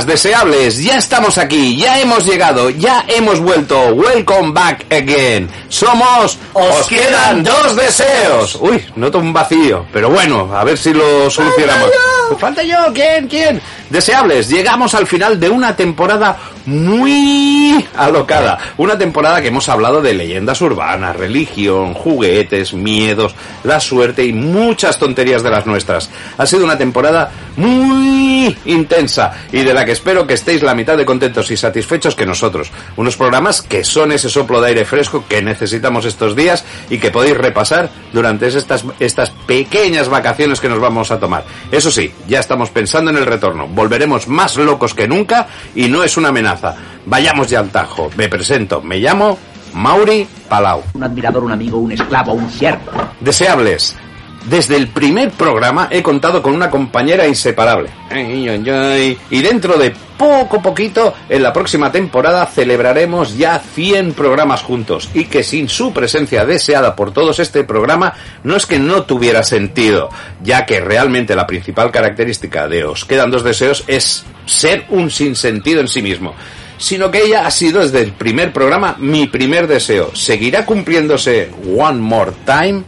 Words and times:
Deseables, 0.00 0.82
ya 0.82 0.96
estamos 0.96 1.36
aquí, 1.36 1.76
ya 1.76 2.00
hemos 2.00 2.24
llegado, 2.24 2.70
ya 2.70 3.04
hemos 3.08 3.40
vuelto. 3.40 3.88
Welcome 3.88 4.52
back 4.52 4.86
again. 4.90 5.50
Somos 5.68 6.38
Os 6.54 6.86
quedan 6.86 7.44
dos 7.44 7.76
deseos. 7.76 8.56
Uy, 8.58 8.82
noto 8.96 9.18
un 9.18 9.34
vacío, 9.34 9.84
pero 9.92 10.08
bueno, 10.08 10.48
a 10.56 10.64
ver 10.64 10.78
si 10.78 10.94
lo 10.94 11.28
solucionamos. 11.30 11.90
Falta 12.38 12.62
yo, 12.62 12.76
¿quién? 12.94 13.28
¿Quién? 13.28 13.60
Deseables, 13.90 14.48
llegamos 14.48 14.94
al 14.94 15.06
final 15.06 15.38
de 15.38 15.50
una 15.50 15.76
temporada 15.76 16.36
muy 16.66 17.84
alocada. 17.96 18.58
Una 18.76 18.96
temporada 18.96 19.40
que 19.40 19.48
hemos 19.48 19.68
hablado 19.68 20.00
de 20.00 20.14
leyendas 20.14 20.60
urbanas, 20.60 21.16
religión, 21.16 21.94
juguetes, 21.94 22.72
miedos, 22.72 23.34
la 23.64 23.80
suerte 23.80 24.24
y 24.24 24.32
muchas 24.32 24.98
tonterías 24.98 25.42
de 25.42 25.50
las 25.50 25.66
nuestras. 25.66 26.10
Ha 26.38 26.46
sido 26.46 26.64
una 26.64 26.78
temporada 26.78 27.30
muy 27.56 28.56
intensa 28.64 29.32
y 29.52 29.62
de 29.62 29.74
la 29.74 29.84
que 29.84 29.92
espero 29.92 30.26
que 30.26 30.34
estéis 30.34 30.62
la 30.62 30.74
mitad 30.74 30.96
de 30.96 31.04
contentos 31.04 31.50
y 31.50 31.56
satisfechos 31.56 32.14
que 32.14 32.26
nosotros. 32.26 32.70
Unos 32.96 33.16
programas 33.16 33.62
que 33.62 33.84
son 33.84 34.12
ese 34.12 34.28
soplo 34.28 34.60
de 34.60 34.68
aire 34.68 34.84
fresco 34.84 35.24
que 35.28 35.42
necesitamos 35.42 36.04
estos 36.04 36.36
días 36.36 36.64
y 36.90 36.98
que 36.98 37.10
podéis 37.10 37.36
repasar 37.36 37.90
durante 38.12 38.46
estas, 38.46 38.84
estas 39.00 39.30
pequeñas 39.30 40.08
vacaciones 40.08 40.60
que 40.60 40.68
nos 40.68 40.80
vamos 40.80 41.10
a 41.10 41.18
tomar. 41.18 41.44
Eso 41.70 41.90
sí, 41.90 42.12
ya 42.28 42.40
estamos 42.40 42.70
pensando 42.70 43.10
en 43.10 43.16
el 43.16 43.26
retorno. 43.26 43.66
Volveremos 43.68 44.28
más 44.28 44.56
locos 44.56 44.94
que 44.94 45.08
nunca 45.08 45.48
y 45.74 45.88
no 45.88 46.02
es 46.02 46.16
una 46.16 46.28
amenaza. 46.28 46.74
Vayamos 47.06 47.48
ya 47.48 47.60
al 47.60 47.70
tajo. 47.70 48.10
Me 48.16 48.28
presento. 48.28 48.80
Me 48.82 48.98
llamo 48.98 49.38
Mauri 49.74 50.26
Palau. 50.48 50.82
Un 50.94 51.04
admirador, 51.04 51.44
un 51.44 51.52
amigo, 51.52 51.78
un 51.78 51.92
esclavo, 51.92 52.32
un 52.32 52.50
siervo. 52.50 52.90
Deseables. 53.20 53.96
Desde 54.44 54.76
el 54.76 54.88
primer 54.88 55.30
programa 55.30 55.88
he 55.90 56.02
contado 56.02 56.42
con 56.42 56.54
una 56.54 56.70
compañera 56.70 57.26
inseparable. 57.26 57.90
Y 59.30 59.42
dentro 59.42 59.78
de 59.78 59.94
poco 60.18 60.60
poquito, 60.60 61.14
en 61.28 61.42
la 61.42 61.52
próxima 61.52 61.90
temporada 61.90 62.46
celebraremos 62.46 63.36
ya 63.36 63.58
100 63.58 64.14
programas 64.14 64.62
juntos. 64.62 65.08
Y 65.14 65.24
que 65.24 65.42
sin 65.42 65.68
su 65.68 65.92
presencia 65.92 66.44
deseada 66.44 66.96
por 66.96 67.12
todos 67.12 67.38
este 67.38 67.64
programa, 67.64 68.14
no 68.42 68.56
es 68.56 68.66
que 68.66 68.78
no 68.78 69.04
tuviera 69.04 69.42
sentido, 69.42 70.08
ya 70.42 70.66
que 70.66 70.80
realmente 70.80 71.36
la 71.36 71.46
principal 71.46 71.90
característica 71.90 72.68
de 72.68 72.84
Os 72.84 73.04
quedan 73.04 73.30
dos 73.30 73.44
deseos 73.44 73.84
es 73.86 74.24
ser 74.46 74.86
un 74.90 75.10
sinsentido 75.10 75.80
en 75.80 75.88
sí 75.88 76.02
mismo 76.02 76.34
sino 76.78 77.12
que 77.12 77.22
ella 77.22 77.46
ha 77.46 77.50
sido 77.52 77.80
desde 77.80 78.02
el 78.02 78.10
primer 78.10 78.52
programa 78.52 78.96
mi 78.98 79.28
primer 79.28 79.68
deseo. 79.68 80.16
¿Seguirá 80.16 80.66
cumpliéndose 80.66 81.48
One 81.64 82.00
More 82.00 82.32
Time? 82.44 82.82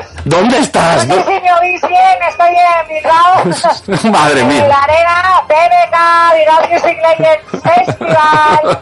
Chicos, 0.00 0.22
¿Dónde 0.24 0.58
estás? 0.58 1.06
no 1.06 1.14
sé 1.14 1.22
si 1.24 1.40
me 1.40 1.52
oís 1.54 1.80
bien, 1.82 2.18
estoy 2.28 2.48
en 2.56 2.88
Bilbao. 2.88 4.12
Madre 4.12 4.40
En 4.40 4.48
mía. 4.48 4.66
la 4.68 4.78
arena 4.78 5.42
BBK, 5.48 5.96
Bilbao 6.36 6.68
Music 6.70 6.98
Legends 7.02 7.62
Festival. 7.62 8.78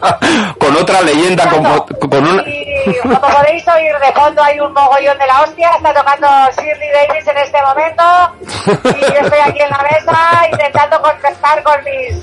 Con 0.59 0.75
otra 0.77 1.01
leyenda, 1.01 1.49
como, 1.49 1.85
con 1.85 2.27
una... 2.27 2.43
Y 2.47 2.68
como 3.03 3.19
podéis 3.19 3.67
oír 3.67 3.93
de 3.99 4.11
fondo 4.13 4.43
hay 4.43 4.59
un 4.59 4.73
mogollón 4.73 5.17
de 5.17 5.27
la 5.27 5.41
hostia, 5.41 5.69
está 5.75 5.93
tocando 5.93 6.27
Shirley 6.57 6.89
Davis 6.93 7.27
en 7.27 7.37
este 7.37 7.61
momento 7.61 8.03
y 8.97 9.01
yo 9.01 9.19
estoy 9.21 9.39
aquí 9.39 9.61
en 9.61 9.69
la 9.69 9.83
mesa 9.83 10.47
intentando 10.51 11.01
contestar 11.01 11.63
con 11.63 11.75
mis 11.83 12.15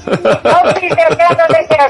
compis 0.43 0.97
de. 0.97 1.07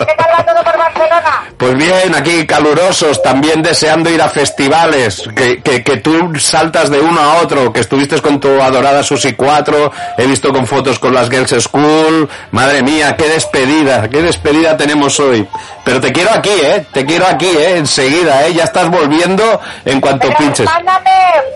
¿Qué 0.06 0.14
tal 0.16 0.30
va 0.32 0.44
todo 0.44 0.62
por 0.62 0.78
Barcelona? 0.78 1.44
Pues 1.56 1.74
bien, 1.74 2.14
aquí 2.14 2.46
calurosos, 2.46 3.22
también 3.22 3.62
deseando 3.62 4.10
ir 4.10 4.20
a 4.20 4.28
festivales, 4.28 5.22
que, 5.34 5.62
que, 5.62 5.82
que 5.82 5.96
tú 5.98 6.32
saltas 6.38 6.90
de 6.90 7.00
uno 7.00 7.20
a 7.20 7.42
otro, 7.42 7.72
que 7.72 7.80
estuviste 7.80 8.20
con 8.20 8.40
tu 8.40 8.60
adorada 8.60 9.02
Susi 9.02 9.34
4, 9.34 9.92
he 10.18 10.26
visto 10.26 10.52
con 10.52 10.66
fotos 10.66 10.98
con 10.98 11.14
las 11.14 11.30
Girls 11.30 11.54
School, 11.62 12.28
madre 12.50 12.82
mía, 12.82 13.16
qué 13.16 13.28
despedida, 13.28 14.08
qué 14.08 14.22
despedida 14.22 14.76
tenemos 14.76 15.18
hoy. 15.20 15.46
Pero 15.84 16.00
te 16.00 16.12
quiero 16.12 16.30
aquí, 16.32 16.50
eh, 16.50 16.84
te 16.92 17.04
quiero 17.04 17.26
aquí, 17.26 17.46
eh, 17.46 17.76
enseguida, 17.76 18.46
eh, 18.46 18.54
ya 18.56 18.64
estás 18.64 18.88
volviendo 18.90 19.60
en 19.84 20.00
cuanto 20.00 20.26
Pero 20.28 20.38
pinches. 20.38 20.66
mándame, 20.66 21.10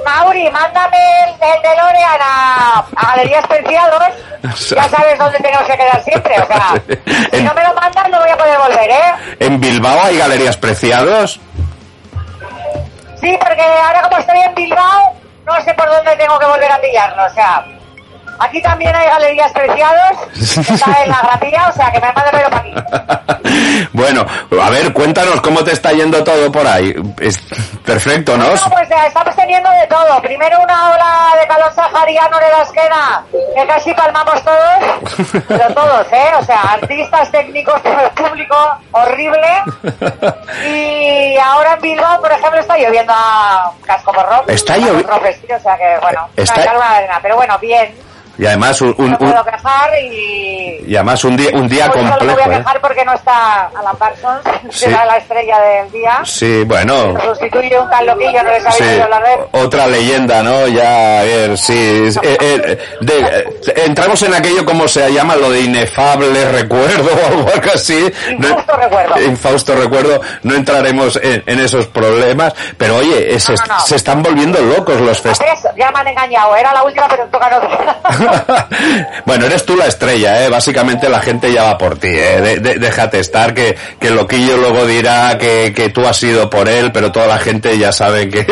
Mauri, 0.05 0.50
mándame 0.50 0.97
el, 1.25 1.31
el 1.31 1.62
DeLorean 1.62 2.20
a, 2.23 2.85
a 2.97 3.06
Galerías 3.08 3.47
Preciados. 3.47 4.02
Ya 4.75 4.88
sabes 4.88 5.19
dónde 5.19 5.37
tenemos 5.38 5.67
que 5.67 5.76
quedar 5.76 6.02
siempre. 6.02 6.35
O 6.41 6.47
sea, 6.47 6.73
si 7.31 7.43
no 7.43 7.52
me 7.52 7.62
lo 7.62 7.75
mandas 7.75 8.08
no 8.08 8.20
voy 8.20 8.31
a 8.31 8.37
poder 8.38 8.58
volver, 8.58 8.91
¿eh? 8.91 9.37
¿En 9.38 9.61
Bilbao 9.61 10.00
hay 10.02 10.17
galerías 10.17 10.56
preciados? 10.56 11.38
Sí, 13.20 13.37
porque 13.38 13.62
ahora 13.62 14.00
como 14.03 14.17
estoy 14.17 14.38
en 14.41 14.55
Bilbao, 14.55 15.12
no 15.44 15.61
sé 15.61 15.75
por 15.75 15.91
dónde 15.91 16.17
tengo 16.17 16.38
que 16.38 16.46
volver 16.46 16.73
a 16.73 16.81
pillarlo. 16.81 17.26
O 17.26 17.31
sea, 17.35 17.64
aquí 18.41 18.61
también 18.63 18.95
hay 18.95 19.07
Galerías 19.07 19.53
Preciados. 19.53 20.17
Está 20.35 21.03
en 21.05 21.11
la 21.11 21.21
gratilla, 21.23 21.69
o 21.69 21.73
sea, 21.73 21.93
que 21.93 22.01
me 22.01 22.13
mande 22.13 22.31
pero 22.33 22.51
para 22.51 22.61
aquí. 22.63 22.75
Bueno, 23.93 24.25
a 24.63 24.71
ver, 24.71 24.93
cuéntanos 24.93 25.41
cómo 25.41 25.65
te 25.65 25.73
está 25.73 25.91
yendo 25.93 26.23
todo 26.23 26.53
por 26.53 26.65
ahí. 26.67 26.95
Es 27.21 27.39
perfecto, 27.85 28.37
¿no? 28.37 28.45
Bueno, 28.47 28.63
pues 28.71 28.89
ya 28.89 29.07
estamos 29.07 29.35
teniendo 29.35 29.69
de 29.71 29.87
todo. 29.89 30.23
Primero 30.23 30.61
una 30.63 30.91
ola 30.91 31.33
de 31.41 31.47
calor 31.49 31.73
sahariano 31.75 32.39
de 32.39 32.49
la 32.49 32.63
esquena, 32.63 33.25
que 33.55 33.67
casi 33.67 33.93
palmamos 33.93 34.43
todos, 34.45 35.43
pero 35.49 35.75
todos, 35.75 36.07
¿eh? 36.13 36.31
O 36.39 36.45
sea, 36.45 36.61
artistas, 36.75 37.31
técnicos, 37.33 37.83
todo 37.83 38.01
el 38.01 38.11
público, 38.11 38.57
horrible. 38.93 39.63
Y 40.69 41.37
ahora 41.39 41.75
en 41.75 41.81
Bilbao, 41.81 42.21
por 42.21 42.31
ejemplo, 42.33 42.61
está 42.61 42.77
lloviendo 42.79 43.13
a 43.15 43.73
casco 43.85 44.13
por 44.13 44.27
rock. 44.29 44.49
Está 44.49 44.77
llovi- 44.77 45.05
O 45.07 45.61
sea 45.61 45.77
que, 45.77 45.99
bueno, 46.01 46.29
Está- 46.37 46.55
una 46.55 46.65
calma 46.65 46.91
de 46.91 46.97
arena. 46.99 47.19
Pero 47.23 47.37
bueno, 47.37 47.59
bien. 47.59 47.95
Y 48.41 48.47
además 48.47 48.81
un, 48.81 48.95
un- 48.97 49.11
No 49.11 49.19
puedo 49.19 49.45
quejar 49.45 49.91
y... 50.03 50.83
y 50.87 50.97
además 50.97 51.23
un 51.25 51.37
día 51.37 51.51
un 51.53 51.69
día 51.69 51.87
solo 51.93 52.03
me 52.05 52.09
voy 52.11 52.19
complejo, 52.19 52.41
a 52.41 52.55
¿eh? 52.55 52.57
quejar 52.59 52.81
porque 52.81 53.05
no 53.05 53.13
está 53.13 53.67
Alan 53.79 53.97
Parsons, 53.99 54.41
que 54.63 54.73
Sí. 54.73 54.85
era 54.87 55.05
la 55.05 55.17
estrella 55.19 55.61
del 55.61 55.91
día. 55.93 56.21
Sí, 56.25 56.65
bueno. 56.65 57.13
Lo 57.13 57.21
sustituye 57.35 57.79
un 57.79 57.91
tal 57.91 58.07
loquillo, 58.07 58.43
no 58.43 58.51
les 58.51 58.65
había 58.65 58.73
Sí, 58.73 58.85
de 58.85 58.97
él. 58.97 59.09
otra 59.53 59.87
leyenda, 59.87 60.43
¿no? 60.43 60.67
Ya, 60.69 61.21
a 61.21 61.23
ver, 61.23 61.59
sí. 61.59 62.09
eh, 62.23 62.37
eh, 62.41 62.79
de- 63.03 63.19
eh, 63.21 63.45
entramos 63.85 64.23
en 64.23 64.33
aquello 64.35 64.65
como 64.65 64.89
se 64.89 65.13
llama 65.13 65.37
lo 65.37 65.51
de 65.51 65.61
inefable 65.61 66.51
recuerdo 66.51 67.11
o 67.45 67.53
algo 67.55 67.71
así. 67.75 68.11
Infausto 68.31 68.73
recuerdo. 68.77 69.21
Infausto 69.21 69.77
recuerdo. 69.77 70.21
No 70.45 70.55
entraremos 70.55 71.17
en, 71.23 71.43
en 71.47 71.61
esos 71.61 71.87
problemas, 71.89 72.55
pero 72.79 72.97
oye, 72.97 73.35
eh, 73.35 73.39
se, 73.39 73.53
No, 73.53 73.59
no, 73.69 73.75
no. 73.75 73.81
se 73.81 73.97
están 73.97 74.23
volviendo 74.23 74.59
locos 74.63 74.99
los 75.01 75.21
festivales. 75.21 75.63
Ya 75.77 75.91
me 75.91 75.99
han 76.01 76.09
engañado. 76.09 76.57
Era 76.57 76.73
la 76.73 76.83
última, 76.85 77.07
pero 77.07 77.27
toca. 77.27 77.51
bueno, 79.27 79.47
eres 79.47 79.65
tú 79.65 79.77
la 79.77 79.87
estrella, 79.87 80.44
¿eh? 80.44 80.49
Básicamente 80.49 81.09
la 81.09 81.21
gente 81.21 81.53
ya 81.53 81.65
va 81.65 81.79
por 81.79 81.99
ti, 81.99 82.09
¿eh? 82.09 82.41
De- 82.61 82.79
déjate 82.79 83.21
estar, 83.21 83.55
que, 83.55 83.77
que 84.00 84.11
loquillo 84.11 84.56
luego 84.56 84.87
dirá 84.87 85.37
que, 85.38 85.73
que 85.75 85.91
tú 85.91 86.06
has 86.06 86.23
ido 86.23 86.49
por 86.50 86.69
él, 86.69 86.91
pero 86.93 87.12
toda 87.12 87.27
la 87.27 87.38
gente 87.38 87.77
ya 87.79 87.93
sabe 87.93 88.29
que, 88.31 88.44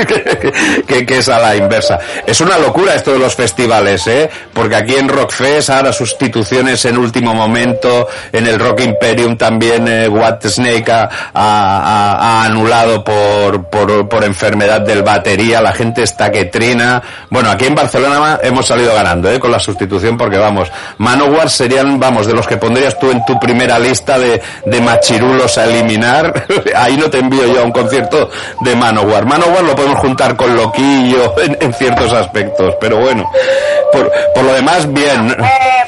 que, 0.86 1.06
que 1.06 1.18
es 1.18 1.28
a 1.28 1.38
la 1.38 1.56
inversa. 1.56 1.98
Es 2.26 2.40
una 2.40 2.58
locura 2.58 2.94
esto 2.94 3.12
de 3.12 3.18
los 3.18 3.34
festivales, 3.34 4.06
¿eh? 4.06 4.28
Porque 4.52 4.76
aquí 4.76 4.94
en 4.96 5.08
Rockfest 5.08 5.70
ahora 5.70 5.92
sustituciones 5.92 6.84
en 6.84 6.98
último 6.98 7.34
momento, 7.34 8.08
en 8.32 8.46
el 8.46 8.58
Rock 8.58 8.80
Imperium 8.80 9.36
también 9.36 9.86
eh, 9.88 10.08
What 10.08 10.40
Snake 10.46 10.90
ha, 10.90 11.08
ha- 11.34 12.16
ha 12.18 12.44
anulado 12.44 13.02
por, 13.04 13.68
por, 13.68 14.08
por 14.08 14.24
enfermedad 14.24 14.80
del 14.80 15.02
batería, 15.02 15.60
la 15.60 15.72
gente 15.72 16.02
está 16.02 16.30
que 16.30 16.46
trina. 16.46 17.02
Bueno, 17.30 17.50
aquí 17.50 17.66
en 17.66 17.74
Barcelona 17.74 18.38
hemos 18.42 18.66
salido 18.66 18.94
ganando, 18.94 19.30
¿eh? 19.30 19.38
Sustitución 19.58 20.16
porque 20.16 20.38
vamos, 20.38 20.70
Manowar 20.98 21.50
serían, 21.50 21.98
vamos, 21.98 22.26
de 22.26 22.34
los 22.34 22.46
que 22.46 22.56
pondrías 22.56 22.98
tú 22.98 23.10
en 23.10 23.24
tu 23.24 23.38
primera 23.38 23.78
lista 23.78 24.18
de, 24.18 24.40
de 24.64 24.80
machirulos 24.80 25.56
a 25.58 25.64
eliminar. 25.64 26.46
Ahí 26.76 26.96
no 26.96 27.10
te 27.10 27.18
envío 27.18 27.46
yo 27.46 27.60
a 27.60 27.64
un 27.64 27.72
concierto 27.72 28.30
de 28.60 28.76
Manowar. 28.76 29.26
Manowar 29.26 29.62
lo 29.64 29.74
podemos 29.74 29.98
juntar 29.98 30.36
con 30.36 30.54
Loquillo 30.56 31.34
en, 31.60 31.72
ciertos 31.74 32.12
aspectos, 32.12 32.74
pero 32.80 32.98
bueno, 32.98 33.30
por, 33.92 34.10
por 34.34 34.44
lo 34.44 34.52
demás, 34.54 34.92
bien. 34.92 35.30
Eh, 35.30 35.84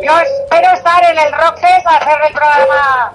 yo 0.00 0.12
espero 0.18 0.72
estar 0.74 1.04
en 1.04 1.18
el 1.18 1.32
Rockfest 1.32 1.86
a 1.86 1.96
hacer 1.96 2.18
el 2.28 2.34
programa, 2.34 3.12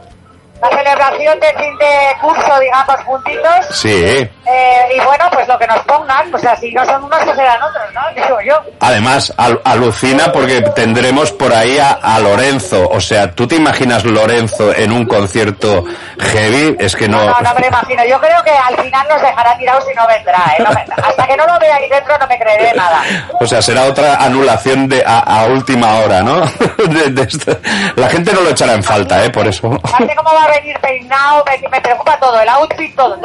la 0.62 0.70
celebración 0.70 1.40
de 1.40 1.48
fin 1.54 1.78
de 1.78 2.18
curso, 2.22 2.60
digamos, 2.60 2.96
juntitos. 3.06 3.66
Sí. 3.72 3.94
Eh, 3.94 4.96
y 4.96 5.00
bueno, 5.06 5.26
pues 5.32 5.48
lo 5.48 5.58
que 5.58 5.68
nos 5.68 5.80
pongan, 5.82 6.34
o 6.34 6.38
sea, 6.38 6.56
si 6.58 6.72
no 6.74 6.86
son 6.86 7.04
unos, 7.04 7.20
pues 7.24 7.36
serán 7.36 7.62
otros, 7.62 7.84
¿no? 7.94 8.02
Digo 8.22 8.42
yo. 8.42 8.62
Además, 8.80 9.34
al- 9.38 9.62
alucina 9.64 10.32
porque 10.32 10.62
tendremos 10.76 11.32
por 11.32 11.54
ahí 11.54 11.78
a, 11.78 11.92
a 12.02 12.20
Lorenzo. 12.20 12.88
O 12.90 13.00
sea, 13.00 13.32
¿tú 13.34 13.48
te 13.48 13.56
imaginas 13.56 14.04
Lorenzo 14.06 14.74
en 14.74 14.92
un 14.92 15.06
concierto 15.06 15.86
heavy? 16.20 16.76
Es 16.80 16.96
que 16.96 17.08
no... 17.08 17.24
No, 17.24 17.40
no 17.42 17.54
me 17.54 17.62
lo 17.62 17.68
imagino. 17.68 18.04
Yo 18.06 18.20
creo 18.20 18.42
que 18.44 18.52
al 18.52 18.76
final 18.82 19.08
nos 19.08 19.22
dejará 19.22 19.58
tirados 19.58 19.86
y 19.92 19.96
no 19.96 20.08
vendrá, 20.08 20.44
¿eh? 20.58 20.64
No 20.64 20.74
vendrá. 20.76 20.96
Hasta 21.08 21.28
que 21.28 21.38
no 21.38 21.46
lo 21.46 21.60
vea 21.60 21.76
ahí 21.76 21.90
dentro 21.90 22.18
no 22.18 22.28
me 22.28 22.38
creeré 22.40 22.74
nada. 22.76 23.04
O 23.40 23.46
sea, 23.48 23.62
será 23.62 23.84
otra 23.86 24.16
anulación 24.16 24.88
de 24.90 25.04
a, 25.06 25.20
a 25.20 25.46
última 25.46 26.00
hora, 26.00 26.22
¿no? 26.22 26.42
De- 26.90 27.10
de. 27.12 27.60
La 27.96 28.10
gente 28.10 28.34
no 28.34 28.42
lo 28.42 28.50
echará 28.50 28.74
en 28.74 28.84
falta, 28.84 29.24
¿eh? 29.24 29.30
Por 29.30 29.48
eso. 29.48 29.68
Aparte 29.84 30.16
cómo 30.16 30.34
va 30.34 30.44
a 30.46 30.48
venir 30.50 30.78
peinado, 30.80 31.44
me, 31.72 31.82
preocupa 31.82 32.20
todo, 32.20 32.40
el 32.40 32.96
todo. 32.96 33.18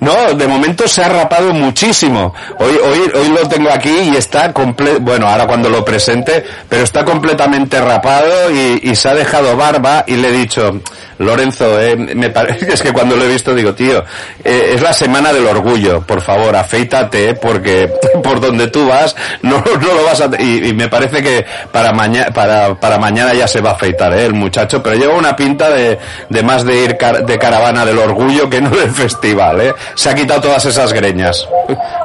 No, 0.00 0.34
de 0.34 0.46
momento 0.46 0.86
se 0.88 1.02
ha 1.02 1.08
rapado 1.08 1.52
muchísimo. 1.52 2.34
Hoy, 2.58 2.76
hoy, 2.76 3.12
hoy 3.14 3.28
lo 3.28 3.48
tengo 3.48 3.70
aquí 3.70 4.10
y 4.12 4.16
está 4.16 4.52
comple 4.52 4.98
bueno, 4.98 5.28
ahora 5.28 5.46
cuando 5.46 5.68
lo 5.68 5.84
presente, 5.84 6.44
pero 6.68 6.84
está 6.84 7.04
completamente 7.04 7.80
rapado 7.80 8.50
y, 8.50 8.80
y 8.82 8.94
se 8.94 9.08
ha 9.08 9.14
dejado 9.14 9.56
barba 9.56 10.04
y 10.06 10.16
le 10.16 10.28
he 10.28 10.32
dicho, 10.32 10.80
Lorenzo, 11.24 11.80
eh, 11.80 11.96
me 11.96 12.30
parece, 12.30 12.72
es 12.74 12.82
que 12.82 12.92
cuando 12.92 13.16
lo 13.16 13.24
he 13.24 13.28
visto 13.28 13.54
digo, 13.54 13.74
tío, 13.74 14.04
eh, 14.44 14.72
es 14.74 14.80
la 14.82 14.92
semana 14.92 15.32
del 15.32 15.46
orgullo, 15.46 16.02
por 16.02 16.20
favor, 16.20 16.54
afeítate, 16.56 17.30
eh, 17.30 17.34
porque 17.34 17.90
por 18.22 18.40
donde 18.40 18.68
tú 18.68 18.86
vas 18.88 19.14
no, 19.42 19.58
no 19.80 19.94
lo 19.94 20.04
vas 20.04 20.20
a, 20.20 20.28
y, 20.38 20.68
y 20.68 20.74
me 20.74 20.88
parece 20.88 21.22
que 21.22 21.44
para 21.70 21.92
mañana, 21.92 22.26
para, 22.32 22.74
para 22.74 22.98
mañana 22.98 23.34
ya 23.34 23.46
se 23.48 23.60
va 23.60 23.70
a 23.70 23.74
afeitar, 23.74 24.12
eh, 24.14 24.24
el 24.26 24.34
muchacho, 24.34 24.82
pero 24.82 24.96
lleva 24.96 25.14
una 25.14 25.34
pinta 25.36 25.68
de, 25.70 25.98
de 26.28 26.42
más 26.42 26.64
de 26.64 26.76
ir 26.84 26.96
car- 26.96 27.24
de 27.24 27.38
caravana 27.38 27.84
del 27.84 27.98
orgullo 27.98 28.48
que 28.50 28.60
no 28.60 28.70
del 28.70 28.90
festival, 28.94 29.60
eh. 29.60 29.74
Se 29.94 30.10
ha 30.10 30.14
quitado 30.14 30.40
todas 30.42 30.64
esas 30.64 30.92
greñas. 30.92 31.46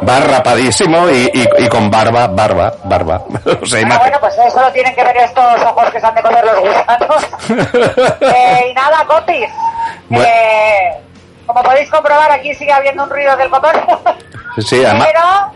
Va 0.08 0.20
rapadísimo 0.20 1.10
y, 1.10 1.30
y, 1.34 1.64
y 1.66 1.68
con 1.68 1.90
barba, 1.90 2.28
barba, 2.28 2.74
barba. 2.84 3.22
O 3.62 3.66
sea, 3.66 3.88
Ah, 3.90 3.98
bueno, 4.00 4.18
pues 4.20 4.34
eso 4.46 4.60
lo 4.62 4.72
tienen 4.72 4.94
que 4.96 5.04
ver 5.04 5.16
estos 5.18 5.44
ojos 5.64 5.90
que 5.92 6.00
se 6.00 6.06
han 6.06 6.16
de 6.16 6.22
comer 6.22 6.44
los 6.46 6.60
gusanos. 6.60 7.24
Eh, 8.22 8.68
y 8.70 8.74
nada, 8.74 9.06
Bueno. 10.10 10.26
Eh, 10.26 11.02
como 11.46 11.64
podéis 11.64 11.90
comprobar, 11.90 12.32
aquí 12.32 12.54
sigue 12.54 12.74
habiendo 12.74 13.04
un 13.04 13.10
ruido 13.10 13.36
del 13.38 13.50
motor. 13.50 13.74
Sí, 14.66 14.84
además- 14.84 15.08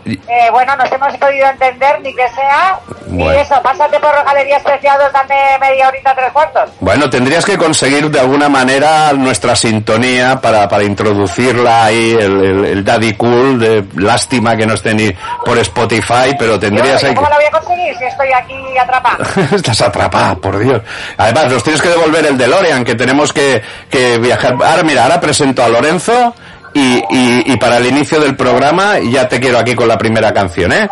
Pero, 0.04 0.16
eh, 0.28 0.50
bueno, 0.52 0.76
nos 0.76 0.90
hemos 0.92 1.16
podido 1.16 1.46
entender, 1.48 2.00
ni 2.02 2.14
que 2.14 2.28
sea. 2.30 2.78
Bueno. 3.06 3.34
Y 3.34 3.42
eso, 3.42 3.60
pásate 3.62 3.98
por 4.00 4.10
Galerías 4.24 4.62
Preciados, 4.62 5.12
dame 5.12 5.34
media 5.60 5.88
horita, 5.88 6.14
tres 6.14 6.32
cuartos. 6.32 6.70
Bueno, 6.80 7.10
tendrías 7.10 7.44
que 7.44 7.58
conseguir 7.58 8.08
de 8.10 8.20
alguna 8.20 8.48
manera 8.48 9.12
nuestra 9.12 9.54
sintonía 9.56 10.40
para, 10.40 10.68
para 10.68 10.84
introducirla 10.84 11.84
ahí, 11.84 12.12
el, 12.12 12.42
el- 12.42 12.64
el 12.64 12.84
Daddy 12.84 13.14
Cool, 13.14 13.58
de 13.58 13.84
lástima 13.96 14.56
que 14.56 14.66
no 14.66 14.74
esté 14.74 14.94
ni 14.94 15.10
por 15.44 15.58
Spotify, 15.58 16.34
pero 16.38 16.58
tendrías 16.58 17.02
ahí 17.04 17.14
¿Cómo 17.14 17.26
que... 17.26 17.32
lo 17.34 17.38
voy 17.38 17.46
a 17.46 17.50
conseguir 17.50 17.96
si 17.98 18.04
estoy 18.04 18.32
aquí 18.32 18.78
atrapada? 18.78 19.18
Estás 19.54 19.80
atrapada, 19.82 20.34
por 20.36 20.58
Dios. 20.58 20.80
Además, 21.18 21.52
nos 21.52 21.62
tienes 21.62 21.82
que 21.82 21.88
devolver 21.88 22.24
el 22.24 22.38
DeLorean, 22.38 22.84
que 22.84 22.94
tenemos 22.94 23.32
que, 23.32 23.62
que 23.90 24.16
viajar. 24.18 24.54
Ahora, 24.54 24.82
mira, 24.84 25.02
ahora 25.02 25.20
presento 25.20 25.62
a 25.62 25.68
Lorenzo 25.68 26.34
y, 26.74 27.04
y, 27.10 27.52
y 27.52 27.56
para 27.56 27.76
el 27.78 27.86
inicio 27.86 28.20
del 28.20 28.36
programa 28.36 28.98
ya 28.98 29.28
te 29.28 29.38
quiero 29.40 29.58
aquí 29.58 29.74
con 29.74 29.88
la 29.88 29.98
primera 29.98 30.32
canción, 30.32 30.72
¿eh? 30.72 30.84
Eh, 30.84 30.88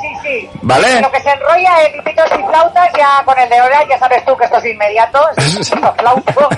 sí, 0.00 0.08
sí. 0.22 0.50
¿Vale? 0.62 1.00
Lo 1.00 1.10
que 1.10 1.20
se 1.20 1.30
enrolla 1.30 1.82
en 1.84 2.04
pitos 2.04 2.26
y 2.26 2.42
flautas, 2.44 2.88
ya 2.96 3.22
con 3.24 3.38
el 3.38 3.48
de 3.48 3.58
ahora, 3.58 3.78
ya 3.88 3.98
sabes 3.98 4.24
tú 4.24 4.36
que 4.36 4.44
esto 4.44 4.58
es 4.58 4.66
inmediato. 4.66 5.20
Es 5.36 5.70
flauto. 5.70 6.48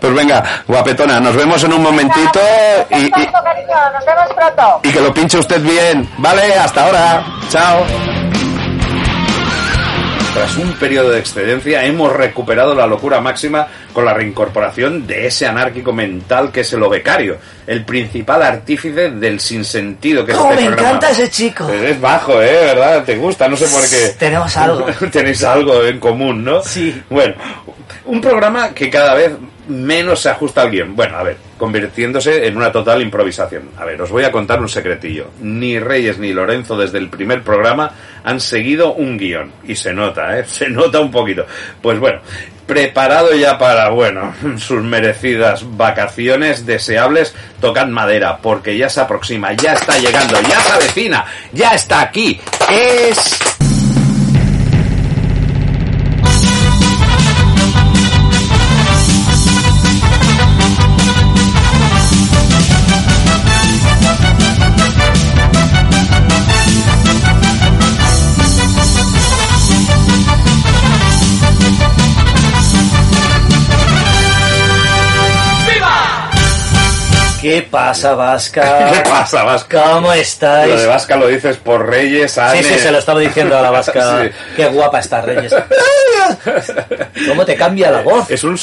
Pues 0.00 0.14
venga, 0.14 0.42
guapetona, 0.66 1.20
nos 1.20 1.36
vemos 1.36 1.62
en 1.64 1.72
un 1.72 1.82
momentito 1.82 2.40
y, 2.90 3.06
y, 3.06 3.10
cariño, 3.10 3.74
nos 3.92 4.06
vemos 4.06 4.32
pronto. 4.34 4.80
y 4.84 4.92
que 4.92 5.00
lo 5.00 5.12
pinche 5.12 5.38
usted 5.38 5.60
bien. 5.60 6.08
Vale, 6.18 6.54
hasta 6.54 6.84
ahora. 6.84 7.24
Chao. 7.50 7.84
Tras 10.36 10.58
un 10.58 10.74
periodo 10.74 11.12
de 11.12 11.18
excedencia 11.18 11.82
hemos 11.86 12.12
recuperado 12.12 12.74
la 12.74 12.86
locura 12.86 13.22
máxima 13.22 13.68
con 13.94 14.04
la 14.04 14.12
reincorporación 14.12 15.06
de 15.06 15.28
ese 15.28 15.46
anárquico 15.46 15.94
mental 15.94 16.52
que 16.52 16.60
es 16.60 16.70
el 16.74 16.82
obecario, 16.82 17.38
el 17.66 17.86
principal 17.86 18.42
artífice 18.42 19.12
del 19.12 19.40
sinsentido 19.40 20.26
que 20.26 20.32
es 20.32 20.36
¡Cómo 20.36 20.50
este 20.50 20.64
me 20.64 20.68
programa. 20.72 20.88
encanta 20.90 21.10
ese 21.10 21.30
chico! 21.30 21.66
Es 21.70 21.98
bajo, 21.98 22.42
¿eh? 22.42 22.52
¿Verdad? 22.66 23.02
Te 23.04 23.16
gusta, 23.16 23.48
no 23.48 23.56
sé 23.56 23.66
por 23.66 23.88
qué. 23.88 24.14
Tenemos 24.18 24.54
algo. 24.58 24.84
Tenéis 25.10 25.42
algo 25.42 25.82
en 25.82 25.98
común, 25.98 26.44
¿no? 26.44 26.62
Sí. 26.62 27.02
Bueno, 27.08 27.34
un 28.04 28.20
programa 28.20 28.74
que 28.74 28.90
cada 28.90 29.14
vez 29.14 29.32
menos 29.68 30.20
se 30.20 30.30
ajusta 30.30 30.62
al 30.62 30.70
guion. 30.70 30.94
Bueno, 30.94 31.16
a 31.16 31.22
ver, 31.22 31.36
convirtiéndose 31.58 32.46
en 32.46 32.56
una 32.56 32.72
total 32.72 33.02
improvisación. 33.02 33.70
A 33.78 33.84
ver, 33.84 34.00
os 34.00 34.10
voy 34.10 34.24
a 34.24 34.32
contar 34.32 34.60
un 34.60 34.68
secretillo. 34.68 35.30
Ni 35.40 35.78
Reyes 35.78 36.18
ni 36.18 36.32
Lorenzo 36.32 36.76
desde 36.76 36.98
el 36.98 37.08
primer 37.08 37.42
programa 37.42 37.90
han 38.24 38.40
seguido 38.40 38.94
un 38.94 39.16
guion. 39.16 39.52
Y 39.64 39.76
se 39.76 39.92
nota, 39.92 40.38
¿eh? 40.38 40.44
Se 40.56 40.68
nota 40.68 41.00
un 41.00 41.10
poquito. 41.10 41.46
Pues 41.82 41.98
bueno, 41.98 42.20
preparado 42.66 43.34
ya 43.34 43.58
para, 43.58 43.90
bueno, 43.90 44.34
sus 44.58 44.82
merecidas 44.82 45.64
vacaciones 45.76 46.66
deseables, 46.66 47.34
tocan 47.60 47.92
madera, 47.92 48.38
porque 48.38 48.76
ya 48.76 48.88
se 48.88 49.00
aproxima, 49.00 49.52
ya 49.52 49.74
está 49.74 49.98
llegando, 49.98 50.40
ya 50.42 50.60
se 50.60 50.72
avecina, 50.72 51.24
ya 51.52 51.74
está 51.74 52.00
aquí. 52.00 52.40
Es... 52.70 53.65
¿Qué 77.48 77.62
pasa, 77.62 78.14
Vasca? 78.14 78.90
¿Qué 78.92 79.08
pasa, 79.08 79.44
Vasca? 79.44 79.82
¿Cómo 79.92 80.12
estáis? 80.12 80.74
Lo 80.74 80.80
de 80.80 80.86
Vasca 80.88 81.16
lo 81.16 81.28
dices 81.28 81.56
por 81.58 81.86
Reyes, 81.86 82.36
Anne. 82.38 82.62
Sí, 82.62 82.74
sí, 82.74 82.78
se 82.80 82.90
lo 82.90 82.98
estaba 82.98 83.20
diciendo 83.20 83.56
a 83.56 83.62
la 83.62 83.70
Vasca. 83.70 83.92
Sí. 84.26 84.30
Qué 84.56 84.66
guapa 84.66 84.98
está 85.00 85.20
Reyes. 85.20 85.54
¿Cómo 87.28 87.44
te 87.44 87.54
cambia 87.54 87.90
la 87.90 88.02
voz? 88.02 88.30
Es 88.30 88.44
un, 88.44 88.58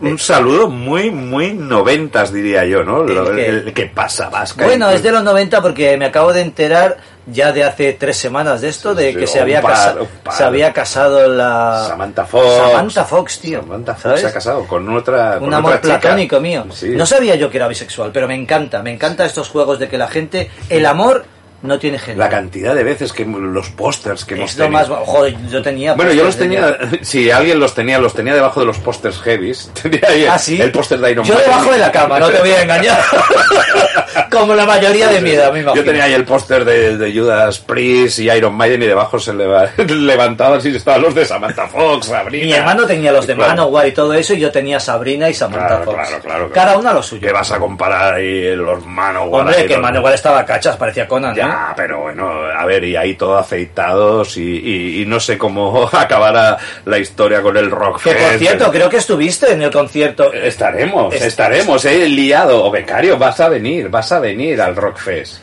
un- 0.00 0.18
saludo 0.18 0.68
muy, 0.68 1.10
muy 1.10 1.52
noventas, 1.52 2.32
diría 2.32 2.64
yo, 2.64 2.82
¿no? 2.84 3.02
Lo- 3.02 3.30
¿El 3.30 3.36
qué? 3.36 3.46
el- 3.46 3.72
¿Qué 3.74 3.86
pasa, 3.86 4.28
Vasca? 4.28 4.64
Bueno, 4.64 4.88
es 4.90 5.02
de 5.02 5.12
los 5.12 5.22
90 5.22 5.60
porque 5.60 5.96
me 5.96 6.06
acabo 6.06 6.32
de 6.32 6.40
enterar 6.42 6.96
ya 7.26 7.52
de 7.52 7.64
hace 7.64 7.92
tres 7.92 8.16
semanas 8.16 8.60
de 8.60 8.68
esto, 8.68 8.94
de 8.94 9.12
sí, 9.12 9.18
que 9.18 9.26
se 9.26 9.40
había, 9.40 9.60
par, 9.60 9.72
casa- 9.72 9.96
se 10.36 10.44
había 10.44 10.72
casado 10.72 11.28
la... 11.28 11.86
Samantha 11.88 12.24
Fox. 12.24 12.46
Samantha 12.56 13.04
Fox, 13.04 13.40
tío. 13.40 13.60
Samantha 13.62 13.92
Fox 13.94 14.02
¿sabes? 14.02 14.20
se 14.20 14.26
ha 14.28 14.32
casado 14.32 14.66
con 14.66 14.88
otra. 14.96 15.38
con 15.38 15.48
Un 15.48 15.54
amor 15.54 15.74
otra 15.74 15.98
platónico 16.00 16.40
mío. 16.40 16.66
Sí. 16.72 16.90
No 16.90 17.04
sabía 17.06 17.34
yo 17.34 17.50
que 17.50 17.56
era 17.58 17.68
bisexual, 17.68 18.10
pero 18.12 18.28
me 18.28 18.34
encanta, 18.34 18.82
me 18.82 18.92
encanta 18.92 19.24
estos 19.24 19.48
juegos 19.48 19.78
de 19.78 19.88
que 19.88 19.98
la 19.98 20.08
gente, 20.08 20.50
el 20.68 20.86
amor 20.86 21.24
no 21.62 21.78
tiene 21.78 21.98
género. 21.98 22.20
La 22.20 22.28
cantidad 22.28 22.74
de 22.74 22.84
veces 22.84 23.12
que 23.12 23.24
los 23.24 23.70
pósters 23.70 24.24
que 24.24 24.34
hemos 24.34 24.54
tenido. 24.54 24.70
más... 24.70 24.88
Joder, 24.88 25.34
yo 25.50 25.62
tenía... 25.62 25.94
Bueno, 25.94 26.12
yo 26.12 26.24
los 26.24 26.36
de 26.36 26.42
tenía, 26.44 26.78
si 27.02 27.30
alguien 27.30 27.58
los 27.58 27.74
tenía, 27.74 27.98
los 27.98 28.14
tenía 28.14 28.34
debajo 28.34 28.60
de 28.60 28.66
los 28.66 28.78
pósters 28.78 29.18
heavies. 29.20 29.70
Tenía 29.82 30.00
ahí 30.08 30.22
el, 30.24 30.28
¿Ah, 30.28 30.38
sí? 30.38 30.60
el 30.60 30.70
póster 30.72 30.98
de 31.00 31.10
Iron 31.12 31.24
Yo 31.24 31.34
Man. 31.34 31.42
debajo 31.44 31.72
de 31.72 31.78
la 31.78 31.90
cama, 31.92 32.20
no 32.20 32.28
te 32.28 32.38
voy 32.40 32.50
a 32.50 32.62
engañar. 32.62 33.00
Como 34.30 34.54
la 34.54 34.66
mayoría 34.66 35.08
de 35.08 35.20
mi 35.20 35.30
edad, 35.30 35.52
me 35.52 35.60
imagino. 35.60 35.82
Yo 35.82 35.84
tenía 35.90 36.04
ahí 36.04 36.12
el 36.14 36.24
póster 36.24 36.64
de, 36.64 36.96
de 36.96 37.18
Judas 37.18 37.58
Priest 37.60 38.18
y 38.18 38.30
Iron 38.30 38.54
Maiden 38.54 38.82
y 38.82 38.86
debajo 38.86 39.18
se 39.18 39.32
leva- 39.32 39.70
levantaban 39.76 40.60
y 40.64 40.76
estaban 40.76 41.02
los 41.02 41.14
de 41.14 41.24
Samantha 41.24 41.66
Fox, 41.68 42.06
Sabrina. 42.06 42.44
Mi 42.46 42.52
hermano 42.52 42.86
tenía 42.86 43.12
los 43.12 43.26
de 43.26 43.34
Claro. 43.34 43.50
Manowar 43.50 43.86
y 43.88 43.92
todo 43.92 44.14
eso, 44.14 44.34
y 44.34 44.40
yo 44.40 44.50
tenía 44.50 44.80
Sabrina 44.80 45.28
y 45.28 45.34
Samantha 45.34 45.66
Claro, 45.68 45.84
Fox. 45.84 45.96
claro, 45.96 46.22
claro, 46.22 46.50
Cada 46.52 46.66
claro. 46.66 46.80
una 46.80 46.92
lo 46.94 47.02
suyo. 47.02 47.26
¿Qué 47.26 47.32
vas 47.32 47.50
a 47.52 47.58
comparar 47.58 48.14
ahí 48.14 48.54
los 48.56 48.84
Manowar? 48.86 49.42
Hombre, 49.42 49.56
ahí 49.58 49.66
que 49.66 49.74
los- 49.74 49.82
Manowar 49.82 50.14
estaba 50.14 50.44
cachas, 50.44 50.76
parecía 50.76 51.06
Conan. 51.06 51.34
Ya, 51.48 51.74
pero 51.76 52.00
bueno, 52.00 52.28
a 52.28 52.64
ver, 52.66 52.84
y 52.84 52.96
ahí 52.96 53.14
todo 53.14 53.36
afeitados 53.38 54.36
y, 54.36 54.42
y- 54.42 55.02
y 55.02 55.06
no 55.06 55.20
sé 55.20 55.36
cómo 55.38 55.88
acabará 55.92 56.56
la 56.84 56.98
historia 56.98 57.42
con 57.42 57.56
el 57.56 57.70
rock. 57.70 58.02
Que 58.02 58.14
por 58.14 58.38
cierto, 58.38 58.70
creo 58.70 58.88
que 58.88 58.96
estuviste 58.98 59.52
en 59.52 59.62
el 59.62 59.70
concierto. 59.70 60.32
Estaremos, 60.32 61.14
Es- 61.14 61.22
estaremos, 61.22 61.84
he 61.84 62.08
liado. 62.08 62.64
O 62.64 62.70
becario, 62.70 63.18
vas 63.18 63.40
a 63.40 63.48
venir, 63.48 63.88
vas 63.88 64.10
a 64.12 64.20
venir 64.20 64.60
al 64.60 64.76
Rockfest 64.76 65.38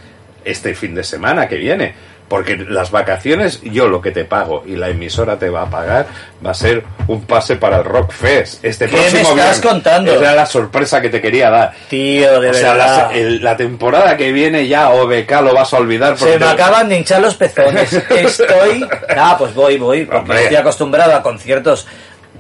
este 0.45 0.75
fin 0.75 0.93
de 0.95 1.03
semana 1.03 1.47
que 1.47 1.55
viene. 1.55 1.93
Porque 2.27 2.55
las 2.57 2.89
vacaciones, 2.89 3.61
yo 3.61 3.87
lo 3.87 4.01
que 4.01 4.11
te 4.11 4.25
pago 4.25 4.63
y 4.65 4.75
la 4.75 4.89
emisora 4.89 5.37
te 5.37 5.49
va 5.49 5.63
a 5.63 5.69
pagar 5.69 6.07
va 6.43 6.51
a 6.51 6.53
ser 6.55 6.83
un 7.07 7.25
pase 7.25 7.57
para 7.57 7.77
el 7.77 7.83
Rockfest. 7.83 8.63
Este 8.65 8.85
¿Qué 8.87 8.91
próximo 8.95 9.13
me 9.13 9.19
estás 9.21 9.35
viernes. 9.35 9.61
contando? 9.61 10.13
Era 10.13 10.33
la 10.33 10.45
sorpresa 10.47 10.99
que 11.01 11.09
te 11.09 11.21
quería 11.21 11.49
dar. 11.51 11.73
Tío, 11.89 12.39
de 12.41 12.49
o 12.49 12.53
sea, 12.53 12.73
verdad. 12.73 13.09
la, 13.11 13.17
el- 13.17 13.43
la 13.43 13.55
temporada 13.55 14.17
que 14.17 14.31
viene 14.31 14.67
ya 14.67 14.89
OBK 14.89 15.31
lo 15.43 15.53
vas 15.53 15.73
a 15.73 15.77
olvidar. 15.77 16.15
porque 16.15 16.33
Se 16.33 16.39
me 16.39 16.45
te- 16.45 16.51
acaban 16.51 16.89
de 16.89 16.97
hinchar 16.97 17.21
los 17.21 17.35
pezones. 17.35 17.93
Estoy. 18.09 18.87
Ah, 19.15 19.35
pues 19.37 19.53
voy, 19.53 19.77
voy. 19.77 20.05
Porque 20.05 20.17
Hombre. 20.19 20.41
estoy 20.43 20.55
acostumbrado 20.57 21.13
a 21.15 21.21
conciertos 21.21 21.85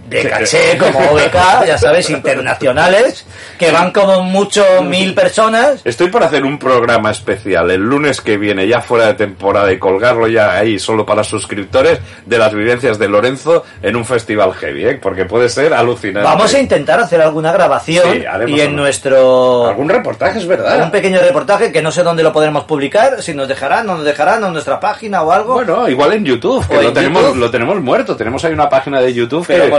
de 0.07 0.29
caché 0.29 0.77
como 0.77 0.99
OBK, 0.99 1.65
ya 1.65 1.77
sabes, 1.77 2.09
internacionales, 2.09 3.25
que 3.57 3.71
van 3.71 3.91
como 3.91 4.21
mucho 4.23 4.63
mil 4.83 5.13
personas. 5.13 5.81
Estoy 5.85 6.09
por 6.09 6.23
hacer 6.23 6.43
un 6.43 6.59
programa 6.59 7.11
especial 7.11 7.71
el 7.71 7.81
lunes 7.81 8.21
que 8.21 8.37
viene, 8.37 8.67
ya 8.67 8.81
fuera 8.81 9.07
de 9.07 9.13
temporada, 9.15 9.71
y 9.71 9.79
colgarlo 9.79 10.27
ya 10.27 10.53
ahí 10.57 10.77
solo 10.79 11.05
para 11.05 11.23
suscriptores 11.23 11.99
de 12.25 12.37
las 12.37 12.53
vivencias 12.53 12.99
de 12.99 13.07
Lorenzo 13.07 13.63
en 13.81 13.95
un 13.95 14.05
festival 14.05 14.53
heavy, 14.53 14.85
¿eh? 14.85 14.99
porque 15.01 15.25
puede 15.25 15.49
ser 15.49 15.73
alucinante. 15.73 16.27
Vamos 16.27 16.53
a 16.53 16.59
intentar 16.59 16.99
hacer 16.99 17.21
alguna 17.21 17.51
grabación 17.51 18.03
Sí, 18.13 18.23
y 18.47 18.61
en 18.61 18.75
nuestro. 18.75 19.67
Algún 19.67 19.89
reportaje, 19.89 20.39
es 20.39 20.47
verdad. 20.47 20.83
Un 20.83 20.91
pequeño 20.91 21.19
reportaje 21.21 21.71
que 21.71 21.81
no 21.81 21.91
sé 21.91 22.03
dónde 22.03 22.23
lo 22.23 22.33
podremos 22.33 22.65
publicar, 22.65 23.21
si 23.21 23.33
nos 23.33 23.47
dejarán, 23.47 23.87
no 23.87 23.95
nos 23.95 24.05
dejarán, 24.05 24.43
o 24.43 24.47
en 24.47 24.53
nuestra 24.53 24.79
página 24.79 25.21
o 25.23 25.31
algo. 25.31 25.53
Bueno, 25.53 25.87
igual 25.89 26.13
en 26.13 26.25
YouTube, 26.25 26.67
que 26.67 26.75
lo 26.75 26.81
en 26.89 26.93
tenemos, 26.93 27.21
YouTube. 27.23 27.37
lo 27.39 27.51
tenemos 27.51 27.81
muerto. 27.81 28.15
Tenemos 28.15 28.43
ahí 28.45 28.53
una 28.53 28.69
página 28.69 29.01
de 29.01 29.13
YouTube. 29.13 29.45
Pero 29.47 29.65
que- 29.65 29.69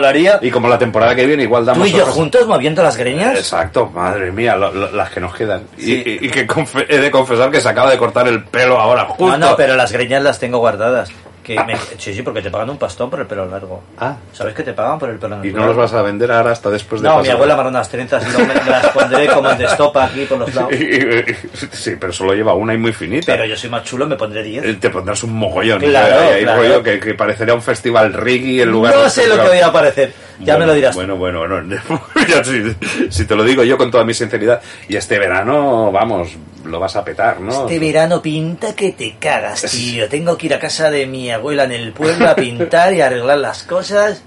Y 0.43 0.51
como 0.51 0.69
la 0.69 0.79
temporada 0.79 1.15
que 1.15 1.27
viene, 1.27 1.43
igual 1.45 1.65
damos. 1.65 1.83
Tú 1.83 1.89
y 1.89 1.93
yo 1.93 2.03
otras- 2.03 2.15
juntos 2.15 2.47
moviendo 2.47 2.83
las 2.83 2.97
greñas. 2.97 3.37
Exacto, 3.37 3.87
madre 3.91 4.31
mía, 4.33 4.57
lo- 4.57 4.73
lo- 4.73 4.91
las 4.93 5.11
que 5.11 5.21
nos 5.21 5.35
quedan. 5.35 5.63
Y- 5.79 5.83
Sí. 5.83 6.03
Y, 6.21 6.27
y 6.27 6.31
que 6.31 6.47
he 6.89 6.99
de 6.99 7.11
confesar 7.11 7.51
que 7.51 7.61
se 7.61 7.69
acaba 7.69 7.91
de 7.91 7.99
cortar 7.99 8.27
el 8.29 8.45
pelo 8.45 8.79
ahora, 8.81 9.05
justo. 9.07 9.27
No, 9.27 9.37
no, 9.39 9.57
pero 9.57 9.77
las 9.77 9.93
greñas 9.93 10.23
las 10.23 10.39
tengo 10.39 10.59
guardadas. 10.59 11.11
Que 11.45 11.55
me- 11.63 11.77
Sí, 11.99 12.15
sí, 12.15 12.23
porque 12.23 12.41
te 12.43 12.51
pagan 12.51 12.71
un 12.71 12.79
pastón 12.79 13.11
por 13.11 13.21
el 13.21 13.27
pelo 13.27 13.45
largo. 13.47 13.83
Ah. 13.99 14.17
¿Sabes 14.33 14.55
que 14.55 14.63
te 14.63 14.73
pagan 14.73 14.99
por 14.99 15.11
el 15.11 15.17
pelo 15.17 15.37
largo? 15.37 15.45
Y 15.47 15.53
no 15.53 15.67
los 15.67 15.77
vas 15.77 15.93
a 15.93 16.01
vender 16.03 16.33
ahora 16.33 16.53
hasta 16.53 16.71
después 16.71 17.03
de 17.03 17.09
No, 17.09 17.21
mi 17.21 17.29
abuela 17.29 17.55
me 17.57 17.69
unas 17.69 17.89
trenzas 17.89 18.27
y 18.27 18.33
luego 18.33 18.47
me 18.55 18.71
las 18.71 18.87
pondré 18.89 19.27
como 19.29 19.49
de 19.55 19.65
estopa 19.65 20.05
aquí 20.07 20.25
por 20.25 20.39
los 20.39 20.55
lados. 20.55 20.73
Sí, 21.73 21.97
pero 22.01 22.13
solo 22.13 22.35
lleva 22.35 22.55
una 22.55 22.75
y 22.75 22.79
muy 22.79 22.93
finita. 22.93 23.27
Pero 23.27 23.45
yo 23.45 23.57
soy 23.57 23.69
más 23.71 23.85
chulo, 23.85 24.07
me 24.07 24.17
pondré 24.17 24.43
10. 24.43 24.65
Eh, 24.65 24.75
Te 24.81 24.91
pondrás 24.91 25.23
un 25.23 25.35
mogollón. 25.35 25.81
Claro, 25.81 26.19
Hay- 26.21 26.33
hay 26.35 26.43
claro. 26.45 26.63
rollo 26.63 26.83
que, 26.83 26.99
que 26.99 27.15
parecería 27.15 27.55
un 27.55 27.63
festival 27.63 28.13
reggae 28.13 28.63
en 28.63 28.71
lugar 28.71 28.95
No 28.95 29.09
sé 29.09 29.27
lo 29.29 29.37
que 29.37 29.49
voy 29.49 29.61
a 29.61 29.71
parecer. 29.73 30.13
Ya 30.41 30.55
me 30.55 30.61
Bueno, 30.61 30.67
lo 30.67 30.75
dirás. 30.75 30.95
Bueno, 30.95 31.17
bueno, 31.17 31.47
no. 31.47 31.77
Si, 32.45 32.77
si 33.11 33.25
te 33.27 33.37
lo 33.37 33.45
digo 33.45 33.63
yo 33.65 33.77
con 33.79 33.91
toda 33.91 34.05
mi 34.05 34.15
sinceridad. 34.15 34.61
Y 34.89 34.97
este 34.97 35.19
verano, 35.19 35.93
vamos, 35.93 36.29
lo 36.65 36.81
vas 36.81 36.97
a 36.97 37.05
petar, 37.05 37.41
¿no? 37.41 37.63
Este 37.63 37.79
verano 37.79 38.21
pinta 38.23 38.75
que 38.75 38.93
te 38.93 39.17
cagas, 39.19 39.63
tío. 39.63 40.09
Tengo 40.09 40.37
que 40.37 40.47
ir 40.47 40.55
a 40.55 40.59
casa 40.59 40.91
de 40.91 41.07
mi 41.07 41.31
abuela 41.31 41.65
en 41.65 41.73
el 41.73 41.93
pueblo 41.93 42.29
a 42.29 42.35
pintar 42.35 42.95
y 42.95 43.01
arreglar 43.01 43.39
las 43.39 43.63
cosas. 43.63 44.23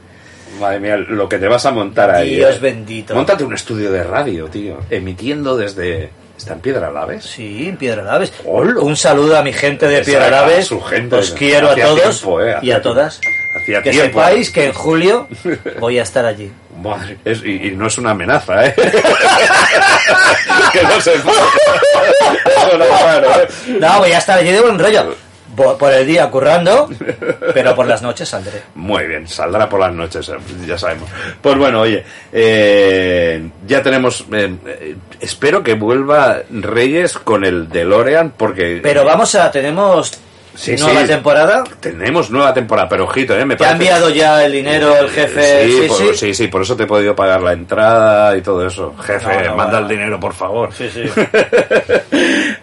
Madre 0.59 0.79
mía, 0.79 0.97
lo 0.97 1.27
que 1.27 1.37
te 1.39 1.47
vas 1.47 1.65
a 1.65 1.71
montar 1.71 2.09
ahí. 2.09 2.35
Dios 2.35 2.55
eh. 2.55 2.59
bendito. 2.59 3.13
Móntate 3.15 3.43
un 3.43 3.53
estudio 3.53 3.91
de 3.91 4.03
radio, 4.03 4.45
tío. 4.47 4.77
Emitiendo 4.89 5.57
desde. 5.57 6.09
¿Está 6.37 6.53
en 6.53 6.59
Piedra 6.59 6.91
Laves? 6.91 7.23
Sí, 7.25 7.67
en 7.67 7.77
Piedra 7.77 8.03
Laves. 8.03 8.31
Hola. 8.45 8.79
Un 8.79 8.95
saludo 8.95 9.37
a 9.37 9.43
mi 9.43 9.51
gente 9.53 9.87
de 9.87 10.03
Piedra 10.03 10.29
Laves. 10.29 10.67
su 10.67 10.79
gente. 10.81 11.15
Os 11.15 11.31
quiero 11.31 11.71
a 11.71 11.75
todos 11.75 12.21
tiempo, 12.21 12.41
eh, 12.41 12.57
y 12.61 12.71
a 12.71 12.81
todas. 12.81 13.19
Hacía 13.59 13.81
Que 13.81 13.89
tiempo. 13.89 14.19
sepáis 14.19 14.51
que 14.51 14.65
en 14.67 14.73
julio 14.73 15.27
voy 15.79 15.97
a 15.97 16.03
estar 16.03 16.25
allí. 16.25 16.51
Madre, 16.87 17.17
es- 17.25 17.43
y, 17.43 17.67
y 17.67 17.71
no 17.71 17.87
es 17.87 17.97
una 17.97 18.11
amenaza, 18.11 18.65
¿eh? 18.67 18.75
que 20.73 20.83
no 20.83 21.01
se 21.01 21.17
no 21.17 22.83
es 22.83 23.01
raro, 23.03 23.27
¿eh? 23.41 23.47
No, 23.79 23.99
voy 23.99 24.11
a 24.11 24.17
estar 24.17 24.37
allí 24.39 24.51
de 24.51 24.61
buen 24.61 24.77
rollo. 24.79 25.15
Por 25.79 25.91
el 25.91 26.05
día 26.05 26.29
currando, 26.29 26.87
pero 27.51 27.75
por 27.75 27.87
las 27.87 28.03
noches 28.03 28.29
saldré. 28.29 28.61
Muy 28.75 29.07
bien, 29.07 29.27
saldrá 29.27 29.67
por 29.67 29.79
las 29.79 29.91
noches, 29.91 30.29
eh, 30.29 30.33
ya 30.67 30.77
sabemos. 30.77 31.09
Pues 31.41 31.57
bueno, 31.57 31.81
oye, 31.81 32.05
eh, 32.31 33.49
ya 33.65 33.81
tenemos. 33.81 34.23
eh, 34.31 34.55
eh, 34.67 34.95
espero 35.19 35.63
que 35.63 35.73
vuelva 35.73 36.41
Reyes 36.51 37.17
con 37.17 37.43
el 37.43 37.69
DeLorean, 37.69 38.33
porque. 38.37 38.81
Pero 38.83 39.03
vamos 39.03 39.33
a, 39.33 39.49
tenemos 39.49 40.11
Sí, 40.57 40.75
nueva 40.75 41.01
sí. 41.01 41.07
temporada. 41.07 41.63
Tenemos 41.79 42.31
nueva 42.31 42.51
temporada, 42.53 42.89
pero 42.89 43.03
ojito, 43.03 43.37
¿eh? 43.37 43.45
Me 43.45 43.55
Te 43.55 43.65
ha 43.65 43.71
enviado 43.71 44.09
ya 44.09 44.43
el 44.43 44.51
dinero 44.51 44.97
el 44.97 45.09
jefe. 45.09 45.65
Sí, 45.65 45.77
Sí, 45.77 45.87
por, 45.87 46.35
sí. 46.35 46.47
por 46.47 46.61
eso 46.63 46.75
te 46.75 46.83
he 46.83 46.87
podido 46.87 47.15
pagar 47.15 47.41
la 47.41 47.53
entrada 47.53 48.35
y 48.35 48.41
todo 48.41 48.65
eso. 48.65 48.95
Jefe, 49.03 49.43
No, 49.43 49.49
no, 49.51 49.55
manda 49.55 49.77
el 49.79 49.87
dinero, 49.87 50.19
por 50.19 50.33
favor. 50.33 50.73
Sí, 50.73 50.89
sí. 50.89 51.03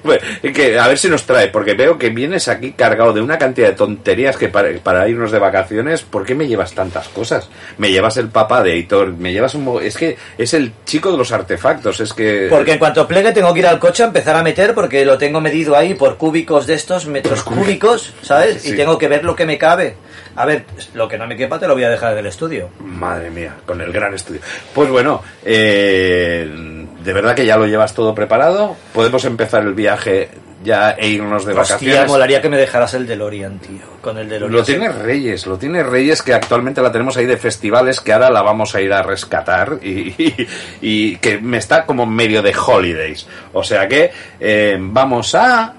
Bueno, 0.03 0.23
que, 0.55 0.79
a 0.79 0.87
ver 0.89 0.99
si 0.99 1.09
nos 1.09 1.25
trae, 1.25 1.49
porque 1.49 1.75
veo 1.75 1.97
que 1.97 2.11
vienes 2.11 2.49
aquí 2.49 2.73
cargado 2.73 3.13
de 3.13 3.23
una 3.23 3.39
cantidad 3.39 3.69
de 3.69 3.75
tonterías 3.75 4.37
que 4.37 4.49
para, 4.49 4.69
para 4.83 5.09
irnos 5.09 5.33
de 5.33 5.39
vacaciones, 5.39 6.03
¿por 6.03 6.25
qué 6.25 6.35
me 6.35 6.47
llevas 6.47 6.73
tantas 6.75 7.09
cosas? 7.09 7.49
Me 7.79 7.91
llevas 7.91 8.17
el 8.19 8.29
papá 8.29 8.63
de 8.63 8.77
Hitor, 8.77 9.15
me 9.15 9.33
llevas 9.33 9.55
un... 9.55 9.81
Es 9.83 9.97
que 9.97 10.17
es 10.37 10.53
el 10.55 10.73
chico 10.85 11.11
de 11.11 11.19
los 11.19 11.33
artefactos, 11.33 12.01
es 12.01 12.13
que... 12.13 12.49
Porque 12.51 12.73
en 12.73 12.79
cuanto 12.79 13.07
plegue 13.09 13.33
tengo 13.33 13.53
que 13.55 13.61
ir 13.61 13.67
al 13.67 13.79
coche 13.79 14.03
a 14.03 14.07
empezar 14.07 14.37
a 14.37 14.43
meter 14.43 14.75
porque 14.75 15.05
lo 15.05 15.17
tengo 15.17 15.41
medido 15.41 15.77
ahí 15.77 15.95
por 15.95 16.17
cúbicos 16.17 16.67
de 16.67 16.75
estos, 16.75 17.07
metros 17.07 17.43
cúbicos, 17.43 17.84
¿sabes? 18.23 18.63
Sí. 18.63 18.71
Y 18.73 18.77
tengo 18.77 18.97
que 18.99 19.09
ver 19.09 19.25
lo 19.25 19.35
que 19.37 19.47
me 19.47 19.59
cabe. 19.59 19.95
A 20.37 20.47
ver, 20.47 20.65
lo 20.95 21.07
que 21.09 21.17
no 21.17 21.27
me 21.29 21.37
quepa 21.37 21.59
te 21.61 21.69
lo 21.69 21.75
voy 21.75 21.85
a 21.85 21.91
dejar 21.91 22.15
del 22.15 22.27
estudio. 22.27 22.69
Madre 22.81 23.31
mía, 23.31 23.55
con 23.67 23.81
el 23.81 23.93
gran 23.93 24.15
estudio. 24.15 24.41
Pues 24.75 24.91
bueno, 24.91 25.23
eh, 25.45 26.87
de 27.05 27.13
verdad 27.13 27.35
que 27.35 27.47
ya 27.47 27.57
lo 27.57 27.67
llevas 27.67 27.95
todo 27.95 28.15
preparado. 28.15 28.77
Podemos 28.93 29.25
empezar 29.25 29.63
el 29.63 29.75
viaje 29.75 30.29
ya 30.65 30.93
e 30.93 31.09
irnos 31.09 31.45
de 31.45 31.53
Hostia, 31.53 31.75
vacaciones. 31.77 32.09
molaría 32.09 32.41
que 32.41 32.49
me 32.49 32.57
dejaras 32.57 32.95
el 32.95 33.07
DeLorean, 33.07 33.59
tío. 33.59 33.83
Con 34.01 34.17
el 34.19 34.29
DeLorean. 34.29 34.53
Lo 34.57 34.65
tiene 34.65 34.89
Reyes, 34.91 35.47
lo 35.47 35.59
tiene 35.59 35.83
Reyes 35.83 36.23
que 36.23 36.33
actualmente 36.33 36.81
la 36.83 36.91
tenemos 36.91 37.17
ahí 37.19 37.27
de 37.27 37.37
festivales 37.37 38.01
que 38.01 38.13
ahora 38.15 38.31
la 38.31 38.41
vamos 38.43 38.75
a 38.75 38.81
ir 38.81 38.93
a 38.93 39.03
rescatar 39.03 39.79
y, 39.83 40.15
y- 40.19 40.49
y 40.81 41.17
que 41.19 41.39
me 41.39 41.59
está 41.59 41.85
como 41.85 42.07
medio 42.07 42.41
de 42.43 42.55
holidays. 42.57 43.27
O 43.53 43.63
sea 43.63 43.87
que 43.87 44.11
eh, 44.41 44.79
vamos 44.81 45.35
a 45.35 45.75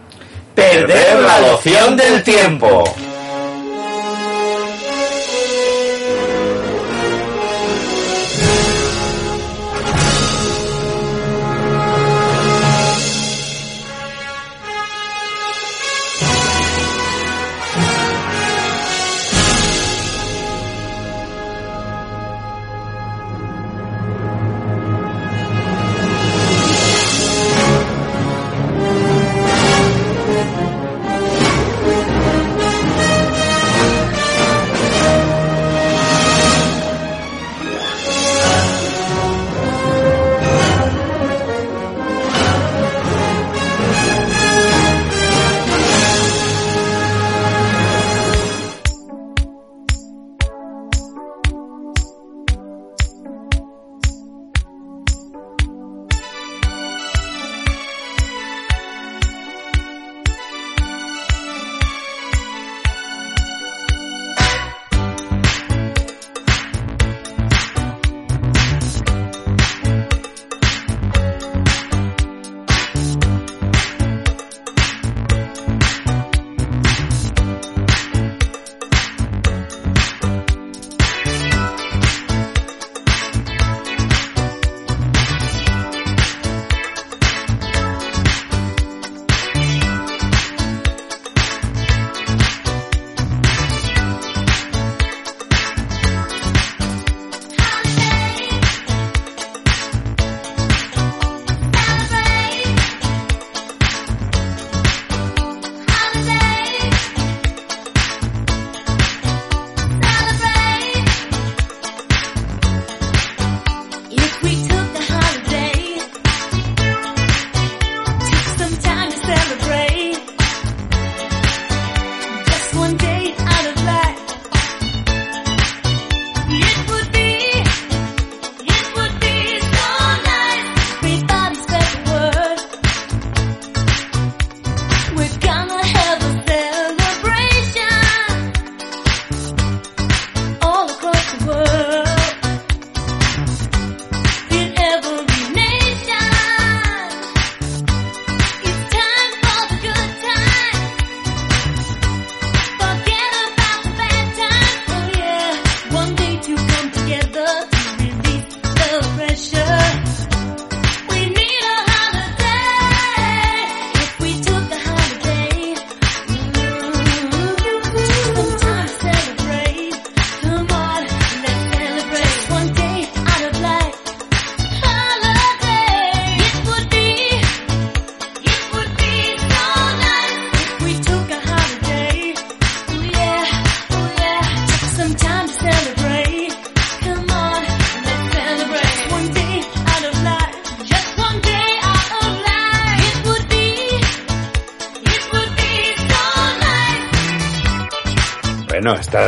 Perder 0.56 1.20
la 1.20 1.42
noción 1.42 1.98
del 1.98 2.24
tiempo. 2.24 2.84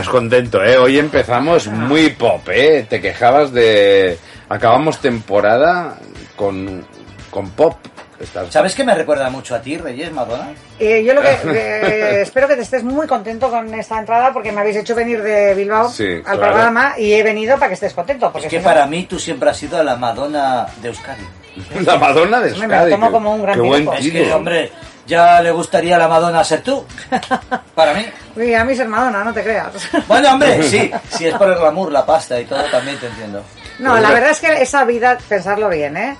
Contento, 0.09 0.63
¿eh? 0.63 0.77
Hoy 0.77 0.97
empezamos 0.99 1.67
muy 1.67 2.09
pop, 2.11 2.47
¿eh? 2.49 2.85
Te 2.89 3.01
quejabas 3.01 3.51
de... 3.51 4.17
Acabamos 4.49 4.99
temporada 4.99 5.97
con, 6.35 6.85
con 7.29 7.49
pop. 7.51 7.75
Estás- 8.19 8.51
¿Sabes 8.51 8.73
que 8.73 8.83
me 8.83 8.95
recuerda 8.95 9.29
mucho 9.29 9.53
a 9.53 9.61
ti, 9.61 9.77
Reyes 9.77 10.11
Madonna? 10.11 10.49
Eh, 10.79 11.03
yo 11.05 11.13
lo 11.13 11.21
que 11.23 11.27
eh, 11.43 12.21
espero 12.21 12.47
que 12.47 12.55
te 12.55 12.61
estés 12.61 12.83
muy 12.83 13.05
contento 13.05 13.49
con 13.51 13.71
esta 13.75 13.99
entrada 13.99 14.33
porque 14.33 14.51
me 14.51 14.61
habéis 14.61 14.77
hecho 14.77 14.95
venir 14.95 15.21
de 15.21 15.53
Bilbao 15.53 15.89
Sí, 15.89 16.13
al 16.25 16.37
claro. 16.37 16.39
programa 16.41 16.93
y 16.97 17.13
he 17.13 17.21
venido 17.23 17.55
para 17.57 17.67
que 17.67 17.73
estés 17.75 17.93
contento. 17.93 18.31
Porque 18.31 18.47
Es 18.47 18.51
que 18.51 18.57
si 18.59 18.63
no- 18.63 18.69
para 18.69 18.87
mí 18.87 19.03
tú 19.03 19.19
siempre 19.19 19.49
has 19.49 19.57
sido 19.57 19.83
la 19.83 19.95
Madonna 19.97 20.65
de 20.81 20.87
Euskadi. 20.87 21.23
La 21.85 21.97
Madonna 21.97 22.39
de 22.39 22.51
Hombre, 22.53 22.67
me 22.67 22.73
Euskadi. 22.75 22.91
tomo 22.91 23.11
como 23.11 23.35
un 23.35 23.41
gran 23.43 23.55
Qué 23.55 23.61
buen. 23.61 23.87
Es 23.99 24.11
que, 24.11 24.33
hombre, 24.33 24.71
ya 25.07 25.41
le 25.41 25.51
gustaría 25.51 25.97
la 25.97 26.07
Madonna 26.07 26.43
ser 26.43 26.61
tú. 26.61 26.85
Para 27.75 27.93
mí. 27.93 28.05
Uy, 28.35 28.53
a 28.53 28.63
mí 28.63 28.75
ser 28.75 28.87
Madonna, 28.87 29.23
no 29.23 29.33
te 29.33 29.43
creas. 29.43 29.71
Bueno, 30.07 30.33
hombre, 30.33 30.61
sí, 30.69 30.91
si 31.09 31.27
es 31.27 31.35
por 31.35 31.49
el 31.49 31.57
glamour, 31.57 31.91
la 31.91 32.05
pasta 32.05 32.39
y 32.39 32.45
todo, 32.45 32.63
también 32.65 32.99
te 32.99 33.07
entiendo. 33.07 33.43
No, 33.79 33.97
la 33.97 34.11
verdad 34.11 34.31
es 34.31 34.39
que 34.39 34.61
esa 34.61 34.83
vida, 34.85 35.17
pensarlo 35.29 35.69
bien, 35.69 35.97
¿eh? 35.97 36.17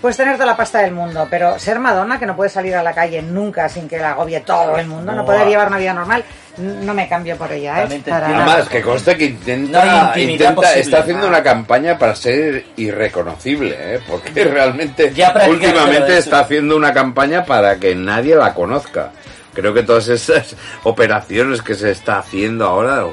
Puedes 0.00 0.16
tener 0.16 0.34
toda 0.34 0.46
la 0.46 0.56
pasta 0.56 0.78
del 0.78 0.92
mundo, 0.92 1.26
pero 1.28 1.58
ser 1.58 1.78
Madonna, 1.78 2.18
que 2.18 2.24
no 2.24 2.34
puedes 2.34 2.52
salir 2.52 2.74
a 2.74 2.82
la 2.82 2.94
calle 2.94 3.20
nunca 3.20 3.68
sin 3.68 3.86
que 3.86 3.98
la 3.98 4.12
agobie 4.12 4.40
todo 4.40 4.76
el 4.78 4.86
mundo, 4.86 5.12
no 5.12 5.26
poder 5.26 5.46
llevar 5.46 5.68
una 5.68 5.76
vida 5.76 5.92
normal, 5.92 6.24
no 6.56 6.94
me 6.94 7.06
cambio 7.08 7.36
por 7.36 7.52
ella, 7.52 7.84
¿eh? 7.84 8.00
Para. 8.06 8.28
Además, 8.28 8.68
que 8.68 8.80
conste 8.80 9.16
que 9.16 9.26
intenta, 9.26 10.18
intenta 10.18 10.54
posible. 10.54 10.80
está 10.80 10.98
haciendo 11.00 11.28
una 11.28 11.42
campaña 11.42 11.98
para 11.98 12.14
ser 12.14 12.64
irreconocible, 12.76 13.76
¿eh? 13.78 14.00
porque 14.08 14.44
realmente 14.44 15.12
Ya 15.14 15.34
últimamente 15.48 16.18
está 16.18 16.40
haciendo 16.40 16.76
una 16.76 16.92
campaña 16.92 17.44
para 17.44 17.76
que 17.76 17.94
nadie 17.94 18.34
la 18.36 18.54
conozca. 18.54 19.12
Creo 19.52 19.74
que 19.74 19.82
todas 19.82 20.08
esas 20.08 20.56
operaciones 20.84 21.60
que 21.60 21.74
se 21.74 21.90
está 21.90 22.18
haciendo 22.18 22.66
ahora, 22.66 23.04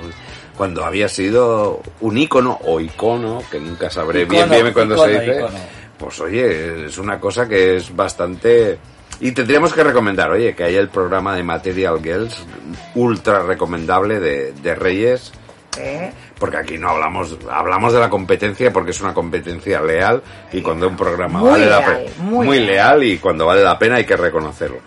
cuando 0.55 0.85
había 0.85 1.09
sido 1.09 1.81
un 2.01 2.17
ícono 2.17 2.59
o 2.63 2.79
icono, 2.79 3.43
que 3.51 3.59
nunca 3.59 3.89
sabré 3.89 4.25
bien 4.25 4.45
Icono, 4.45 4.61
bien 4.61 4.73
cuando 4.73 4.95
icono, 4.95 5.11
se 5.11 5.19
dice, 5.19 5.37
icono. 5.37 5.57
Pues 5.97 6.19
oye, 6.19 6.85
es 6.85 6.97
una 6.97 7.19
cosa 7.19 7.47
que 7.47 7.77
es 7.77 7.95
bastante... 7.95 8.77
Y 9.19 9.31
tendríamos 9.31 9.73
que 9.73 9.83
recomendar, 9.83 10.29
oye, 10.29 10.55
que 10.55 10.63
hay 10.63 10.75
el 10.75 10.89
programa 10.89 11.35
de 11.35 11.41
Material 11.41 11.99
Girls, 12.03 12.45
ultra 12.93 13.41
recomendable 13.41 14.19
de, 14.19 14.51
de 14.51 14.75
Reyes, 14.75 15.31
¿eh? 15.79 16.11
porque 16.39 16.57
aquí 16.57 16.77
no 16.77 16.89
hablamos, 16.89 17.37
hablamos 17.51 17.93
de 17.93 17.99
la 17.99 18.09
competencia 18.09 18.71
porque 18.71 18.91
es 18.91 19.01
una 19.01 19.13
competencia 19.13 19.81
leal 19.81 20.21
y 20.51 20.61
cuando 20.61 20.87
un 20.87 20.95
programa 20.95 21.39
Muy 21.39 21.49
vale 21.51 21.65
la 21.65 21.79
pena, 21.85 21.99
muy 22.19 22.45
muy, 22.45 22.59
leal. 22.59 22.99
leal 22.99 23.03
y 23.03 23.17
cuando 23.17 23.45
vale 23.45 23.63
la 23.63 23.77
pena 23.77 23.95
hay 23.95 24.05
que 24.05 24.17
reconocerlo. 24.17 24.79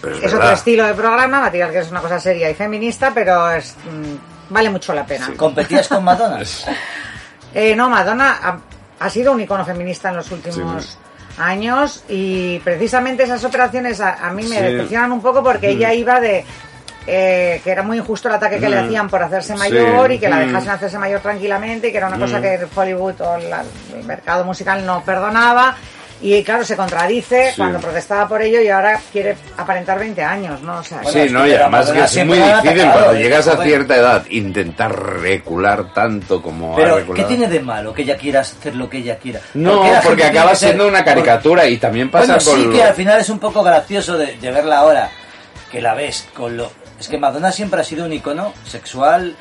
Pero 0.00 0.16
es, 0.16 0.32
otro 0.32 0.50
estilo 0.50 0.86
de 0.86 0.94
programa, 0.94 1.40
Material 1.40 1.72
que 1.72 1.78
es 1.78 1.90
una 1.90 2.00
cosa 2.00 2.20
seria 2.20 2.50
y 2.50 2.54
feminista, 2.54 3.12
pero 3.12 3.50
es, 3.50 3.74
mm, 3.84 4.52
vale 4.52 4.70
mucho 4.70 4.94
la 4.94 5.04
pena. 5.04 5.32
¿Competías 5.36 5.88
con 5.88 6.04
Madonna? 6.04 6.42
Eh, 7.54 7.74
no, 7.74 7.88
Madonna 7.88 8.60
ha, 9.00 9.10
sido 9.10 9.32
un 9.32 9.40
icono 9.40 9.64
feminista 9.64 10.08
en 10.10 10.16
los 10.16 10.30
últimos 10.30 10.98
años 11.38 12.04
y 12.08 12.58
precisamente 12.60 13.22
esas 13.22 13.44
operaciones 13.44 14.00
a, 14.00 14.14
a 14.26 14.30
mí 14.32 14.42
me 14.44 14.56
Sí. 14.56 14.62
decepcionan 14.62 15.12
un 15.12 15.22
poco 15.22 15.42
porque 15.42 15.70
ella 15.70 15.92
iba 15.94 16.20
de 16.20 16.44
eh, 17.10 17.62
que 17.64 17.70
era 17.70 17.82
muy 17.82 17.96
injusto 17.96 18.28
el 18.28 18.34
ataque 18.34 18.58
que 18.58 18.68
le 18.68 18.82
Mm. 18.82 18.84
hacían 18.84 19.08
por 19.08 19.22
hacerse 19.22 19.54
Sí. 19.54 19.58
mayor 19.58 20.12
y 20.12 20.18
que 20.18 20.28
la 20.28 20.36
Mm. 20.36 20.46
dejasen 20.48 20.70
hacerse 20.72 20.98
mayor 20.98 21.20
tranquilamente 21.20 21.88
y 21.88 21.90
que 21.92 21.96
era 21.96 22.06
una 22.08 22.18
cosa 22.18 22.38
que 22.42 22.66
Hollywood 22.74 23.18
o 23.22 23.38
la- 23.38 23.64
el 23.96 24.04
mercado 24.04 24.44
musical 24.44 24.84
no 24.84 25.02
perdonaba 25.02 25.74
y 26.20 26.42
claro 26.42 26.64
se 26.64 26.76
contradice 26.76 27.50
Sí. 27.50 27.56
cuando 27.58 27.78
protestaba 27.78 28.26
por 28.26 28.42
ello 28.42 28.60
y 28.60 28.68
ahora 28.68 29.00
quiere 29.12 29.36
aparentar 29.56 29.98
20 30.00 30.22
años 30.22 30.60
no 30.62 30.78
o 30.78 30.82
sea, 30.82 30.98
Bueno, 30.98 31.12
Sí, 31.12 31.18
es 31.20 31.32
no, 31.32 31.46
y 31.46 31.52
además 31.52 31.90
que 31.92 32.00
es 32.02 32.26
muy 32.26 32.38
difícil 32.38 32.80
atacado, 32.80 32.92
cuando 32.92 33.14
llegas 33.14 33.46
a 33.48 33.62
cierta 33.62 33.96
edad 33.96 34.24
intentar 34.30 34.92
recular 35.20 35.92
tanto 35.94 36.42
como 36.42 36.72
ha 36.72 36.76
Pero, 36.76 36.94
¿qué 36.94 37.00
reculado. 37.02 37.28
tiene 37.28 37.48
de 37.48 37.60
malo 37.60 37.94
que 37.94 38.02
ella 38.02 38.16
quiera 38.16 38.40
hacer 38.40 38.74
lo 38.74 38.90
que 38.90 38.98
ella 38.98 39.16
quiera? 39.18 39.40
No, 39.54 39.76
¿Por 39.82 39.84
qué 39.90 39.98
porque 40.02 40.22
tiene 40.22 40.38
acaba 40.38 40.50
que 40.50 40.56
ser- 40.56 40.68
siendo 40.70 40.88
una 40.88 40.98
por- 40.98 41.06
caricatura 41.06 41.66
y 41.66 41.76
también 41.76 42.10
pasa 42.10 42.34
Bueno, 42.34 42.44
con 42.44 42.54
sí 42.56 42.64
lo- 42.66 42.72
que 42.72 42.82
al 42.82 42.94
final 42.94 43.20
es 43.20 43.28
un 43.30 43.38
poco 43.38 43.62
gracioso 43.62 44.18
de, 44.18 44.36
de 44.38 44.50
verla 44.50 44.78
ahora, 44.78 45.10
que 45.70 45.80
la 45.80 45.94
ves 45.94 46.26
con 46.34 46.56
lo... 46.56 46.72
Es 46.98 47.06
que 47.08 47.16
Madonna 47.18 47.52
siempre 47.52 47.80
ha 47.80 47.84
sido 47.84 48.04
un 48.06 48.12
icono 48.12 48.52
sexual 48.66 49.36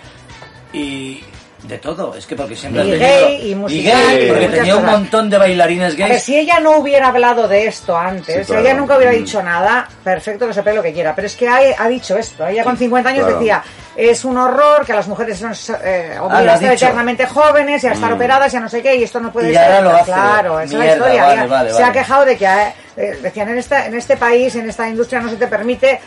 y 0.73 1.23
de 1.63 1.77
todo. 1.79 2.15
Es 2.15 2.25
que 2.27 2.35
porque 2.35 2.55
siempre 2.55 2.85
Y 2.85 2.93
has 2.93 2.99
gay, 2.99 3.25
tenido- 3.37 3.47
y 3.47 3.55
musical, 3.55 4.03
gay, 4.07 4.23
y 4.23 4.27
porque 4.27 4.41
muchas 4.47 4.57
tenía 4.59 4.75
un 4.75 4.81
cosas. 4.83 4.99
montón 4.99 5.29
de 5.29 5.37
bailarines 5.37 5.95
gays. 5.97 6.23
si 6.23 6.37
ella 6.37 6.59
no 6.59 6.77
hubiera 6.77 7.07
hablado 7.07 7.47
de 7.47 7.65
esto 7.67 7.97
antes, 7.97 8.35
Sí, 8.35 8.41
si 8.43 8.47
claro. 8.47 8.61
ella 8.61 8.73
nunca 8.75 8.95
hubiera 8.97 9.11
Mm. 9.11 9.15
dicho 9.17 9.41
nada, 9.43 9.87
perfecto 10.03 10.47
que 10.47 10.53
se 10.53 10.63
pegue 10.63 10.75
lo 10.77 10.83
que 10.83 10.93
quiera. 10.93 11.15
Pero 11.15 11.25
es 11.27 11.35
que 11.35 11.47
ha, 11.49 11.59
ha 11.79 11.87
dicho 11.87 12.15
esto. 12.17 12.45
Ella 12.45 12.63
con 12.63 12.77
50 12.77 13.09
años 13.09 13.23
claro. 13.25 13.39
decía, 13.39 13.63
es 13.95 14.23
un 14.23 14.37
horror 14.37 14.85
que 14.85 14.91
a 14.93 14.95
las 14.95 15.07
mujeres 15.07 15.41
nos 15.41 15.69
eh, 15.71 16.13
Ah, 16.17 16.23
obliga 16.23 16.41
lo 16.43 16.49
a 16.49 16.53
ha 16.53 16.55
estar 16.55 16.71
dicho. 16.71 16.85
eternamente 16.85 17.25
jóvenes 17.25 17.83
y 17.83 17.87
a 17.87 17.91
estar 17.93 18.11
Mm. 18.11 18.15
operadas 18.15 18.53
y 18.53 18.57
a 18.57 18.59
no 18.59 18.69
sé 18.69 18.81
qué, 18.83 18.95
y 18.95 19.03
esto 19.03 19.19
no 19.19 19.31
puede 19.31 19.49
Y 19.51 19.53
ser. 19.55 19.63
ahora 19.63 19.81
lo 19.81 19.89
hace. 19.95 20.05
Claro, 20.11 20.59
esa 20.59 20.73
es 20.73 20.79
la 20.79 20.85
historia. 20.93 21.23
vale, 21.25 21.47
vale, 21.47 21.69
se 21.73 21.77
ha 21.77 21.87
vale. 21.87 21.99
quejado 21.99 22.25
de 22.25 22.37
que, 22.37 22.45
eh, 22.97 23.19
decían, 23.21 23.49
en, 23.49 23.57
esta, 23.57 23.87
en 23.87 23.95
este 23.95 24.15
país, 24.15 24.55
en 24.55 24.69
esta 24.69 24.87
industria, 24.87 25.19
no 25.21 25.29
se 25.29 25.37
te 25.37 25.47
permite 25.47 25.99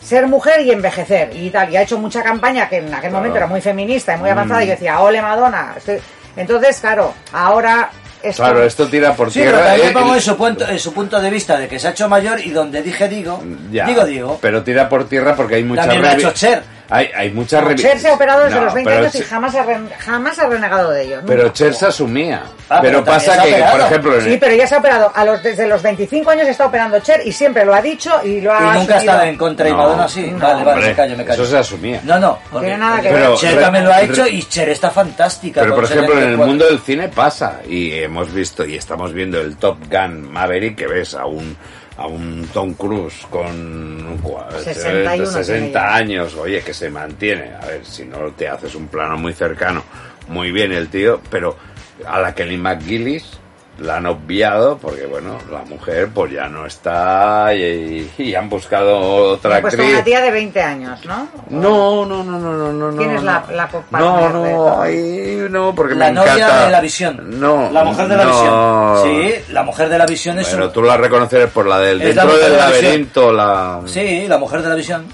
ser 0.00 0.26
mujer 0.26 0.60
y 0.62 0.70
envejecer 0.70 1.30
y 1.34 1.50
tal. 1.50 1.70
Y 1.72 1.76
ha 1.76 1.82
hecho 1.82 1.98
mucha 1.98 2.22
campaña 2.22 2.68
que 2.68 2.78
en 2.78 2.92
aquel 2.94 3.10
momento 3.12 3.36
era 3.36 3.46
muy 3.46 3.60
feminista 3.60 4.14
y 4.14 4.18
muy 4.18 4.30
avanzada. 4.30 4.62
Y 4.62 4.66
yo 4.66 4.72
decía, 4.72 5.00
ole 5.00 5.20
Madonna. 5.22 5.74
Estoy- 5.76 6.00
Entonces, 6.36 6.78
claro, 6.80 7.14
ahora. 7.32 7.90
Esto, 8.20 8.42
Claro, 8.42 8.64
esto 8.64 8.88
tira 8.88 9.14
por 9.14 9.30
Sí, 9.30 9.38
pero 9.38 9.52
tierra. 9.52 9.66
también 9.68 9.88
eh, 9.90 9.92
pongo 9.92 10.14
y- 10.14 10.16
en 10.18 10.20
su, 10.22 10.36
punto, 10.36 10.68
en 10.68 10.78
su 10.80 10.92
punto 10.92 11.20
de 11.20 11.30
vista 11.30 11.56
de 11.56 11.68
que 11.68 11.78
se 11.78 11.86
ha 11.86 11.90
hecho 11.92 12.08
mayor 12.08 12.40
y 12.44 12.50
donde 12.50 12.82
dije 12.82 13.08
digo, 13.08 13.40
Ya, 13.70 13.86
digo 13.86 14.04
digo. 14.04 14.38
Pero 14.42 14.64
tira 14.64 14.88
por 14.88 15.08
tierra 15.08 15.36
porque 15.36 15.54
hay 15.54 15.62
muchas 15.62 15.86
También 15.86 16.02
lo 16.02 16.08
ha 16.08 16.14
hecho 16.14 16.32
Cher. 16.32 16.62
Hay, 16.90 17.10
hay 17.14 17.30
muchas 17.30 17.62
revi- 17.62 17.76
Cher 17.82 17.98
se 17.98 18.08
ha 18.08 18.14
operado 18.14 18.44
desde 18.44 18.56
No, 18.56 18.64
los 18.64 18.74
20 18.74 18.90
pero 18.90 19.02
años 19.02 19.14
y 19.14 19.22
jamás 19.22 19.54
ha, 19.54 19.62
ren- 19.64 19.90
jamás 19.98 20.38
ha 20.38 20.46
renegado 20.48 20.90
de 20.90 21.02
ello. 21.04 21.20
Pero 21.26 21.42
nunca. 21.42 21.52
Cher 21.54 21.74
se 21.74 21.86
asumía. 21.86 22.42
Ah, 22.70 22.78
pero 22.80 23.04
pero 23.04 23.04
pasa 23.04 23.42
que, 23.42 23.62
por 23.70 23.80
ejemplo, 23.80 24.20
Sí, 24.22 24.36
pero 24.40 24.54
ya 24.54 24.66
se 24.66 24.74
ha 24.74 24.78
operado. 24.78 25.12
A 25.14 25.24
los, 25.24 25.42
desde 25.42 25.66
los 25.68 25.82
25 25.82 26.30
años 26.30 26.48
está 26.48 26.64
operando 26.66 26.98
Cher 27.00 27.20
y 27.26 27.32
siempre 27.32 27.64
lo 27.66 27.74
ha 27.74 27.82
dicho 27.82 28.10
y 28.24 28.40
lo 28.40 28.52
ha 28.54 28.74
Y 28.76 28.78
nunca 28.80 28.94
ha 28.94 28.98
estado 28.98 29.22
en 29.22 29.36
contra 29.36 29.68
y 29.68 29.72
No, 29.72 29.76
Madonna 29.78 30.08
sí. 30.08 30.22
no, 30.30 30.38
vale, 30.38 30.54
vale, 30.64 30.70
hombre, 30.72 30.88
me 30.88 30.94
callo, 30.94 31.16
me 31.18 31.24
callo. 31.26 31.42
eso 31.42 31.50
se 31.52 31.58
asumía. 31.58 32.00
No, 32.04 32.18
no, 32.18 32.38
porque 32.50 32.66
Tiene 32.68 32.80
nada 32.80 33.00
que 33.02 33.12
ver. 33.12 33.34
Cher 33.36 33.50
Pero- 33.50 33.60
también 33.62 33.84
lo 33.84 33.92
ha 33.92 33.98
re- 33.98 34.04
hecho 34.06 34.26
y 34.26 34.42
Cher 34.44 34.68
está 34.70 34.90
fantástica. 34.90 35.60
Pero 35.60 35.74
por 35.74 35.84
ejemplo, 35.84 36.12
en 36.14 36.18
el 36.20 36.24
74. 36.36 36.46
mundo 36.46 36.66
del 36.66 36.78
cine 36.80 37.08
pasa 37.08 37.60
y 37.68 37.92
hemos 37.98 38.32
visto 38.32 38.64
y 38.64 38.76
estamos 38.76 39.12
viendo 39.12 39.38
el 39.40 39.56
Top 39.56 39.76
Gun 39.90 40.30
Maverick 40.32 40.76
que 40.76 40.86
ves 40.86 41.14
a 41.14 41.26
un 41.26 41.54
a 41.98 42.06
un 42.06 42.48
Tom 42.52 42.72
Cruise 42.74 43.26
con 43.28 44.18
cua- 44.22 44.50
61 44.62 44.64
60 44.64 45.12
tiene 45.12 45.26
60 45.26 45.72
ya. 45.80 45.94
años, 45.94 46.34
oye, 46.36 46.62
que 46.62 46.72
se 46.72 46.88
mantiene. 46.90 47.50
A 47.60 47.66
ver, 47.66 47.84
si 47.84 48.04
no 48.04 48.18
te 48.32 48.48
haces 48.48 48.74
un 48.76 48.86
plano 48.88 49.16
muy 49.18 49.32
cercano, 49.34 49.82
muy 50.28 50.50
bien 50.52 50.72
el 50.72 50.88
tío, 50.88 51.20
pero 51.28 51.56
a 52.06 52.20
la 52.20 52.34
Kelly 52.34 52.56
McGillis 52.56 53.38
la 53.78 53.96
han 53.98 54.06
obviado 54.06 54.76
porque, 54.78 55.06
bueno, 55.06 55.38
la 55.52 55.60
mujer 55.60 56.08
pues 56.12 56.32
ya 56.32 56.48
no 56.48 56.66
está 56.66 57.54
y, 57.54 58.10
y 58.18 58.34
han 58.34 58.48
buscado 58.48 58.98
otra 58.98 59.60
Pues 59.60 59.74
actriz. 59.74 59.86
con 59.86 59.94
una 59.94 60.04
tía 60.04 60.20
de 60.20 60.30
20 60.32 60.62
años, 60.62 61.04
¿no? 61.04 61.28
No, 61.50 62.04
no, 62.04 62.24
no, 62.24 62.38
no, 62.38 62.72
no, 62.72 62.72
no. 62.92 62.96
¿Quién 62.98 63.14
no, 63.14 63.22
la- 63.22 63.44
no. 63.48 63.54
la 63.54 63.68
No, 63.92 64.28
no, 64.30 64.82
ay, 64.82 65.46
no, 65.48 65.74
porque 65.74 65.94
La 65.94 66.06
me 66.08 66.12
novia 66.12 66.34
encanta. 66.34 66.64
de 66.66 66.70
la 66.72 66.80
visión. 66.80 67.40
No. 67.40 67.70
La 67.70 67.84
mujer 67.84 68.08
de 68.08 68.16
la 68.16 68.24
no. 68.24 68.30
visión. 69.04 69.04
Sí, 69.44 69.52
la 69.52 69.62
mujer 69.62 69.88
de 69.88 69.98
la 69.98 70.06
visión 70.06 70.38
es 70.38 70.48
Pero 70.48 70.66
un... 70.66 70.72
tú 70.72 70.82
la 70.82 70.96
reconoces 70.96 71.48
por 71.50 71.66
la 71.66 71.78
del 71.78 72.02
Es 72.02 72.16
la 72.16 72.24
dentro 72.24 72.26
mujer 72.26 72.40
del 72.42 72.50
de 72.52 72.56
la 72.58 72.70
laberinto, 72.70 73.32
la. 73.32 73.80
Sí, 73.86 74.26
la 74.28 74.38
mujer 74.38 74.62
de 74.62 74.68
la 74.70 74.74
visión. 74.74 75.06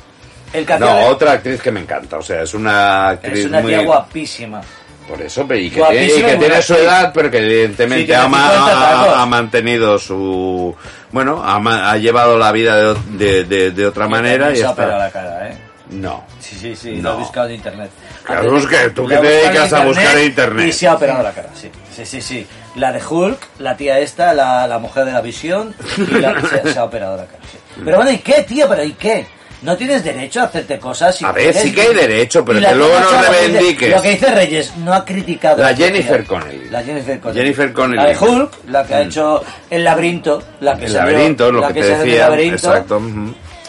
El 0.53 0.67
No, 0.79 0.87
de- 0.97 1.05
otra 1.07 1.33
actriz 1.33 1.61
que 1.61 1.73
me 1.73 1.81
encanta, 1.81 2.17
o 2.17 2.23
sea, 2.23 2.43
es 2.43 2.55
una 2.55 3.09
actriz 3.09 3.41
es 3.41 3.47
una 3.47 3.61
muy. 3.61 3.73
tía 3.73 3.83
guapísima. 3.83 4.61
Por 5.09 5.21
eso, 5.21 5.43
y 5.55 5.69
que, 5.71 5.79
Guapísima 5.81 5.89
tiene, 5.91 6.07
y 6.07 6.09
que 6.09 6.15
y 6.15 6.23
tiene 6.23 6.37
buena 6.37 6.63
su 6.63 6.75
edad, 6.75 7.11
pero 7.13 7.31
que 7.31 7.39
evidentemente 7.39 8.07
Sí, 8.07 8.13
ha, 8.13 8.27
ma- 8.27 8.51
50 8.51 8.73
ha- 8.91 9.01
tacos. 9.05 9.19
ha 9.19 9.27
mantenido 9.27 9.99
su. 9.99 10.75
Bueno, 11.13 11.43
ha, 11.45 11.97
llevado 11.99 12.39
la 12.39 12.51
vida 12.53 12.77
de, 12.77 12.95
de, 13.19 13.45
de- 13.45 13.71
de 13.71 13.87
otra 13.87 14.09
manera 14.09 14.51
y 14.51 14.55
está. 14.61 14.87
la 14.87 15.11
cara, 15.11 15.49
¿eh? 15.51 15.57
No. 15.91 16.25
Sí, 16.41 16.57
sí, 16.59 16.75
sí, 16.75 16.93
No. 16.97 17.11
lo 17.11 17.17
he 17.17 17.19
buscado 17.19 17.49
en 17.49 17.55
internet. 17.57 17.91
Claro, 18.25 18.51
busque, 18.51 18.91
tú 18.95 19.07
que 19.07 19.19
te 19.19 19.27
dedicas 19.27 19.73
a 19.75 19.85
buscar 19.85 20.17
en 20.17 20.25
internet. 20.27 20.67
Y 20.69 20.73
se 20.73 20.89
ha 20.89 20.95
operado 20.95 21.23
la 21.23 21.33
cara, 21.33 21.51
sí. 21.55 21.71
Sí, 21.95 22.07
sí, 22.07 22.23
sí. 22.23 22.47
La 22.77 22.91
de 22.91 23.03
Hulk, 23.07 23.39
la 23.59 23.77
tía 23.77 23.99
esta, 23.99 24.33
la, 24.33 24.67
la 24.67 24.79
mujer 24.79 25.05
de 25.05 25.13
la 25.13 25.21
visión, 25.21 25.75
y 25.99 26.15
la- 26.19 26.41
se, 26.41 26.73
se 26.73 26.79
ha 26.79 26.85
operado 26.85 27.19
la 27.19 27.27
cara, 27.27 27.39
sí. 27.53 27.59
Pero 27.85 27.97
bueno, 27.99 28.11
¿y 28.11 28.19
qué, 28.19 28.43
tío? 28.43 28.67
¿Pero 28.69 28.83
y 28.83 28.93
qué? 28.93 29.27
No 29.65 29.75
tienes 29.79 30.05
derecho 30.05 30.43
a 30.43 30.45
hacerte 30.45 30.79
cosas 30.79 31.17
si 31.17 31.25
A 31.25 31.33
ver, 31.33 31.55
sí 31.55 31.73
que 31.73 31.81
hay 31.81 31.95
derecho, 31.95 32.45
pero 32.45 32.59
Y 32.59 32.63
que 32.63 32.75
luego 32.75 33.01
no 33.01 33.23
reivindiques. 33.23 33.91
Lo 33.91 34.03
que 34.03 34.11
dice 34.11 34.35
Reyes, 34.35 34.77
no 34.77 34.93
ha 34.93 35.05
criticado. 35.05 35.63
La 35.63 35.75
Jennifer. 35.75 36.23
Connelly. 36.27 36.69
La 36.69 36.83
Jennifer 36.83 37.19
Connelly. 37.19 37.41
Jennifer 37.41 37.73
Connelly. 37.73 38.03
La 38.03 38.09
de 38.09 38.19
Hulk, 38.19 38.53
la 38.69 38.87
que 38.87 38.95
ha 38.95 39.01
hecho 39.01 39.43
El 39.71 39.85
laberinto. 39.85 40.43
La 40.61 40.77
que 40.77 40.85
El 40.85 40.93
laberinto, 40.93 41.51
lo 41.51 41.61
la 41.63 41.69
que 41.73 41.81
te 41.81 41.97
decía. 41.97 42.25
laberinto, 42.25 42.57
Exacto. 42.57 43.03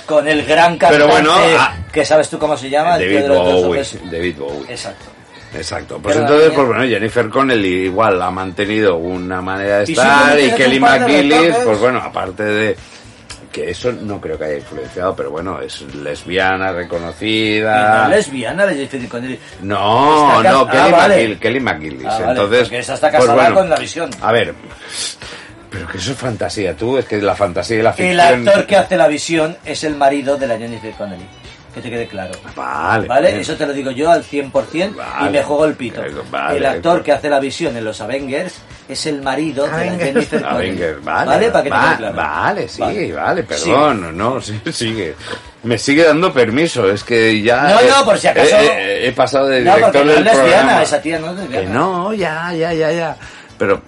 Con 0.05 0.27
el 0.27 0.45
gran 0.45 0.77
cantante, 0.77 0.97
Pero 0.97 1.07
bueno, 1.07 1.31
ah, 1.57 1.77
que 1.91 2.03
sabes 2.03 2.29
tú 2.29 2.37
cómo 2.37 2.57
se 2.57 2.69
llama, 2.69 2.97
el 2.97 3.13
David 3.13 3.27
dos 3.27 3.63
Bowie. 3.63 3.83
David 4.11 4.35
Bowie. 4.37 4.65
Exacto. 4.69 5.05
Exacto. 5.55 5.99
Pues 6.03 6.13
Pero 6.15 6.27
entonces, 6.27 6.51
pues 6.53 6.67
bueno, 6.67 6.83
Jennifer 6.83 7.29
Connelly 7.29 7.85
igual 7.85 8.21
ha 8.21 8.29
mantenido 8.31 8.97
una 8.97 9.41
manera 9.41 9.77
de 9.79 9.85
Y 9.87 9.93
estar 9.93 10.37
y 10.37 10.47
hace 10.47 10.55
Kelly 10.55 10.79
McGillis, 10.81 11.55
pues 11.63 11.79
bueno, 11.79 11.99
aparte 11.99 12.43
de 12.43 12.77
que 13.55 13.69
eso 13.69 13.89
no 13.93 14.19
creo 14.19 14.37
que 14.37 14.43
haya 14.43 14.57
influenciado, 14.57 15.15
pero 15.15 15.31
bueno, 15.31 15.61
es 15.61 15.81
lesbiana, 15.95 16.71
no 16.71 16.73
reconocida. 16.73 18.03
es 18.03 18.09
lesbiana, 18.09 18.65
le 18.65 18.75
dice 18.75 19.07
Connelly. 19.07 19.39
No, 19.61 20.37
Está 20.39 20.51
no, 20.51 20.67
Kelly, 20.67 20.79
Ah, 20.83 20.91
vale. 20.91 21.39
Kelly 21.39 21.59
McGillis. 21.61 22.05
Ah, 22.05 22.19
vale, 22.19 22.29
Entonces, 22.31 22.71
esa 22.73 22.93
está 22.95 23.09
pues 23.11 23.21
casada 23.21 23.33
bueno, 23.35 23.55
con 23.55 23.69
la 23.69 23.77
visión. 23.77 24.09
A 24.21 24.31
ver, 24.33 24.53
pero 25.69 25.87
que 25.87 25.97
eso 25.99 26.11
es 26.11 26.17
fantasía, 26.17 26.75
tú, 26.75 26.97
es 26.97 27.05
que 27.05 27.21
la 27.21 27.33
fantasía 27.33 27.77
y 27.77 27.81
la 27.81 27.91
El 27.91 27.95
ficción. 27.95 28.19
actor 28.49 28.65
que 28.65 28.75
hace 28.75 28.97
la 28.97 29.07
visión 29.07 29.55
es 29.63 29.85
el 29.85 29.95
marido 29.95 30.35
de 30.37 30.47
la 30.47 30.57
Jennifer 30.57 30.91
Connelly. 30.93 31.25
Que 31.75 31.81
te 31.81 31.89
quede 31.89 32.07
claro. 32.07 32.31
Vale, 32.55 33.05
¿Vale? 33.07 33.27
bien. 33.31 33.41
Eso 33.41 33.55
te 33.55 33.67
lo 33.67 33.73
digo 33.73 33.91
yo 33.91 34.09
al 34.09 34.23
100% 34.23 34.73
y 34.73 34.95
Vale. 34.95 35.29
me 35.29 35.43
juego 35.43 35.65
el 35.65 35.73
pito. 35.75 36.01
Vale. 36.31 36.57
el 36.57 36.65
actor 36.65 37.03
que 37.03 37.11
hace 37.11 37.29
la 37.29 37.39
visión 37.41 37.75
en 37.75 37.83
los 37.83 37.99
Avengers 37.99 38.55
es 38.87 39.05
el 39.07 39.21
marido 39.21 39.65
de 39.65 39.71
la 39.71 39.77
Avengers. 39.77 40.03
Jennifer 40.05 40.41
Connelly. 40.41 40.67
Avenger, 40.69 40.99
vale, 41.01 41.25
Para 41.51 41.63
que 41.63 41.69
te 41.69 41.75
va- 41.75 41.87
quede 41.89 41.97
claro. 41.97 42.15
vale, 42.15 42.67
sí, 42.69 42.81
Vale. 42.81 43.13
vale, 43.13 43.43
perdón, 43.43 44.17
no, 44.17 44.41
sí, 44.41 44.61
sigue. 44.71 45.15
Me 45.63 45.77
sigue 45.77 46.03
dando 46.05 46.31
permiso, 46.31 46.89
es 46.89 47.03
que 47.03 47.41
ya... 47.41 47.63
No, 47.63 47.79
he- 47.81 47.89
no, 47.89 48.05
por 48.05 48.17
si 48.19 48.27
acaso- 48.27 48.55
He, 48.55 48.65
he- 49.03 49.07
he 49.07 49.11
pasado 49.11 49.47
de 49.47 49.59
No, 49.61 49.75
director 49.75 49.91
porque 49.91 50.05
no 50.05 50.11
es 50.11 50.15
del 50.15 50.23
lesbiana, 50.23 50.49
programa. 50.61 50.83
esa 50.83 51.01
tía 51.01 51.19
no 51.19 51.31
es 51.31 51.37
lesbiana. 51.39 51.65
Que 51.67 51.73
no, 51.73 52.13
ya, 52.13 52.53
ya, 52.53 52.73
ya, 52.73 52.91
ya. 52.91 53.17
Pero 53.57 53.81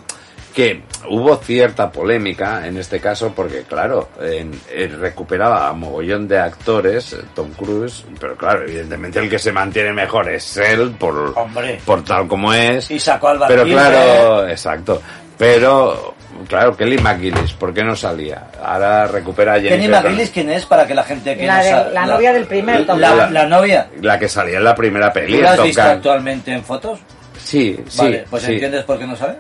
que 0.58 0.82
hubo 1.08 1.36
cierta 1.38 1.92
polémica 1.92 2.66
en 2.66 2.78
este 2.78 3.00
caso 3.00 3.32
porque, 3.36 3.62
claro, 3.62 4.10
en- 4.20 4.60
en 4.74 5.00
recuperaba 5.00 5.68
a 5.68 5.74
mogollón 5.74 6.28
de 6.28 6.40
actores, 6.40 7.14
eh, 7.14 7.18
Tom 7.36 7.52
Cruise, 7.52 8.04
pero 8.20 8.36
claro, 8.36 8.64
evidentemente 8.64 9.20
el 9.20 9.30
que 9.30 9.38
se 9.38 9.52
mantiene 9.52 9.94
mejor 9.94 10.28
es 10.32 10.58
él 10.58 10.96
por, 10.98 11.34
Hombre. 11.38 11.80
por 11.86 12.04
tal 12.04 12.28
como 12.28 12.52
es. 12.56 12.90
Y 12.90 13.00
sacó 13.00 13.28
al 13.28 13.40
Pero 13.48 13.66
claro, 13.66 14.48
exacto. 14.48 15.00
Pero, 15.38 16.16
claro, 16.48 16.76
Kelly 16.76 16.98
McGillis, 16.98 17.54
¿por 17.54 17.72
qué 17.72 17.84
no 17.84 17.96
salía? 17.96 18.48
Ahora 18.60 19.06
recupera 19.06 19.54
a 19.54 19.56
Jennifer 19.60 19.80
Kenny 19.80 19.88
McGillis, 19.90 20.30
¿quién 20.32 20.50
es? 20.50 20.66
Para 20.66 20.88
que 20.88 20.96
la 20.96 21.04
gente 21.04 21.38
que 21.38 21.46
La 21.46 21.58
no 21.58 21.64
de- 21.86 21.94
la 21.94 22.06
novia 22.08 22.34
del 22.34 22.46
primer 22.48 22.84
Top 22.88 22.98
la, 22.98 23.30
la 23.30 23.46
novia. 23.46 23.90
La 24.02 24.18
que 24.18 24.28
salía 24.28 24.58
en 24.58 24.64
la 24.64 24.74
primera 24.74 25.14
peli. 25.14 25.34
¿Tú 25.34 25.38
en 25.38 25.44
la 25.44 25.52
has 25.52 25.62
visto 25.64 25.82
actualmente 25.84 26.52
en 26.52 26.64
fotos? 26.64 26.98
Sí, 27.38 27.78
sí. 27.88 28.00
vale, 28.00 28.26
pues 28.28 28.42
sí. 28.42 28.54
¿entiendes 28.54 28.84
por 28.86 28.98
qué 28.98 29.06
no 29.06 29.16
sabe? 29.16 29.36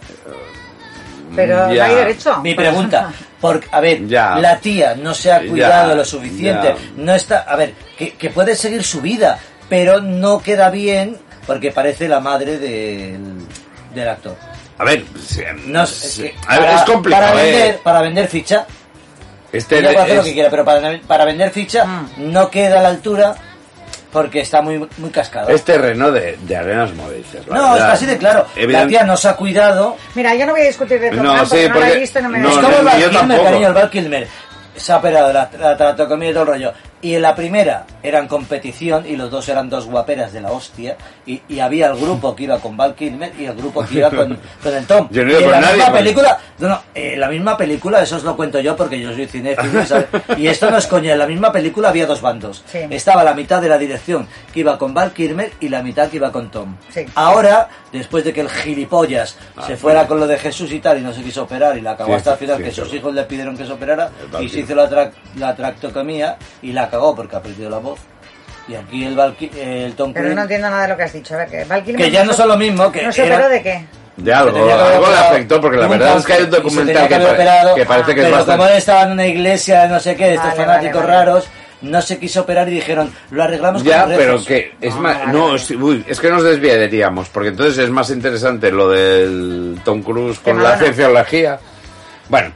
Pero 1.35 1.71
Ya. 1.73 1.87
no 1.87 1.89
hay 1.91 1.95
derecho. 1.95 2.41
Mi 2.41 2.53
pregunta, 2.55 3.11
porque, 3.41 3.67
a 3.71 3.79
ver, 3.81 4.07
Ya. 4.07 4.35
la 4.37 4.59
tía 4.59 4.95
no 4.95 5.13
se 5.13 5.31
ha 5.31 5.39
cuidado 5.39 5.89
Ya, 5.89 5.95
lo 5.95 6.05
suficiente, 6.05 6.67
ya. 6.69 6.75
no 7.03 7.13
está, 7.13 7.39
a 7.39 7.55
ver, 7.55 7.73
que, 7.97 8.13
que 8.13 8.29
puede 8.29 8.55
seguir 8.55 8.83
su 8.83 9.01
vida, 9.01 9.37
pero 9.69 10.01
no 10.01 10.39
queda 10.41 10.69
bien 10.69 11.17
porque 11.45 11.71
parece 11.71 12.07
la 12.07 12.19
madre 12.19 12.57
del, 12.57 13.19
del 13.93 14.09
actor. 14.09 14.35
A 14.79 14.83
ver, 14.83 15.03
No, 15.65 15.83
es, 15.83 16.19
que 16.21 16.35
A 16.47 16.59
ver, 16.59 16.65
para, 16.69 16.75
es 16.75 16.81
complicado. 16.83 17.25
para 17.33 17.41
eh. 17.43 17.51
vender, 17.51 17.77
para 17.79 18.01
vender 18.01 18.27
ficha, 18.27 18.65
Este 19.51 19.81
puede 19.81 19.97
hacer 19.97 20.09
es- 20.11 20.17
lo 20.17 20.23
que 20.23 20.33
quiera, 20.33 20.49
pero 20.49 20.63
para, 20.65 20.99
para 21.07 21.25
vender 21.25 21.49
ficha 21.51 21.85
Mm. 21.85 22.09
no 22.31 22.49
queda 22.51 22.79
a 22.79 22.83
la 22.83 22.89
altura 22.89 23.35
porque 24.21 24.39
está 24.41 24.61
muy, 24.61 24.79
muy 24.97 25.09
cascado. 25.11 25.49
es 25.49 25.63
terreno 25.63 26.11
de, 26.11 26.37
de 26.41 26.55
arenas 26.57 26.93
movedizas. 26.93 27.45
la 27.47 27.55
no, 27.55 27.75
es 27.75 27.81
así 27.83 28.05
de 28.05 28.17
claro. 28.17 28.45
La 28.55 28.61
Evident- 28.63 28.87
tía 28.89 29.03
no 29.03 29.15
se 29.15 29.27
ha 29.29 29.33
cuidado. 29.35 29.95
Mira, 30.15 30.33
yo 30.35 30.45
no 30.45 30.53
voy 30.53 30.61
a 30.61 30.65
discutir 30.65 30.99
de 30.99 31.11
No, 31.11 31.45
sí, 31.45 31.49
porque 31.49 31.67
no 31.69 31.75
la 31.75 31.79
porque- 31.81 31.93
he 31.93 31.99
visto 31.99 32.19
y 32.19 32.21
no 32.23 32.29
me 32.29 32.39
no, 32.39 32.49
es 32.49 32.55
da 32.55 32.61
como 32.63 32.77
el 32.77 32.85
Val 32.85 33.09
Kilmer, 33.09 33.43
cariño, 33.43 33.67
el 33.67 33.73
Val 33.73 33.89
Kilmer. 33.89 34.27
Se 34.75 34.91
ha 34.91 34.97
operado 34.97 35.33
la, 35.33 35.49
la 35.59 35.75
tratomía 35.77 36.29
y 36.29 36.33
todo 36.33 36.43
el 36.43 36.47
rollo. 36.49 36.73
Y 37.01 37.13
en 37.13 37.21
la 37.21 37.35
primera 37.35 37.85
eran 38.01 38.27
competición 38.27 39.05
y 39.07 39.15
los 39.15 39.29
dos 39.29 39.47
eran 39.49 39.69
dos 39.69 39.85
guaperas 39.85 40.33
de 40.33 40.41
la 40.41 40.51
hostia. 40.51 40.97
Y, 41.27 41.41
y 41.47 41.59
había 41.59 41.87
el 41.87 41.97
grupo 41.97 42.35
que 42.35 42.43
iba 42.45 42.57
con 42.59 42.75
Val 42.75 42.95
Kilmer 42.95 43.31
y 43.39 43.45
el 43.45 43.53
grupo 43.55 43.85
que 43.85 43.95
iba 43.99 44.09
con, 44.09 44.39
con 44.63 44.73
el 44.75 44.85
Tom. 44.87 45.07
Yo 45.11 45.23
no 45.23 45.31
y 45.31 45.35
iba 45.35 45.39
en 45.39 45.43
con 45.45 45.51
la 45.51 45.59
nadie, 45.61 45.73
misma 45.75 45.89
pues. 45.91 46.01
película, 46.01 46.39
no, 46.59 46.67
no, 46.69 46.81
en 46.95 47.19
la 47.19 47.27
misma 47.29 47.55
película, 47.57 48.01
eso 48.01 48.15
os 48.15 48.23
lo 48.23 48.35
cuento 48.35 48.59
yo 48.59 48.75
porque 48.75 48.99
yo 48.99 49.13
soy 49.13 49.27
cinéfilo. 49.27 49.85
¿sabes? 49.85 50.07
Y 50.37 50.47
esto 50.47 50.71
no 50.71 50.77
es 50.77 50.87
coña, 50.87 51.13
en 51.13 51.19
la 51.19 51.27
misma 51.27 51.51
película 51.51 51.89
había 51.89 52.07
dos 52.07 52.21
bandos. 52.21 52.63
Sí. 52.65 52.79
Estaba 52.89 53.23
la 53.23 53.33
mitad 53.35 53.61
de 53.61 53.69
la 53.69 53.77
dirección 53.77 54.27
que 54.51 54.61
iba 54.61 54.77
con 54.79 54.93
Val 54.93 55.11
Kilmer 55.13 55.51
y 55.59 55.69
la 55.69 55.83
mitad 55.83 56.09
que 56.09 56.17
iba 56.17 56.31
con 56.31 56.49
Tom. 56.49 56.75
Sí. 56.89 57.05
Ahora, 57.15 57.69
después 57.91 58.23
de 58.23 58.33
que 58.33 58.41
el 58.41 58.49
gilipollas 58.49 59.37
se 59.67 59.77
fuera 59.77 60.07
con 60.07 60.19
lo 60.19 60.25
de 60.27 60.37
Jesús 60.37 60.71
y 60.71 60.79
tal 60.79 60.97
y 60.97 61.01
no 61.01 61.13
se 61.13 61.21
quiso 61.21 61.43
operar 61.43 61.77
y 61.77 61.81
la 61.81 61.91
acabó 61.91 62.13
Ah, 62.13 62.17
Sí, 62.17 62.17
hasta 62.19 62.31
el 62.33 62.37
final 62.39 62.57
sí, 62.57 62.63
que 62.63 62.69
sí. 62.71 62.75
sus 62.81 62.93
hijos 62.93 63.13
le 63.13 63.23
pidieron 63.23 63.55
que 63.57 63.65
se 63.65 63.71
operara 63.71 64.09
y 64.39 64.49
se 64.49 64.61
hizo 64.61 64.73
la, 64.73 64.89
tra- 64.89 65.11
la 65.35 65.55
tractoctomía 65.55 66.37
y 66.61 66.71
la 66.71 66.86
cagó 66.89 67.15
porque 67.15 67.35
ha 67.35 67.41
perdido 67.41 67.69
la 67.69 67.77
voz. 67.79 67.99
Y 68.67 68.75
aquí 68.75 69.05
el, 69.05 69.15
Val 69.15 69.35
el 69.39 69.93
Tom 69.95 70.11
Pero 70.11 70.25
Cruise, 70.25 70.35
no 70.35 70.41
entiendo 70.41 70.69
nada 70.69 70.81
de 70.83 70.87
lo 70.89 70.97
que 70.97 71.03
has 71.03 71.13
dicho. 71.13 71.33
A 71.35 71.37
ver, 71.37 71.49
que, 71.49 71.63
Val 71.63 71.83
Kilmer 71.83 72.03
que 72.05 72.11
ya 72.11 72.23
no 72.25 72.31
se- 72.33 72.37
son 72.37 72.47
lo 72.49 72.57
mismo, 72.57 72.91
que 72.91 73.03
¿No 73.03 73.11
se 73.13 73.25
era- 73.25 73.35
operó 73.35 73.49
de 73.49 73.61
qué? 73.63 73.85
De 74.17 74.33
algo, 74.33 74.51
que 74.53 74.59
algo 74.59 74.67
le 74.67 74.97
operado, 74.97 75.29
afectó 75.29 75.61
porque 75.61 75.77
la 75.77 75.87
verdad 75.87 76.17
es 76.17 76.25
que 76.25 76.33
hay 76.33 76.43
un 76.43 76.49
documental 76.49 77.07
que, 77.07 77.15
pare- 77.15 77.25
operado, 77.31 77.75
que 77.75 77.85
parece 77.85 78.15
que 78.15 78.21
es 78.21 78.25
pero 78.25 78.35
bastante... 78.37 78.57
como 78.57 78.69
él 78.71 78.77
estaba 78.77 79.01
en 79.03 79.11
una 79.11 79.27
iglesia, 79.27 79.87
no 79.87 79.99
sé 79.99 80.15
qué, 80.15 80.25
de 80.25 80.33
estos 80.33 80.49
Vale, 80.49 80.65
fanáticos 80.65 80.95
vale, 81.01 81.07
vale. 81.13 81.25
raros, 81.25 81.47
no 81.81 82.01
se 82.01 82.17
quiso 82.17 82.41
operar 82.41 82.67
y 82.67 82.71
dijeron, 82.71 83.13
lo 83.29 83.43
arreglamos 83.43 83.83
Ya, 83.83 84.01
con 84.05 84.15
pero 84.15 84.31
rezos. 84.33 84.47
que 84.47 84.73
es 84.81 84.93
Ah, 84.95 84.97
más, 84.99 85.27
no, 85.27 85.55
es, 85.55 85.69
uy, 85.69 86.03
es 86.07 86.19
que 86.19 86.31
nos 86.31 86.43
desviaríamos, 86.43 87.29
porque 87.29 87.49
entonces 87.49 87.77
es 87.77 87.89
más 87.91 88.09
interesante 88.09 88.71
lo 88.71 88.89
del 88.89 89.79
Tom 89.85 90.01
Cruise 90.01 90.39
con 90.39 90.61
la 90.63 90.77
cienciología. 90.79 91.59
Bueno, 92.27 92.51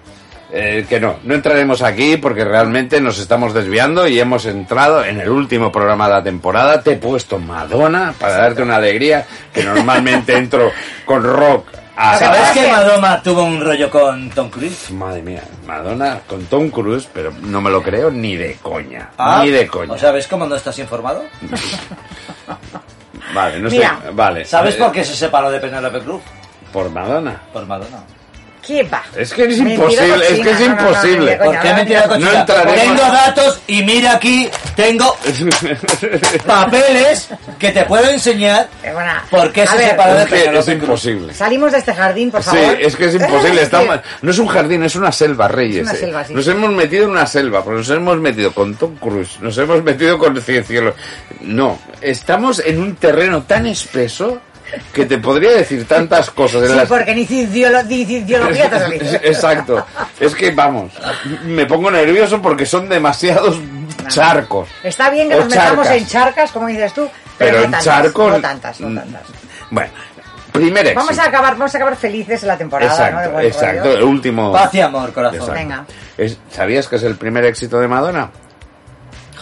eh, 0.53 0.85
que 0.87 0.99
no, 0.99 1.15
no 1.23 1.33
entraremos 1.33 1.81
aquí 1.81 2.17
porque 2.17 2.43
realmente 2.43 2.99
nos 3.01 3.19
estamos 3.19 3.53
desviando 3.53 4.07
y 4.07 4.19
hemos 4.19 4.45
entrado 4.45 5.03
en 5.05 5.19
el 5.21 5.29
último 5.29 5.71
programa 5.71 6.07
de 6.07 6.13
la 6.15 6.23
temporada. 6.23 6.81
Te 6.81 6.93
he 6.93 6.97
puesto 6.97 7.39
Madonna 7.39 8.13
para 8.19 8.37
darte 8.37 8.61
una 8.61 8.75
alegría, 8.77 9.25
que 9.53 9.63
normalmente 9.63 10.35
entro 10.35 10.71
con 11.05 11.23
rock 11.23 11.67
a... 11.95 12.17
¿Sabes 12.17 12.49
que 12.51 12.67
Madonna 12.71 13.21
tuvo 13.21 13.43
un 13.43 13.61
rollo 13.61 13.89
con 13.89 14.29
Tom 14.31 14.49
Cruise? 14.49 14.91
Madre 14.91 15.21
mía, 15.21 15.43
Madonna 15.67 16.19
con 16.27 16.45
Tom 16.45 16.69
Cruise, 16.69 17.07
pero 17.13 17.31
no 17.43 17.61
me 17.61 17.69
lo 17.69 17.81
creo 17.83 18.09
ni 18.11 18.35
de 18.35 18.55
coña, 18.61 19.09
Ah, 19.17 19.41
ni 19.43 19.51
de 19.51 19.67
coña. 19.67 19.93
O 19.93 19.97
sea, 19.97 20.11
¿ves 20.11 20.27
cómo 20.27 20.45
no 20.45 20.55
estás 20.55 20.77
informado? 20.79 21.23
vale, 23.33 23.59
no 23.59 23.69
Mira, 23.69 23.99
sé, 24.03 24.09
vale. 24.11 24.45
¿Sabes 24.45 24.75
Eh, 24.75 24.77
por 24.79 24.91
qué 24.91 25.03
se 25.03 25.15
separó 25.15 25.51
de 25.51 25.59
Penélope 25.59 25.99
Cruz? 25.99 26.21
Por 26.73 26.89
Madonna. 26.89 27.39
Por 27.53 27.65
Madonna. 27.65 27.99
¿Qué 28.65 28.83
va? 28.83 29.03
Es 29.17 29.33
que 29.33 29.43
es 29.45 29.57
Mentira 29.59 29.73
imposible, 29.73 30.25
es 30.29 30.39
que 30.39 30.51
es 30.51 30.59
No, 30.59 30.67
no, 30.67 30.75
no, 30.75 30.81
imposible. 30.89 31.35
¿Por 31.37 31.59
qué 31.59 31.69
no, 31.69 31.75
mentira 31.75 32.01
no, 32.01 32.07
cochina? 32.09 32.31
No 32.31 32.39
entraremos- 32.39 32.75
Tengo 32.81 33.01
datos 33.11 33.59
y 33.67 33.83
mira 33.83 34.13
aquí, 34.13 34.49
tengo 34.75 35.17
papeles 36.45 37.29
que 37.59 37.71
te 37.71 37.83
puedo 37.85 38.09
enseñar 38.09 38.69
Eh, 38.83 38.91
bueno, 38.93 39.11
por 39.29 39.51
qué 39.51 39.63
a 39.63 39.67
se 39.67 39.77
ver, 39.77 39.89
separó 39.91 40.13
de 40.25 40.59
Es 40.59 40.67
imposible. 40.67 41.33
Salimos 41.33 41.71
de 41.71 41.77
este 41.79 41.93
jardín, 41.93 42.31
por 42.31 42.43
Sí, 42.43 42.49
favor. 42.49 42.77
es 42.81 42.95
que 42.95 43.05
es 43.05 43.15
imposible. 43.15 43.55
Es 43.61 43.61
estamos- 43.63 43.97
que- 43.97 44.03
no 44.21 44.31
es 44.31 44.39
un 44.39 44.47
jardín, 44.47 44.83
es 44.83 44.95
una 44.95 45.11
selva, 45.11 45.47
Reyes. 45.47 45.77
Es 45.77 45.83
una 45.83 45.93
eh. 45.93 45.97
selva, 45.97 46.25
sí. 46.25 46.33
Nos 46.33 46.47
hemos 46.47 46.71
metido 46.71 47.05
en 47.05 47.09
una 47.11 47.25
selva, 47.25 47.63
porque 47.63 47.77
nos 47.79 47.89
hemos 47.89 48.17
metido 48.19 48.51
con 48.53 48.75
Tom 48.75 48.95
Cruise, 48.97 49.37
nos 49.41 49.57
hemos 49.57 49.83
metido 49.83 50.17
con 50.17 50.39
cienciolo. 50.41 50.93
No, 51.41 51.79
estamos 52.01 52.59
en 52.65 52.79
un 52.81 52.95
terreno 52.95 53.43
tan 53.43 53.65
espeso 53.65 54.39
que 54.93 55.05
te 55.05 55.17
podría 55.17 55.51
decir 55.51 55.87
tantas 55.87 56.29
cosas. 56.29 56.63
en 56.63 56.69
Sí, 56.69 56.75
las- 56.75 56.87
porque 56.89 57.13
ni 57.15 57.25
cienciolo- 57.25 57.83
ni 57.85 58.05
cienciología 58.05 58.69
te. 58.69 59.27
Exacto. 59.27 59.85
Es 60.19 60.35
que 60.35 60.51
vamos, 60.51 60.91
me 61.45 61.65
pongo 61.65 61.89
nervioso 61.91 62.41
porque 62.41 62.65
son 62.65 62.87
demasiados 62.89 63.57
charcos. 64.07 64.69
Está 64.83 65.09
bien 65.09 65.29
que 65.29 65.35
O 65.35 65.39
nos 65.39 65.49
metamos 65.49 65.85
charcas. 65.87 66.01
en 66.01 66.07
charcas, 66.07 66.51
como 66.51 66.67
dices 66.67 66.93
tú, 66.93 67.01
pero, 67.37 67.51
Pero 67.51 67.57
no 67.59 67.63
en 67.65 67.71
tantas, 67.71 67.85
charcos. 67.85 68.31
No 68.33 68.41
tantas, 68.41 68.79
no 68.81 68.89
mm, 68.89 68.95
tantas. 68.95 69.21
Bueno, 69.69 69.91
primer 70.51 70.85
éxito. 70.85 70.99
Vamos 70.99 71.19
a 71.19 71.23
acabar, 71.25 71.53
vamos 71.57 71.73
a 71.73 71.77
acabar 71.77 71.95
felices 71.95 72.41
en 72.43 72.47
la 72.47 72.57
temporada, 72.57 72.91
¿no? 72.91 72.97
De 72.97 73.07
Exacto, 73.07 73.31
buen 73.33 73.45
exacto. 73.45 73.83
rollo. 73.83 73.97
El 73.97 74.03
último. 74.03 74.51
Paz 74.53 74.73
y 74.75 74.81
amor, 74.81 75.13
corazón. 75.13 75.39
Exacto. 75.39 75.53
Venga. 75.53 75.85
¿Sabías 76.51 76.87
que 76.87 76.95
es 76.97 77.03
el 77.03 77.15
primer 77.15 77.45
éxito 77.45 77.79
de 77.79 77.87
Madonna? 77.87 78.29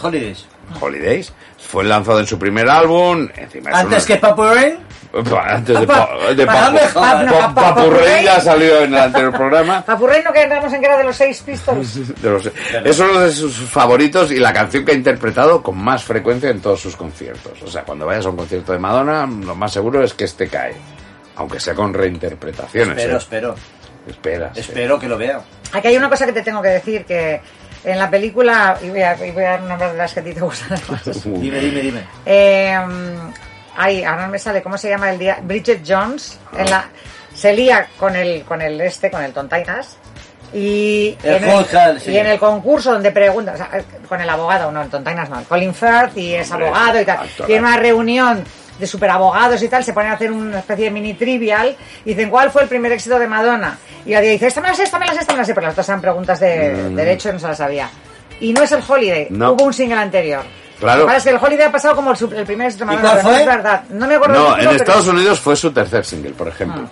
Holidays. 0.02 0.46
Holidays. 0.80 1.32
Fue 1.58 1.84
lanzado 1.84 2.20
en 2.20 2.26
su 2.26 2.38
primer 2.38 2.68
álbum. 2.68 3.28
Encima 3.36 3.70
Antes 3.72 4.04
una- 4.04 4.14
que 4.14 4.20
Papu 4.20 4.44
Rain, 4.44 4.78
Antes 5.12 5.80
de, 5.80 5.86
Pa- 5.86 6.08
pa- 6.08 6.34
de 6.34 6.46
mejor. 6.46 6.92
Pa- 6.92 7.24
pa- 7.24 7.54
pa- 7.54 7.54
Papurrey 7.54 7.90
Papurrey. 7.90 8.24
ya 8.24 8.40
salió 8.40 8.82
en 8.84 8.94
el 8.94 9.00
anterior 9.00 9.32
programa. 9.32 9.82
Papurrey 9.86 10.22
no 10.22 10.32
quedamos 10.32 10.72
en 10.72 10.80
que 10.80 10.86
era 10.86 10.96
de 10.98 11.04
los 11.04 11.16
seis 11.16 11.40
pistols. 11.44 12.20
De 12.22 12.30
los- 12.30 12.50
es 12.84 12.98
uno 13.00 13.18
de 13.20 13.32
sus 13.32 13.54
favoritos 13.56 14.30
y 14.30 14.36
la 14.38 14.52
canción 14.52 14.84
que 14.84 14.92
ha 14.92 14.94
interpretado 14.94 15.62
con 15.62 15.76
más 15.78 16.04
frecuencia 16.04 16.50
en 16.50 16.60
todos 16.60 16.80
sus 16.80 16.94
conciertos. 16.96 17.60
O 17.62 17.68
sea, 17.68 17.82
cuando 17.82 18.06
vayas 18.06 18.24
a 18.26 18.30
un 18.30 18.36
concierto 18.36 18.72
de 18.72 18.78
Madonna, 18.78 19.26
lo 19.26 19.54
más 19.56 19.72
seguro 19.72 20.02
es 20.04 20.14
que 20.14 20.24
este 20.24 20.48
cae. 20.48 20.74
Aunque 21.36 21.58
sea 21.58 21.74
con 21.74 21.92
reinterpretaciones. 21.94 22.96
espero, 22.98 23.14
¿eh? 23.14 23.16
espero, 23.18 23.54
Espera. 24.06 24.50
espero 24.54 24.98
que 24.98 25.08
lo 25.08 25.16
vea. 25.18 25.40
Aquí 25.72 25.88
hay 25.88 25.96
una 25.96 26.08
cosa 26.08 26.26
que 26.26 26.32
te 26.32 26.42
tengo 26.42 26.60
que 26.62 26.68
decir, 26.68 27.04
que 27.04 27.40
en 27.82 27.98
la 27.98 28.10
película, 28.10 28.76
y 28.82 28.90
voy 28.90 29.00
a, 29.02 29.14
y 29.26 29.30
voy 29.30 29.44
a 29.44 29.56
nombrar 29.58 29.92
de 29.92 29.98
las 29.98 30.12
que 30.12 30.20
a 30.20 30.22
ti 30.24 30.34
te 30.34 30.40
gustan 30.40 30.78
Dime, 31.24 31.58
dime, 31.60 31.80
dime. 31.80 32.00
Eh, 32.26 32.76
ay, 33.76 34.04
ahora 34.04 34.26
no 34.26 34.32
me 34.32 34.38
sale, 34.38 34.62
¿cómo 34.62 34.76
se 34.78 34.88
llama 34.88 35.10
el 35.10 35.18
día? 35.18 35.38
Bridget 35.42 35.82
Jones, 35.86 36.38
en 36.56 36.68
la, 36.70 36.88
se 37.34 37.52
lía 37.52 37.88
con 37.98 38.14
el, 38.16 38.42
con 38.44 38.60
el 38.62 38.80
este, 38.80 39.10
con 39.10 39.22
el 39.22 39.32
Tontainas. 39.32 39.96
Y, 40.52 41.16
El 41.22 41.44
en 41.44 41.50
el, 41.50 42.00
sí. 42.00 42.10
y 42.10 42.18
en 42.18 42.26
el 42.26 42.38
concurso 42.38 42.92
donde 42.92 43.12
pregunta, 43.12 43.52
o 43.52 43.56
sea, 43.56 43.70
con 44.08 44.20
el 44.20 44.28
abogado, 44.28 44.72
no, 44.72 44.82
el 44.82 44.88
Tontainas 44.88 45.30
no, 45.30 45.38
el 45.38 45.44
Colin 45.44 45.72
Firth 45.72 46.16
y 46.16 46.34
es 46.34 46.50
Hombre, 46.50 46.66
abogado 46.66 47.00
y 47.00 47.04
tal. 47.04 47.18
Y 47.46 47.52
en 47.52 47.64
una 47.64 47.76
reunión 47.76 48.42
de 48.76 48.86
superabogados 48.86 49.62
y 49.62 49.68
tal, 49.68 49.84
se 49.84 49.92
ponen 49.92 50.10
a 50.10 50.14
hacer 50.14 50.32
una 50.32 50.58
especie 50.58 50.86
de 50.86 50.90
mini 50.90 51.14
trivial 51.14 51.76
y 52.04 52.08
dicen, 52.14 52.30
¿cuál 52.30 52.50
fue 52.50 52.62
el 52.62 52.68
primer 52.68 52.90
éxito 52.90 53.16
de 53.20 53.28
Madonna? 53.28 53.78
Y 54.04 54.10
la 54.12 54.20
tía 54.22 54.30
dice, 54.30 54.48
esta 54.48 54.60
me 54.60 54.68
la 54.68 54.74
sé, 54.74 54.82
esta 54.84 54.98
me 54.98 55.06
la 55.06 55.12
sé, 55.14 55.20
esta 55.20 55.34
me 55.34 55.38
la 55.38 55.44
sé, 55.44 55.54
pero 55.54 55.66
las 55.68 55.76
dos 55.76 55.88
eran 55.88 56.00
preguntas 56.00 56.40
de 56.40 56.72
Mm. 56.90 56.96
derecho 56.96 57.28
y 57.28 57.32
no 57.34 57.38
se 57.38 57.46
las 57.46 57.58
sabía. 57.58 57.88
Y 58.40 58.52
no 58.52 58.62
es 58.62 58.72
el 58.72 58.82
Holiday, 58.86 59.28
No. 59.30 59.52
hubo 59.52 59.64
un 59.64 59.72
single 59.74 59.98
anterior. 60.00 60.42
Claro. 60.80 61.08
Es 61.10 61.22
que 61.22 61.30
el 61.30 61.36
Holiday 61.36 61.66
ha 61.66 61.72
pasado 61.72 61.94
como 61.94 62.12
el, 62.12 62.46
primer 62.46 62.72
de 62.72 62.84
¿Y 62.84 63.22
fue? 63.22 63.40
es 63.40 63.46
verdad. 63.46 63.84
No 63.90 64.06
me 64.06 64.14
acuerdo 64.14 64.34
No, 64.34 64.52
en 64.54 64.60
pero- 64.60 64.70
Estados 64.72 65.06
Unidos 65.06 65.38
fue 65.38 65.54
su 65.54 65.70
tercer 65.70 66.04
single, 66.04 66.32
por 66.32 66.48
ejemplo. 66.48 66.88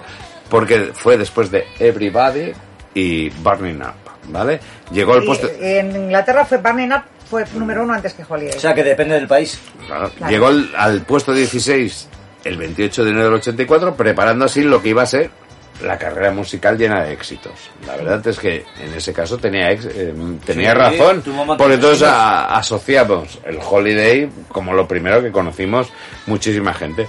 Porque 0.50 0.92
fue 0.94 1.16
después 1.16 1.50
de 1.50 1.66
Everybody 1.78 2.52
y 2.94 3.28
Burning 3.30 3.80
Up, 3.82 4.28
¿vale? 4.28 4.60
Llegó 4.92 5.14
al 5.14 5.24
puesto... 5.24 5.48
en 5.60 5.94
Inglaterra 5.94 6.44
fue 6.44 6.58
Burning 6.58 6.92
Up, 6.92 7.02
fue 7.28 7.44
número 7.54 7.82
uno 7.82 7.92
antes 7.94 8.14
que 8.14 8.24
Holiday. 8.28 8.56
O 8.56 8.60
sea 8.60 8.74
que 8.74 8.84
depende 8.84 9.14
del 9.14 9.26
país. 9.28 9.58
Claro, 9.86 10.10
Claro. 10.16 10.30
Llegó 10.32 10.46
al, 10.48 10.70
al 10.76 11.00
puesto 11.02 11.32
16 11.32 12.08
el 12.44 12.56
28 12.56 13.04
de 13.04 13.10
enero 13.10 13.24
del 13.26 13.34
84, 13.34 13.94
preparando 13.94 14.44
así 14.44 14.62
lo 14.62 14.80
que 14.82 14.90
iba 14.90 15.02
a 15.02 15.06
ser 15.06 15.30
la 15.82 15.96
carrera 15.98 16.30
musical 16.32 16.76
llena 16.76 17.04
de 17.04 17.12
éxitos. 17.12 17.52
La 17.86 17.96
verdad 17.96 18.26
es 18.26 18.38
que 18.38 18.64
en 18.80 18.94
ese 18.94 19.12
caso 19.12 19.38
tenía 19.38 19.70
ex- 19.70 19.86
eh, 19.86 20.12
tenía 20.44 20.72
Sí, 20.72 20.76
razón, 20.78 21.22
porque 21.56 21.74
entonces 21.74 22.00
buenos. 22.00 22.16
a- 22.18 22.56
asociamos 22.56 23.38
el 23.44 23.58
Holiday 23.64 24.28
como 24.48 24.72
lo 24.74 24.88
primero 24.88 25.22
que 25.22 25.30
conocimos 25.30 25.88
muchísima 26.26 26.74
gente. 26.74 27.06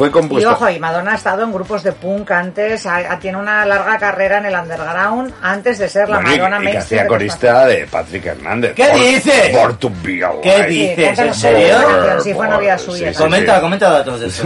Fue 0.00 0.40
Y 0.40 0.44
ojo, 0.46 0.70
y 0.70 0.78
Madonna 0.78 1.12
ha 1.12 1.14
estado 1.16 1.42
en 1.42 1.52
grupos 1.52 1.82
de 1.82 1.92
punk 1.92 2.30
antes, 2.30 2.86
ha- 2.86 2.96
ha- 3.12 3.18
tiene 3.18 3.36
una 3.36 3.66
larga 3.66 3.98
carrera 3.98 4.38
en 4.38 4.46
el 4.46 4.54
underground 4.54 5.30
antes 5.42 5.78
de 5.78 5.90
ser 5.90 6.08
la 6.08 6.16
Bueno, 6.20 6.34
y- 6.34 6.38
Madonna 6.38 6.56
y, 6.56 6.58
que 6.60 6.64
mainstream 6.72 7.00
hacía 7.02 7.06
corista 7.06 7.66
de 7.66 7.86
Patrick 7.86 8.24
Hernández. 8.24 8.72
¿Qué 8.74 8.88
dices? 8.94 9.52
Be 10.02 10.24
alive. 10.24 10.40
¿Qué 10.42 10.64
Sí, 10.68 10.68
dices? 10.96 11.18
¿En 11.18 11.34
serio? 11.34 11.76
sí, 12.22 12.32
fue 12.32 12.48
novia 12.48 12.78
suya. 12.78 13.12
sí, 13.12 13.18
comenta, 13.18 13.56
sí. 13.56 13.60
comenta 13.60 13.90
datos 13.90 14.20
de 14.20 14.26
eso. 14.28 14.44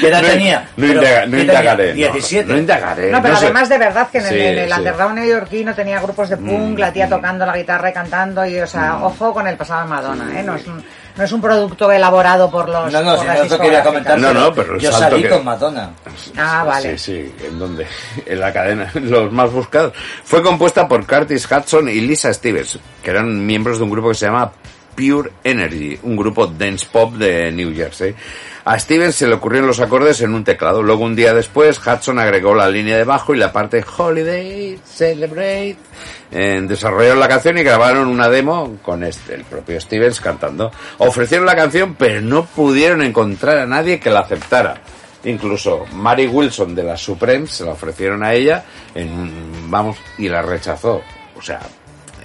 ¿Qué 0.00 0.06
edad 0.08 0.22
No- 0.22 0.28
tenía? 0.28 0.60
No, 0.76 0.86
Pero, 0.86 0.92
indaga- 1.02 1.20
no 1.26 1.30
¿qué 1.32 1.36
tenía? 1.38 1.42
indagaré. 1.42 1.88
no, 1.88 1.94
17. 1.94 2.52
No, 2.52 2.58
indagaré. 2.58 3.10
No, 3.10 3.20
pero 3.22 3.36
además 3.36 3.68
de 3.68 3.78
verdad 3.78 4.08
que 4.12 4.18
en 4.18 4.24
el, 4.26 4.30
Sí, 4.32 4.40
en 4.40 4.58
el 4.58 4.70
sí. 4.72 4.78
underground 4.78 5.14
neoyorquino 5.18 5.74
tenía 5.74 6.00
grupos 6.00 6.28
de 6.28 6.36
punk, 6.36 6.76
Mm, 6.76 6.78
la 6.78 6.92
tía 6.92 7.06
mm. 7.06 7.10
tocando 7.10 7.46
la 7.46 7.56
guitarra 7.56 7.90
y 7.90 7.92
cantando, 7.92 8.46
y 8.46 8.60
o 8.60 8.66
sea, 8.68 8.98
ojo 9.02 9.32
con 9.32 9.46
el 9.48 9.56
pasado 9.56 9.82
de 9.82 9.88
Madonna, 9.88 10.38
¿eh? 10.38 10.42
No 10.44 10.54
es 10.54 10.66
un, 10.68 10.84
no 11.16 11.24
es 11.24 11.32
un 11.32 11.40
producto 11.40 11.90
elaborado 11.92 12.50
por 12.50 12.68
los... 12.68 12.92
No, 12.92 13.02
no, 13.02 13.10
por 13.12 13.20
si 13.20 13.26
las 13.26 13.38
no, 13.38 13.44
eso 13.44 13.58
quería 13.58 13.82
comentar. 13.82 14.18
No, 14.18 14.32
no, 14.32 14.52
pero 14.54 14.78
yo 14.78 14.90
salí 14.92 15.22
que- 15.22 15.28
con 15.28 15.44
Madonna. 15.44 15.90
Ah, 16.36 16.64
vale. 16.64 16.96
Sí, 16.98 17.12
sí, 17.38 17.46
¿en 17.46 17.58
dónde? 17.58 17.86
En 18.26 18.40
la 18.40 18.52
cadena, 18.52 18.90
los 18.94 19.30
más 19.32 19.50
buscados. 19.52 19.92
Fue 20.24 20.42
compuesta 20.42 20.88
por 20.88 21.06
Curtis 21.06 21.48
Hudson 21.50 21.88
y 21.88 22.00
Lisa 22.00 22.32
Stevens, 22.32 22.78
que 23.02 23.10
eran 23.10 23.44
miembros 23.44 23.78
de 23.78 23.84
un 23.84 23.90
grupo 23.90 24.08
que 24.08 24.14
se 24.14 24.26
llama 24.26 24.52
Pure 24.96 25.30
Energy, 25.44 25.98
un 26.02 26.16
grupo 26.16 26.46
dance 26.46 26.86
pop 26.90 27.14
de 27.14 27.50
New 27.52 27.74
Jersey. 27.74 28.14
A 28.64 28.78
Stevens 28.78 29.16
se 29.16 29.26
le 29.26 29.34
ocurrieron 29.34 29.66
los 29.66 29.80
acordes 29.80 30.20
en 30.20 30.34
un 30.34 30.44
teclado. 30.44 30.84
Luego, 30.84 31.04
un 31.04 31.16
día 31.16 31.34
después, 31.34 31.80
Hudson 31.84 32.20
agregó 32.20 32.54
la 32.54 32.70
línea 32.70 32.96
de 32.96 33.02
bajo 33.02 33.34
y 33.34 33.38
la 33.38 33.52
parte 33.52 33.84
Holiday, 33.96 34.78
Celebrate. 34.84 35.78
Eh, 36.30 36.62
desarrollaron 36.62 37.18
la 37.18 37.28
canción 37.28 37.58
y 37.58 37.64
grabaron 37.64 38.06
una 38.06 38.28
demo 38.28 38.78
con 38.82 39.02
este, 39.02 39.34
el 39.34 39.44
propio 39.44 39.80
Stevens 39.80 40.20
cantando. 40.20 40.70
Ofrecieron 40.98 41.44
la 41.44 41.56
canción, 41.56 41.96
pero 41.98 42.20
no 42.20 42.44
pudieron 42.44 43.02
encontrar 43.02 43.58
a 43.58 43.66
nadie 43.66 43.98
que 43.98 44.10
la 44.10 44.20
aceptara. 44.20 44.80
Incluso 45.24 45.84
Mary 45.92 46.28
Wilson 46.28 46.74
de 46.74 46.84
las 46.84 47.00
Supremes 47.00 47.50
se 47.50 47.64
la 47.64 47.72
ofrecieron 47.72 48.22
a 48.22 48.32
ella, 48.32 48.64
en, 48.94 49.70
vamos, 49.70 49.96
y 50.18 50.28
la 50.28 50.40
rechazó. 50.40 51.02
O 51.36 51.42
sea, 51.42 51.60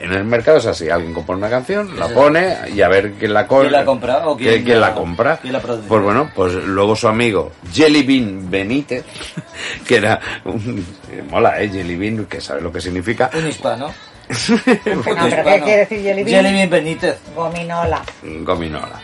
en 0.02 0.14
el 0.14 0.24
mercado 0.26 0.58
es 0.58 0.66
así, 0.66 0.90
alguien 0.90 1.14
compone 1.14 1.40
una 1.40 1.50
canción, 1.50 1.98
la 2.00 2.08
pone 2.10 2.56
y 2.74 2.82
a 2.82 2.88
ver 2.88 3.14
quién 3.14 3.34
la, 3.34 3.48
co- 3.48 3.62
¿Quién 3.62 3.72
la 3.72 3.86
compra 3.86 4.28
o 4.28 4.38
quién, 4.38 4.50
quién 4.52 4.64
quién 4.66 4.82
la 4.82 4.90
la- 4.90 4.96
compra. 4.96 5.38
quién 5.38 5.54
la 5.54 5.60
produce? 5.60 5.88
pues 5.88 6.04
bueno, 6.04 6.30
pues 6.36 6.54
luego 6.54 6.96
su 6.96 7.08
amigo 7.08 7.52
Jelly 7.74 8.04
Bean 8.04 8.50
Benítez, 8.50 9.04
que 9.88 9.96
era 9.98 10.20
un, 10.46 10.86
mola, 11.30 11.62
eh, 11.62 11.70
Jelly 11.70 11.96
Bean, 11.96 12.26
que 12.26 12.40
sabe 12.42 12.62
lo 12.62 12.72
que 12.72 12.82
significa, 12.82 13.30
Un 13.34 13.48
hispano. 13.48 13.94
No, 14.28 15.04
pero 15.04 15.44
¿qué 15.44 15.62
quiere 15.64 15.78
decir 15.78 16.02
Jelly 16.02 16.24
Bean? 16.24 16.44
Jelly 16.44 16.54
Bean 16.56 16.70
Benítez. 16.70 17.18
Gominola. 17.36 18.02
Gominola. 18.24 19.00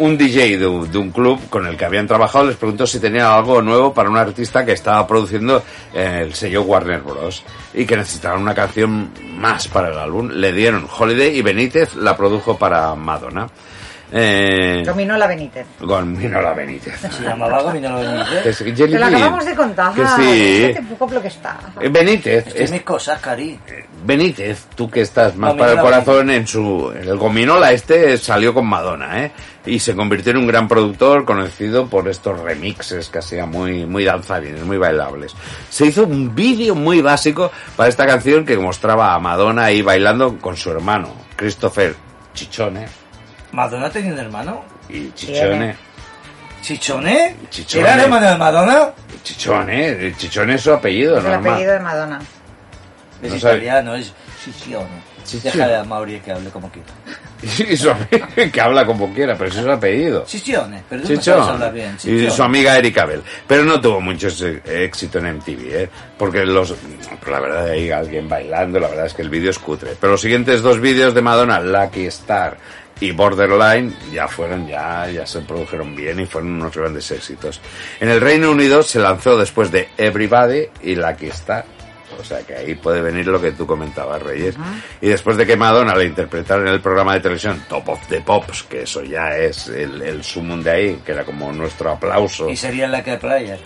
Un 0.00 0.16
DJ 0.16 0.56
de, 0.58 0.66
un- 0.66 1.10
club 1.10 1.38
con 1.50 1.66
el 1.66 1.76
que 1.76 1.84
habían 1.84 2.06
trabajado 2.06 2.46
les 2.46 2.56
preguntó 2.56 2.86
si 2.86 2.98
tenían 3.00 3.26
algo 3.26 3.60
nuevo 3.60 3.92
para 3.92 4.08
un 4.08 4.16
artista 4.16 4.64
que 4.64 4.72
estaba 4.72 5.06
produciendo 5.06 5.62
eh, 5.92 6.20
el 6.22 6.32
sello 6.34 6.62
Warner 6.62 7.00
Bros. 7.02 7.42
y 7.74 7.84
que 7.84 7.96
necesitaban 7.98 8.40
una 8.40 8.54
canción 8.54 9.10
más 9.36 9.68
para 9.68 9.88
el 9.90 9.98
álbum. 9.98 10.30
Le 10.32 10.52
dieron 10.52 10.86
Holiday 10.98 11.36
y 11.38 11.42
Benítez 11.42 11.94
la 11.96 12.16
produjo 12.16 12.56
para 12.56 12.94
Madonna. 12.94 13.48
Eh, 14.12 14.82
Gominola 14.86 15.26
Benítez. 15.26 15.66
Gominola 15.80 16.52
Benítez. 16.52 17.00
Se 17.00 17.22
llamaba 17.22 17.62
Gominola 17.62 18.00
Benítez. 18.00 18.42
Que 18.42 18.48
es 18.50 18.58
Jelly 18.58 18.74
Te 18.74 18.88
lo 18.98 19.06
Bean. 19.06 19.14
acabamos 19.14 19.44
de 19.44 19.54
contar. 19.54 19.92
Que 19.94 20.06
sí. 20.74 20.80
Poco 20.98 21.14
lo 21.14 21.22
que 21.22 21.28
está. 21.28 21.58
Eh, 21.80 21.88
Benítez, 21.88 22.46
es 22.54 22.70
mis 22.70 22.82
cosas, 22.82 23.20
Cari. 23.20 23.58
Benítez, 24.04 24.66
tú 24.74 24.90
que 24.90 25.02
estás 25.02 25.36
más 25.36 25.50
Gominola 25.50 25.58
para 25.58 25.72
el 25.72 26.04
corazón 26.04 26.30
en 26.30 26.46
su 26.46 26.92
el 26.94 27.16
gominola 27.18 27.72
este 27.72 28.16
salió 28.18 28.54
con 28.54 28.66
Madonna, 28.66 29.24
¿eh? 29.24 29.32
Y 29.66 29.78
se 29.78 29.94
convirtió 29.94 30.32
en 30.32 30.38
un 30.38 30.46
gran 30.46 30.66
productor 30.66 31.24
conocido 31.24 31.86
por 31.86 32.08
estos 32.08 32.40
remixes 32.40 33.10
que 33.10 33.18
hacía 33.18 33.44
muy 33.46 33.84
muy 33.84 34.04
danzarines, 34.04 34.64
muy 34.64 34.78
bailables. 34.78 35.34
Se 35.68 35.86
hizo 35.86 36.04
un 36.04 36.34
vídeo 36.34 36.74
muy 36.74 37.02
básico 37.02 37.50
para 37.76 37.88
esta 37.88 38.06
canción 38.06 38.44
que 38.46 38.56
mostraba 38.56 39.14
a 39.14 39.18
Madonna 39.18 39.64
ahí 39.64 39.82
bailando 39.82 40.38
con 40.38 40.56
su 40.56 40.70
hermano 40.70 41.08
Christopher 41.36 41.94
Chichone 42.34 42.86
¿Madonna 43.52 43.90
tenía 43.90 44.12
un 44.12 44.18
hermano? 44.18 44.64
y 44.88 45.12
Chichone, 45.12 45.74
¿Chichone? 46.62 47.36
Chichone. 47.50 47.82
¿Era 47.84 47.94
el 47.94 48.00
hermano 48.00 48.30
de 48.30 48.36
Madonna? 48.36 48.90
Chichone, 49.22 50.14
Chichone 50.16 50.54
es 50.54 50.60
su 50.62 50.72
apellido, 50.72 51.18
Es 51.18 51.24
el 51.24 51.34
apellido 51.34 51.72
de 51.72 51.80
Madonna. 51.80 52.20
Es 53.22 53.32
No 53.32 53.38
sabe. 53.38 53.54
italiano, 53.56 53.94
es 53.94 54.12
Ciccione. 54.42 55.10
Ciccione. 55.24 55.56
Déjale 55.56 55.76
a 55.76 55.84
Mauri 55.84 56.20
que 56.20 56.32
hable 56.32 56.50
como 56.50 56.70
quiera. 56.70 56.88
Y 57.70 57.76
su 57.76 57.90
amigo, 57.90 58.26
que 58.52 58.60
habla 58.60 58.84
como 58.86 59.12
quiera, 59.14 59.34
pero 59.36 59.48
ese 59.50 59.60
es 59.60 59.64
su 59.64 59.70
apellido. 59.70 60.26
Ciccione, 60.26 60.82
pero 60.88 61.02
tú 61.02 61.14
no 61.14 61.42
hablar 61.44 61.72
bien. 61.72 61.96
Y 62.04 62.30
su 62.30 62.42
amiga 62.42 62.76
Erika 62.76 63.04
Bell. 63.04 63.22
Pero 63.46 63.64
no 63.64 63.80
tuvo 63.80 64.00
mucho 64.00 64.28
éxito 64.64 65.18
en 65.18 65.36
MTV, 65.36 65.60
¿eh? 65.74 65.90
Porque 66.18 66.44
los, 66.44 66.74
la 67.30 67.40
verdad, 67.40 67.68
hay 67.68 67.90
alguien 67.90 68.28
bailando, 68.28 68.78
la 68.80 68.88
verdad 68.88 69.06
es 69.06 69.14
que 69.14 69.22
el 69.22 69.30
vídeo 69.30 69.50
es 69.50 69.58
cutre. 69.58 69.94
Pero 70.00 70.12
los 70.12 70.20
siguientes 70.20 70.62
dos 70.62 70.80
vídeos 70.80 71.14
de 71.14 71.22
Madonna, 71.22 71.60
Lucky 71.60 72.06
Star 72.06 72.56
y 73.00 73.12
Borderline, 73.12 73.94
ya 74.12 74.28
fueron, 74.28 74.66
ya, 74.68 75.08
ya 75.10 75.26
se 75.26 75.40
produjeron 75.40 75.96
bien 75.96 76.20
y 76.20 76.26
fueron 76.26 76.52
unos 76.52 76.76
grandes 76.76 77.10
éxitos. 77.10 77.60
En 77.98 78.08
el 78.10 78.20
Reino 78.20 78.50
Unido 78.50 78.82
se 78.82 78.98
lanzó 78.98 79.36
después 79.38 79.70
de 79.72 79.88
Everybody 79.96 80.66
y 80.82 80.94
Lucky 80.96 81.26
Star. 81.28 81.64
O 82.20 82.24
sea 82.24 82.40
que 82.42 82.54
ahí 82.54 82.74
puede 82.74 83.00
venir 83.00 83.26
lo 83.28 83.40
que 83.40 83.52
tú 83.52 83.66
comentabas, 83.66 84.22
Reyes. 84.22 84.54
Y 85.00 85.08
después 85.08 85.38
de 85.38 85.46
que 85.46 85.56
Madonna 85.56 85.94
la 85.94 86.04
interpretara 86.04 86.60
en 86.60 86.68
el 86.68 86.80
programa 86.82 87.14
de 87.14 87.20
televisión 87.20 87.64
Top 87.68 87.88
of 87.88 88.06
the 88.08 88.20
Pops, 88.20 88.64
que 88.64 88.82
eso 88.82 89.02
ya 89.02 89.38
es 89.38 89.68
el, 89.68 90.02
el 90.02 90.22
sumum 90.22 90.62
de 90.62 90.70
ahí, 90.70 91.00
que 91.06 91.12
era 91.12 91.24
como 91.24 91.50
nuestro 91.52 91.92
aplauso. 91.92 92.50
Y 92.50 92.56
sería 92.56 92.86
la 92.88 93.02
que 93.02 93.16
playa. 93.16 93.56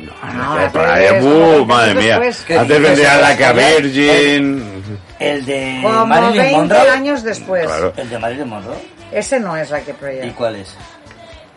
No, 0.00 0.32
No, 0.32 0.56
la 0.58 0.70
que 0.72 1.18
como 1.20 1.64
madre 1.66 1.94
mía. 1.94 2.18
después. 2.18 2.44
¿Qué 2.46 2.58
Antes 2.58 2.82
vendría 2.82 3.16
la 3.20 3.36
que 3.36 3.44
a 3.44 3.50
¿El- 3.52 3.82
Virgin. 3.82 4.98
El 5.18 5.44
de 5.46 5.80
Como 5.82 6.06
Marilyn 6.06 6.36
20 6.42 6.56
Monroe. 6.58 6.90
años 6.90 7.22
después. 7.22 7.64
Claro. 7.66 7.92
El 7.96 8.10
de 8.10 8.18
Marilyn 8.18 8.48
Monroe. 8.48 8.76
Ese 9.12 9.40
no 9.40 9.56
es 9.56 9.70
la 9.70 9.80
que 9.80 9.92
¿Y 9.92 9.94
Project. 9.94 10.34
cuál 10.34 10.56
es? 10.56 10.74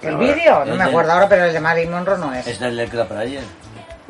¿El 0.02 0.16
vídeo? 0.18 0.64
No 0.66 0.72
el 0.74 0.78
me 0.78 0.84
de- 0.86 0.90
acuerdo 0.90 1.12
ahora, 1.12 1.28
pero 1.28 1.46
el 1.46 1.54
de 1.54 1.60
Marilyn 1.60 1.92
Monroe 1.92 2.18
no 2.18 2.34
es. 2.34 2.48
Es 2.48 2.60
del 2.60 2.78
de 2.78 2.88
la 2.88 3.06
playa. 3.06 3.42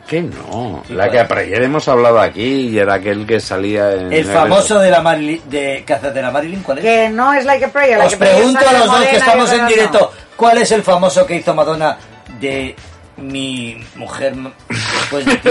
Que 0.08 0.22
no. 0.22 0.84
¿Y 0.90 0.94
La 0.94 1.10
que 1.10 1.20
a- 1.20 1.28
ayer 1.30 1.62
hemos 1.64 1.88
hablado 1.88 2.20
aquí 2.20 2.70
y 2.70 2.80
era 2.80 2.96
aquel 2.96 3.26
que 3.28 3.40
salía 3.40 3.92
en. 3.94 4.12
El 4.14 4.26
famoso 4.26 4.80
de 4.80 4.90
la 4.92 5.02
Marilyn, 5.02 5.42
de, 5.50 5.86
hace 5.88 6.12
de 6.12 6.22
la 6.22 6.32
Marilyn, 6.32 6.62
¿cuál 6.64 6.80
es? 6.80 6.84
Que 6.84 7.10
no 7.10 7.34
es 7.34 7.46
Like 7.46 7.66
a 7.66 7.68
Prayer. 7.70 7.98
Like 7.98 8.08
Os 8.08 8.14
a 8.14 8.18
Prayer 8.18 8.36
pregunto 8.38 8.60
a 8.60 8.64
sale 8.64 8.78
los 8.80 8.88
dos 8.88 8.92
morena 8.98 9.10
que 9.12 9.16
y 9.16 9.20
estamos 9.20 9.50
en 9.50 9.56
otra 9.56 9.64
no. 9.64 9.70
directo, 9.70 10.12
¿cuál 10.36 10.58
es 10.60 10.72
el 10.72 10.84
famoso 10.84 11.26
que 11.26 11.36
hizo 11.36 11.54
Madonna 11.54 11.98
de 12.40 12.76
mi 13.20 13.84
mujer 13.96 14.34
después 14.68 15.26
de 15.26 15.36
ti, 15.38 15.50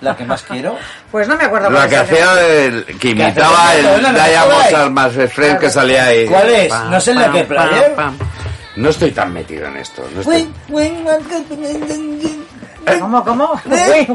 la 0.00 0.16
que 0.16 0.24
más 0.24 0.42
quiero? 0.42 0.76
Pues 1.10 1.26
no 1.28 1.36
me 1.36 1.44
acuerdo. 1.44 1.70
La 1.70 1.88
que 1.88 1.96
hacía 1.96 2.32
el, 2.64 2.84
que 2.98 3.10
imitaba 3.10 3.74
el 3.74 4.02
no, 4.02 4.12
Mozart 4.46 4.90
más 4.90 5.12
Friend 5.28 5.58
que 5.58 5.70
salía 5.70 6.04
ahí. 6.06 6.26
¿Cuál 6.26 6.48
es? 6.50 6.68
Pam, 6.68 6.90
¿No 6.90 7.00
de 7.18 7.24
pam, 7.24 7.32
que 7.34 7.44
pam, 7.44 7.68
player? 7.68 7.94
pam. 7.94 8.18
No 8.76 8.90
estoy 8.90 9.10
tan 9.10 9.32
metido 9.32 9.66
en 9.66 9.76
esto. 9.78 10.08
No 10.14 10.20
estoy... 10.20 10.48
¿Cómo, 13.00 13.24
cómo? 13.24 13.60
La. 13.66 14.06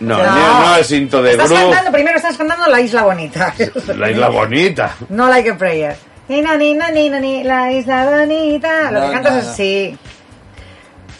No, 0.00 0.18
No. 0.18 0.60
no, 0.60 0.76
es 0.76 0.90
Into 0.92 1.22
de 1.22 1.32
Estás 1.32 1.48
Groove. 1.50 1.64
cantando, 1.70 1.92
primero 1.92 2.16
estás 2.16 2.36
cantando 2.36 2.66
La 2.66 2.80
Isla 2.80 3.02
Bonita. 3.02 3.54
La 3.96 4.10
isla 4.10 4.28
bonita. 4.28 4.94
No 5.08 5.28
Like 5.28 5.50
a 5.50 5.56
Prayer. 5.56 5.96
Nina, 6.28 6.56
nina, 6.56 6.90
nina, 6.90 7.20
ni, 7.20 7.44
la 7.44 7.70
isla 7.72 8.04
bonita. 8.10 8.90
Lo 8.90 9.00
No, 9.00 9.06
que 9.06 9.12
cantas 9.12 9.32
no, 9.32 9.38
es 9.38 9.44
no. 9.46 9.50
así. 9.52 9.98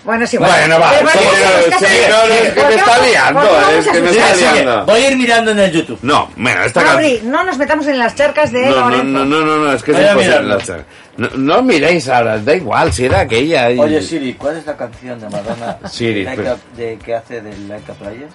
Bueno, 0.05 0.25
es 0.25 0.35
igual. 0.35 0.51
Bueno, 0.53 0.79
va, 0.81 0.92
Eh, 0.95 0.99
sí, 0.99 1.05
bueno, 1.05 1.21
no, 1.21 1.59
es 1.59 1.77
que- 1.79 1.87
sí, 1.87 1.97
no, 2.09 2.27
no, 2.29 2.35
es 2.35 2.40
que 2.53 2.61
¿por 2.61 2.69
me 2.69 2.75
está 2.77 2.99
liando, 3.07 3.40
por 3.40 3.49
qué 3.49 3.55
vamos 3.57 3.75
es 3.75 3.88
a 3.88 3.92
que 3.92 4.01
me 4.01 4.07
escuchar? 4.11 4.31
está 4.35 4.37
Sigue, 4.51 4.62
liando. 4.64 4.87
Voy 4.87 5.01
a 5.01 5.11
ir 5.11 5.16
mirando 5.16 5.51
en 5.51 5.59
el 5.59 5.73
YouTube. 5.73 5.99
No, 6.03 6.31
bueno, 6.37 6.62
esta 6.64 6.83
canción... 6.85 7.03
Mauri, 7.03 7.21
no 7.25 7.45
nos 7.45 7.59
metamos 7.59 7.87
en 7.88 7.99
las 7.99 8.14
charcas 8.14 8.53
de 8.53 8.66
No, 8.66 8.75
no, 8.77 8.81
Lorenzo. 8.90 9.05
no, 9.05 9.25
no, 9.25 9.40
no, 9.45 9.57
no, 9.59 9.73
es 9.73 9.83
que 9.83 9.90
es 9.90 9.97
Voy 9.97 10.07
a 10.07 10.11
imposible. 10.12 10.40
mirarlo. 10.45 10.85
No, 11.16 11.29
no 11.37 11.62
miréis 11.62 12.09
ahora, 12.09 12.38
da 12.38 12.55
igual, 12.55 12.92
si 12.92 13.07
era 13.07 13.21
aquella. 13.21 13.71
y- 13.73 13.79
Oye 13.81 14.01
Siri, 14.01 14.35
¿cuál 14.35 14.59
es 14.59 14.66
la 14.66 14.77
canción 14.77 15.21
de 15.21 15.29
Madonna 15.29 15.79
Siri, 15.90 16.23
de, 16.25 16.37
pero- 16.37 16.59
de 16.77 16.99
que 17.05 17.14
hace 17.14 17.40
del 17.40 17.69
Like 17.69 17.90
a 17.90 17.95
Player? 17.97 18.29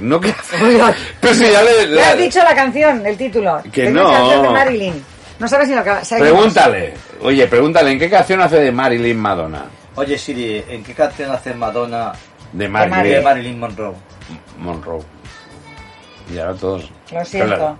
No 0.00 0.18
que... 0.20 0.32
Pero 1.20 1.34
si 1.34 1.50
ya 1.50 1.62
le... 1.62 1.86
Le 1.86 1.96
la- 1.96 2.08
has 2.10 2.18
dicho 2.18 2.38
la 2.42 2.54
canción, 2.54 3.04
el 3.04 3.16
título. 3.18 3.62
Que 3.70 3.84
Es 3.88 3.92
no. 3.92 4.04
la 4.10 4.16
canción 4.18 4.42
de 4.42 4.48
Marilyn. 4.48 5.04
No 5.40 5.48
sabes 5.48 5.68
ni 5.68 5.74
lo 5.74 5.82
que 5.82 6.04
seguimos. 6.04 6.32
Pregúntale. 6.32 6.94
Oye, 7.22 7.46
pregúntale, 7.46 7.90
¿en 7.92 7.98
qué 7.98 8.10
canción 8.10 8.42
hace 8.42 8.60
de 8.60 8.70
Marilyn 8.70 9.18
Madonna? 9.18 9.64
Oye 9.96 10.16
Siri, 10.18 10.62
¿en 10.68 10.84
qué 10.84 10.94
canción 10.94 11.30
hace 11.30 11.54
Madonna 11.54 12.12
De 12.52 12.64
de 12.64 12.68
Marilyn 12.68 13.24
Marilyn 13.24 13.58
Monroe? 13.58 13.94
Monroe. 14.58 15.02
Y 16.32 16.38
ahora 16.38 16.54
todos... 16.54 16.90
Lo 17.10 17.24
siento. 17.24 17.56
Claro. 17.56 17.78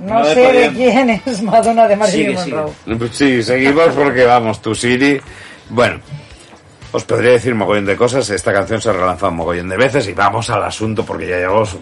No, 0.00 0.24
sé 0.24 0.52
de 0.52 0.72
quién 0.72 1.10
es 1.10 1.42
Madonna 1.42 1.88
de 1.88 1.96
Marilyn. 1.96 2.34
Monroe. 2.34 2.72
Sí, 3.12 3.42
seguimos 3.42 3.88
porque 3.94 4.24
vamos, 4.24 4.60
tu 4.60 4.74
Siri. 4.74 5.20
Bueno, 5.70 5.98
os 6.92 7.04
podría 7.04 7.32
decir 7.32 7.54
mogollón 7.54 7.86
de 7.86 7.96
cosas. 7.96 8.28
Esta 8.30 8.52
canción 8.52 8.80
se 8.80 8.90
ha 8.90 8.92
relanzado 8.92 9.30
un 9.30 9.36
mogollón 9.36 9.68
de 9.68 9.76
veces 9.76 10.06
y 10.08 10.12
vamos 10.12 10.50
al 10.50 10.62
asunto 10.64 11.04
porque 11.04 11.26
ya 11.28 11.36
llevamos 11.36 11.76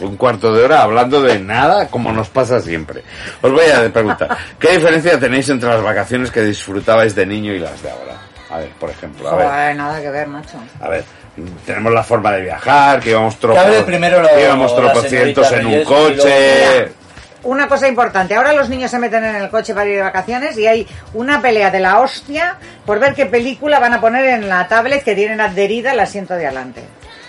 un 0.00 0.16
cuarto 0.16 0.52
de 0.54 0.64
hora 0.64 0.82
hablando 0.82 1.22
de 1.22 1.38
nada 1.38 1.88
como 1.88 2.12
nos 2.12 2.28
pasa 2.28 2.60
siempre. 2.60 3.02
Os 3.42 3.50
voy 3.50 3.64
a 3.66 3.90
preguntar, 3.92 4.36
¿qué 4.58 4.72
diferencia 4.72 5.18
tenéis 5.18 5.48
entre 5.48 5.68
las 5.68 5.82
vacaciones 5.82 6.30
que 6.30 6.42
disfrutabais 6.42 7.14
de 7.14 7.24
niño 7.26 7.52
y 7.54 7.58
las 7.58 7.82
de 7.82 7.90
ahora? 7.90 8.14
A 8.50 8.58
ver, 8.58 8.68
por 8.78 8.90
ejemplo, 8.90 9.28
a 9.28 9.34
ver, 9.36 9.46
Joder, 9.48 9.76
nada 9.76 10.00
que 10.00 10.10
ver, 10.10 10.26
macho. 10.28 10.58
a 10.80 10.88
ver. 10.88 11.04
Tenemos 11.66 11.92
la 11.92 12.04
forma 12.04 12.30
de 12.32 12.42
viajar, 12.42 13.00
que 13.00 13.10
íbamos 13.10 13.36
tropos, 13.40 13.60
primero 13.84 14.22
lo- 14.22 14.28
que 14.28 14.42
íbamos 14.44 14.76
tropocientos 14.76 15.50
en 15.50 15.66
un 15.66 15.82
coche. 15.84 16.88
Una 17.44 17.68
cosa 17.68 17.86
importante, 17.88 18.34
ahora 18.34 18.52
los 18.54 18.68
niños 18.68 18.90
se 18.90 18.98
meten 18.98 19.22
en 19.24 19.36
el 19.36 19.50
coche 19.50 19.74
para 19.74 19.86
ir 19.86 19.96
de 19.96 20.02
vacaciones 20.02 20.56
y 20.58 20.66
hay 20.66 20.86
una 21.12 21.40
pelea 21.42 21.70
de 21.70 21.80
la 21.80 22.00
hostia 22.00 22.56
por 22.86 22.98
ver 22.98 23.14
qué 23.14 23.26
película 23.26 23.78
van 23.78 23.92
a 23.94 24.00
poner 24.00 24.24
en 24.26 24.48
la 24.48 24.66
tablet 24.66 25.04
que 25.04 25.14
tienen 25.14 25.40
adherida 25.40 25.90
al 25.92 26.00
asiento 26.00 26.34
de 26.34 26.46
adelante. 26.46 26.82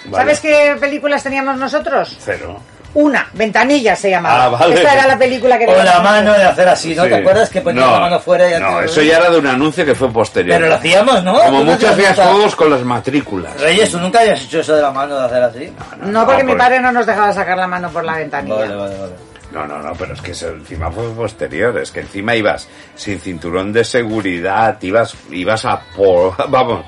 Vale. 0.06 0.24
¿Sabes 0.24 0.40
qué 0.40 0.78
películas 0.80 1.22
teníamos 1.24 1.58
nosotros? 1.58 2.16
Cero. 2.20 2.60
Una, 2.94 3.28
Ventanilla 3.34 3.94
se 3.94 4.10
llamaba. 4.10 4.46
Ah, 4.46 4.48
vale. 4.48 4.76
Esta 4.76 4.94
era 4.94 5.06
la 5.06 5.18
película 5.18 5.58
que 5.58 5.68
O 5.68 5.84
la 5.84 6.00
mano 6.00 6.32
de 6.34 6.44
hacer 6.46 6.66
así, 6.70 6.96
¿no? 6.96 7.04
Sí. 7.04 7.10
¿Te 7.10 7.16
acuerdas 7.16 7.50
que 7.50 7.60
ponías 7.60 7.92
la 7.92 8.00
mano 8.00 8.20
fuera 8.22 8.48
y 8.48 8.52
ya 8.52 8.60
No, 8.62 8.80
te- 8.80 8.86
eso 8.86 9.02
ya 9.02 9.18
era 9.18 9.30
de 9.32 9.38
un 9.40 9.48
anuncio 9.48 9.86
que 9.86 9.94
fue 9.96 10.10
posterior. 10.14 10.56
Pero 10.56 10.70
lo 10.70 10.76
hacíamos, 10.76 11.22
¿no? 11.26 11.34
Como 11.34 11.60
¿Tú 11.60 11.66
no 11.66 11.72
mucho 11.74 11.90
hacías 11.90 12.18
juegos 12.18 12.56
con 12.56 12.70
las 12.70 12.82
matrículas. 12.84 13.60
Reyes, 13.60 13.92
¿tú 13.92 14.00
nunca 14.00 14.22
habías 14.22 14.42
hecho 14.44 14.62
eso 14.62 14.74
de 14.78 14.82
la 14.82 14.92
mano 14.92 15.18
de 15.20 15.26
hacer 15.26 15.44
así? 15.44 15.74
No, 16.04 16.26
porque 16.26 16.44
mi 16.46 16.52
porque- 16.54 16.64
padre 16.64 16.80
no 16.80 16.94
nos 16.94 17.06
dejaba 17.06 17.34
sacar 17.34 17.58
la 17.58 17.68
mano 17.68 17.90
por 17.90 18.06
la 18.06 18.16
ventanilla. 18.16 18.56
Vale, 18.56 18.76
vale, 18.76 18.98
vale. 18.98 19.14
No, 19.56 19.66
no, 19.66 19.80
no, 19.82 19.94
pero 19.94 20.14
es 20.14 20.22
que 20.22 20.32
eso 20.32 20.50
encima 20.50 20.92
fue 20.92 21.10
posterior. 21.14 21.78
Es 21.78 21.92
que 21.92 22.02
encima 22.02 22.36
ibas 22.36 22.68
sin 22.96 23.20
cinturón 23.20 23.72
de 23.72 23.84
seguridad, 23.86 24.78
ibas, 24.82 25.16
ibas 25.32 25.64
a 25.66 25.80
por. 25.96 26.36
Vamos, 26.50 26.86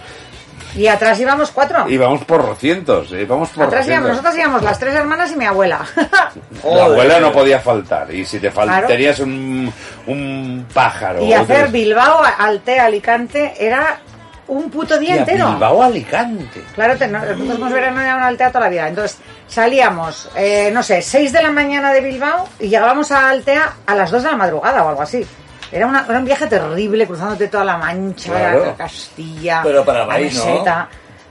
Y 0.75 0.87
atrás 0.87 1.17
íbamos 1.19 1.49
cuatro. 1.51 1.89
íbamos 1.89 2.25
por 2.25 2.45
rocientos, 2.45 3.11
íbamos 3.11 3.49
por 3.49 3.63
Atrás 3.67 3.87
íbamos, 3.87 4.09
nosotras 4.09 4.37
íbamos 4.37 4.61
las 4.63 4.77
tres 4.77 4.93
hermanas 4.95 5.31
y 5.31 5.37
mi 5.37 5.45
abuela. 5.45 5.79
La 6.63 6.83
abuela 6.85 7.19
no 7.19 7.31
podía 7.31 7.59
faltar. 7.59 8.13
Y 8.13 8.25
si 8.25 8.39
te 8.39 8.51
fal- 8.51 8.65
Claro. 8.65 8.87
tenías 8.87 9.19
un, 9.19 9.71
un 10.07 10.65
pájaro. 10.73 11.23
y 11.23 11.33
hacer 11.33 11.69
Bilbao, 11.69 12.21
Altea, 12.37 12.85
Alicante 12.85 13.53
era 13.59 14.01
un 14.47 14.69
puto 14.69 14.97
día 14.97 15.15
Y 15.15 15.17
a 15.17 15.21
entero. 15.21 15.49
Bilbao 15.51 15.83
Alicante. 15.83 16.63
Claro, 16.75 16.95
te- 16.97 17.07
no- 17.07 17.19
los 17.25 17.37
próximos 17.37 17.71
veranos 17.71 18.01
era 18.03 18.15
una 18.15 18.27
Altea 18.27 18.47
toda 18.49 18.61
la 18.65 18.69
vida. 18.69 18.87
Entonces 18.87 19.17
salíamos, 19.47 20.29
eh, 20.35 20.69
no 20.73 20.83
sé, 20.83 21.01
6 21.01 21.31
de 21.33 21.41
la 21.43 21.51
mañana 21.51 21.91
de 21.91 22.01
Bilbao 22.01 22.47
y 22.59 22.69
llegábamos 22.69 23.11
a 23.11 23.29
Altea 23.29 23.73
a 23.85 23.95
las 23.95 24.11
2 24.11 24.23
de 24.23 24.31
la 24.31 24.37
madrugada 24.37 24.83
o 24.83 24.89
algo 24.89 25.01
así. 25.01 25.25
Era, 25.71 25.85
una- 25.87 26.05
era 26.07 26.19
un 26.19 26.25
viaje 26.25 26.47
terrible, 26.47 27.05
cruzándote 27.05 27.47
toda 27.49 27.65
la 27.65 27.77
Mancha, 27.77 28.31
Claro. 28.31 28.65
la 28.67 28.75
Castilla, 28.75 29.59
Pero 29.63 29.83
para 29.83 30.05
la 30.05 30.05
¿no? 30.05 30.87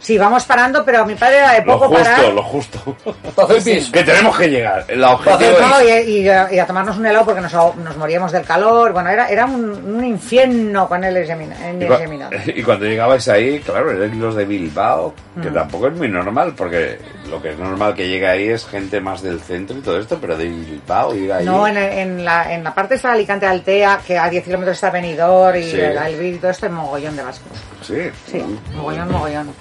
Sí, 0.07 0.17
vamos 0.17 0.45
parando, 0.45 0.85
pero 0.85 1.05
mi 1.05 1.17
padre 1.17 1.39
era 1.39 1.53
de 1.55 1.65
Lo 1.65 1.73
poco 1.81 1.89
justo, 1.89 2.05
parar. 2.05 2.33
lo 2.33 2.43
justo. 2.45 2.97
Que 3.93 4.05
tenemos 4.05 4.39
que 4.39 4.49
llegar. 4.49 4.85
El 4.87 5.01
No, 5.01 5.15
objetivo 5.15 5.51
y, 5.85 5.89
es... 5.89 6.07
y- 6.09 6.55
y 6.55 6.59
a 6.61 6.65
tomarnos 6.65 6.97
un 6.97 7.07
helado 7.07 7.25
porque 7.25 7.41
nos, 7.41 7.97
moríamos 7.97 8.31
del 8.31 8.45
calor. 8.45 8.93
Bueno, 8.93 9.11
era, 9.11 9.29
era 9.29 9.47
un, 9.47 9.65
un 9.65 10.05
infierno 10.05 10.87
con 10.89 11.03
el 11.03 11.17
el 11.17 11.25
Y, 11.25 11.87
cua- 11.87 11.95
examinado. 11.95 12.31
y 12.47 12.63
cuando 12.63 12.85
llegabais 12.87 13.27
ahí, 13.27 13.59
claro, 13.59 13.91
eran 13.91 14.21
los 14.21 14.37
de 14.37 14.45
Bilbao, 14.45 15.13
que 15.43 15.51
Mm. 15.51 15.55
tampoco 15.55 15.89
es 15.89 15.95
muy 15.95 16.09
normal, 16.09 16.55
porque 16.57 17.01
lo 17.29 17.43
que 17.43 17.51
es 17.51 17.59
normal 17.59 17.93
que 17.95 18.07
llegue 18.09 18.29
ahí 18.29 18.49
es 18.49 18.65
gente 18.65 19.01
más 19.01 19.23
del 19.23 19.41
centro 19.41 19.77
y 19.77 19.81
todo 19.81 19.99
esto, 19.99 20.19
pero 20.21 20.37
de 20.37 20.45
Bilbao 20.45 21.17
ir 21.17 21.33
ahí. 21.33 21.45
No, 21.45 21.67
en, 21.67 21.77
en 21.79 22.25
la, 22.25 22.53
en 22.55 22.63
la 22.63 22.73
parte 22.73 22.95
está 22.95 23.11
Alicante 23.11 23.45
Altea, 23.47 23.99
que 24.07 24.17
a 24.17 24.31
10 24.31 24.45
kilómetros 24.45 24.77
está 24.77 24.91
Benidorm 24.91 25.57
y 25.59 25.65
Sí. 25.65 25.81
el 25.81 25.99
Albi 25.99 26.29
y 26.29 26.39
todo 26.39 26.53
esto 26.53 26.67
es 26.67 26.73
mogollón 26.73 27.17
de 27.17 27.25
vascos. 27.25 27.59
Sí. 27.83 28.09
Sí, 28.31 28.41
mogollón, 28.77 29.11
mogollón. 29.11 29.53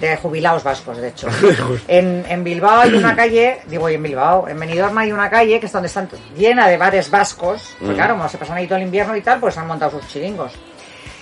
De 0.00 0.16
jubilados 0.16 0.62
vascos, 0.64 0.96
de 0.98 1.08
hecho. 1.08 1.28
En, 1.88 2.24
en 2.28 2.42
Bilbao 2.44 2.80
hay 2.80 2.94
una 2.94 3.14
calle, 3.14 3.58
digo, 3.66 3.88
y 3.90 3.94
en 3.94 4.02
Bilbao, 4.02 4.48
en 4.48 4.58
Benidorm 4.58 4.96
hay 4.98 5.12
una 5.12 5.28
calle 5.28 5.60
que 5.60 5.66
es 5.66 5.72
donde 5.72 5.88
están 5.88 6.08
llena 6.36 6.68
de 6.68 6.76
bares 6.76 7.10
vascos, 7.10 7.74
porque 7.78 7.92
Mm. 7.92 7.96
claro, 7.96 8.14
como 8.16 8.28
se 8.28 8.38
pasan 8.38 8.56
ahí 8.56 8.66
todo 8.66 8.78
el 8.78 8.84
invierno 8.84 9.14
y 9.16 9.20
tal, 9.20 9.38
pues 9.40 9.56
han 9.58 9.66
montado 9.66 9.92
sus 10.00 10.08
chiringos. 10.08 10.52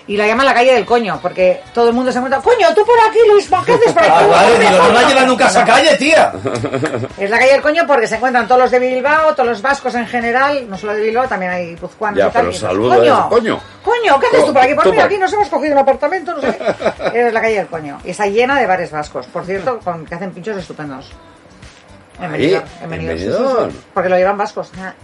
Y 0.09 0.17
la 0.17 0.27
llaman 0.27 0.47
la 0.47 0.55
calle 0.55 0.73
del 0.73 0.87
coño, 0.87 1.19
porque 1.21 1.61
todo 1.75 1.89
el 1.89 1.95
mundo 1.95 2.11
se 2.11 2.19
monta, 2.19 2.41
coño, 2.41 2.69
tú 2.75 2.83
por 2.85 2.99
aquí, 3.09 3.19
Luis, 3.31 3.47
¿qué 3.47 3.73
haces 3.75 3.93
por 3.93 4.03
aquí? 4.03 4.11
Ah, 4.13 4.27
vale, 4.27 4.59
digo, 4.59 4.83
no 4.83 4.99
me 4.99 5.05
lleva 5.09 5.23
nunca 5.27 5.45
a 5.45 5.49
esa 5.51 5.65
calle, 5.67 5.97
tía. 5.99 6.33
Es 7.19 7.29
la 7.29 7.39
calle 7.39 7.53
del 7.53 7.61
coño 7.63 7.85
porque 7.87 8.07
se 8.07 8.15
encuentran 8.17 8.49
todos 8.49 8.63
los 8.63 8.71
de 8.71 8.79
Bilbao, 8.79 9.35
todos 9.35 9.47
los 9.51 9.61
vascos 9.61 9.95
en 9.97 10.07
general, 10.07 10.69
no 10.69 10.79
solo 10.79 10.95
de 10.95 11.03
Bilbao, 11.03 11.29
también 11.29 11.53
hay 11.53 11.67
guipuzcoanos 11.71 12.19
y 12.27 12.31
tal. 12.33 12.47
coño, 12.47 12.51
es, 13.19 13.25
coño. 13.29 13.61
coño, 13.85 14.19
¿qué 14.21 14.27
haces 14.29 14.47
tú 14.47 14.53
por 14.55 14.63
aquí? 14.63 14.75
Tú 14.75 14.91
mira, 14.91 15.03
por- 15.03 15.07
aquí 15.13 15.19
nos 15.19 15.33
hemos 15.35 15.49
cogido 15.51 15.73
un 15.75 15.79
apartamento, 15.81 16.35
no 16.35 16.41
sé 16.41 16.57
qué. 17.13 17.27
Es 17.27 17.33
la 17.35 17.41
calle 17.43 17.57
del 17.57 17.67
coño. 17.67 18.01
Y 18.03 18.11
está 18.11 18.27
llena 18.27 18.59
de 18.59 18.67
bares 18.67 18.91
vascos, 18.91 19.27
por 19.27 19.45
cierto, 19.45 19.79
con, 19.81 20.07
que 20.07 20.15
hacen 20.15 20.31
pinchos 20.33 20.57
estupendos. 20.57 21.13
Benidorm. 22.89 23.71
sí, 23.71 23.79
porque 23.93 24.09
lo 24.09 24.17
llevan 24.17 24.39
vascos. 24.39 24.71
Madre 24.75 24.95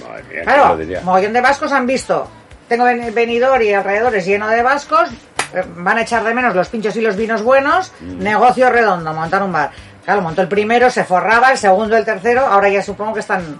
mía, 0.00 0.24
¿quién 0.30 0.44
Claro, 0.44 0.68
lo 0.68 0.76
diría? 0.76 1.00
mogollón 1.02 1.32
de 1.32 1.40
vascos 1.40 1.72
han 1.72 1.86
visto. 1.86 2.28
Tengo 2.72 2.86
Benidorm 3.12 3.60
y 3.60 3.74
alrededores 3.74 4.24
lleno 4.24 4.48
de 4.48 4.62
vascos. 4.62 5.10
eh, 5.52 5.62
Van 5.76 5.98
a 5.98 6.02
echar 6.02 6.24
de 6.24 6.32
menos 6.32 6.54
los 6.54 6.68
pinchos 6.70 6.96
y 6.96 7.02
los 7.02 7.16
vinos 7.16 7.42
buenos. 7.42 7.92
Mm. 8.00 8.22
Negocio 8.22 8.70
redondo, 8.70 9.12
montar 9.12 9.42
un 9.42 9.52
bar. 9.52 9.70
Claro, 10.06 10.22
montó 10.22 10.40
el 10.40 10.48
primero, 10.48 10.88
se 10.90 11.04
forraba, 11.04 11.52
el 11.52 11.58
segundo, 11.58 11.98
el 11.98 12.04
tercero. 12.06 12.46
Ahora 12.46 12.70
ya 12.70 12.80
supongo 12.82 13.12
que 13.12 13.20
están 13.20 13.58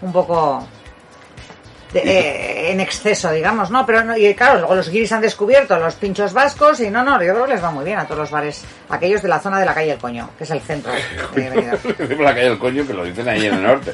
un 0.00 0.12
poco 0.12 0.64
de- 1.92 2.00
eh, 2.00 2.70
en 2.70 2.78
exceso, 2.80 3.32
digamos, 3.32 3.68
¿no? 3.72 3.84
Pero 3.84 4.04
no- 4.04 4.16
y 4.16 4.32
claro, 4.36 4.60
luego 4.60 4.76
los 4.76 4.88
guiris 4.88 5.10
han 5.10 5.20
descubierto 5.20 5.76
los 5.80 5.96
pinchos 5.96 6.32
vascos 6.32 6.78
y 6.78 6.88
no, 6.88 7.02
no, 7.02 7.20
yo 7.20 7.32
creo 7.34 7.44
que 7.46 7.52
les 7.54 7.64
va 7.64 7.72
muy 7.72 7.84
bien 7.84 7.98
a 7.98 8.04
todos 8.04 8.20
los 8.20 8.30
bares, 8.30 8.62
aquellos 8.88 9.20
de 9.22 9.28
la 9.28 9.40
zona 9.40 9.58
de 9.58 9.66
la 9.66 9.74
calle 9.74 9.90
El 9.90 9.98
Coño, 9.98 10.30
que 10.38 10.44
es 10.44 10.50
el 10.52 10.60
centro 10.60 10.92
de 11.34 12.16
la 12.20 12.32
calle 12.32 12.48
del 12.48 12.58
coño 12.60 12.86
que 12.86 12.94
lo 12.94 13.04
dicen 13.04 13.28
ahí 13.28 13.44
en 13.46 13.54
el 13.54 13.62
norte. 13.64 13.92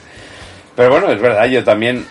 Pero 0.77 0.91
bueno, 0.91 1.11
es 1.11 1.21
verdad, 1.21 1.47
yo 1.47 1.65
también, 1.65 2.07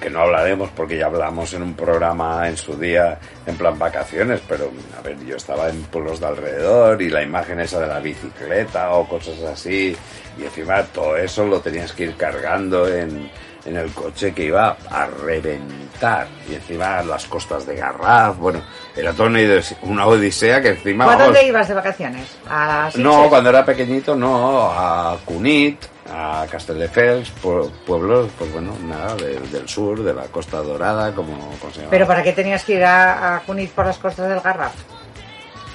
que 0.00 0.10
no 0.10 0.20
hablaremos 0.20 0.70
porque 0.70 0.98
ya 0.98 1.06
hablamos 1.06 1.52
en 1.54 1.62
un 1.62 1.74
programa 1.74 2.48
en 2.48 2.56
su 2.56 2.76
día 2.76 3.18
en 3.46 3.56
plan 3.56 3.78
vacaciones, 3.78 4.40
pero 4.48 4.70
a 4.98 5.02
ver, 5.02 5.18
yo 5.24 5.36
estaba 5.36 5.68
en 5.68 5.82
pueblos 5.84 6.20
de 6.20 6.26
alrededor 6.26 7.00
y 7.02 7.10
la 7.10 7.22
imagen 7.22 7.60
esa 7.60 7.80
de 7.80 7.86
la 7.86 8.00
bicicleta 8.00 8.92
o 8.92 9.08
cosas 9.08 9.40
así, 9.42 9.96
y 10.38 10.44
encima 10.44 10.82
todo 10.84 11.16
eso 11.16 11.46
lo 11.46 11.60
tenías 11.60 11.92
que 11.92 12.04
ir 12.04 12.16
cargando 12.16 12.88
en, 12.88 13.30
en 13.64 13.76
el 13.76 13.90
coche 13.92 14.32
que 14.32 14.44
iba 14.44 14.76
a 14.90 15.06
reventar, 15.06 16.26
y 16.48 16.54
encima 16.54 17.02
las 17.02 17.26
costas 17.26 17.66
de 17.66 17.76
Garraf, 17.76 18.36
bueno, 18.38 18.62
era 18.96 19.12
toda 19.12 19.28
una 19.28 19.40
odisea, 19.40 19.78
una 19.82 20.06
odisea 20.06 20.62
que 20.62 20.68
encima... 20.70 21.04
¿Tú 21.04 21.10
a 21.10 21.16
dónde 21.16 21.46
ibas 21.46 21.68
de 21.68 21.74
vacaciones? 21.74 22.36
¿A 22.48 22.90
no, 22.96 23.28
cuando 23.28 23.50
era 23.50 23.64
pequeñito 23.64 24.14
no, 24.14 24.70
a 24.70 25.16
Cunit, 25.24 25.95
a 26.12 26.46
Castelldefels, 26.50 27.32
pue- 27.42 27.68
pueblos, 27.86 28.28
pues 28.38 28.52
bueno, 28.52 28.72
nada, 28.82 29.14
de- 29.16 29.40
del 29.40 29.68
sur, 29.68 30.02
de 30.02 30.14
la 30.14 30.24
Costa 30.24 30.58
Dorada, 30.58 31.12
como, 31.14 31.36
¿cómo 31.60 31.72
se 31.72 31.78
llama? 31.80 31.90
¿Pero 31.90 32.06
para 32.06 32.22
qué 32.22 32.32
tenías 32.32 32.64
que 32.64 32.74
ir 32.74 32.84
a, 32.84 33.36
a 33.36 33.40
Cunit 33.40 33.70
por 33.72 33.86
las 33.86 33.98
costas 33.98 34.28
del 34.28 34.40
Garraf? 34.40 34.72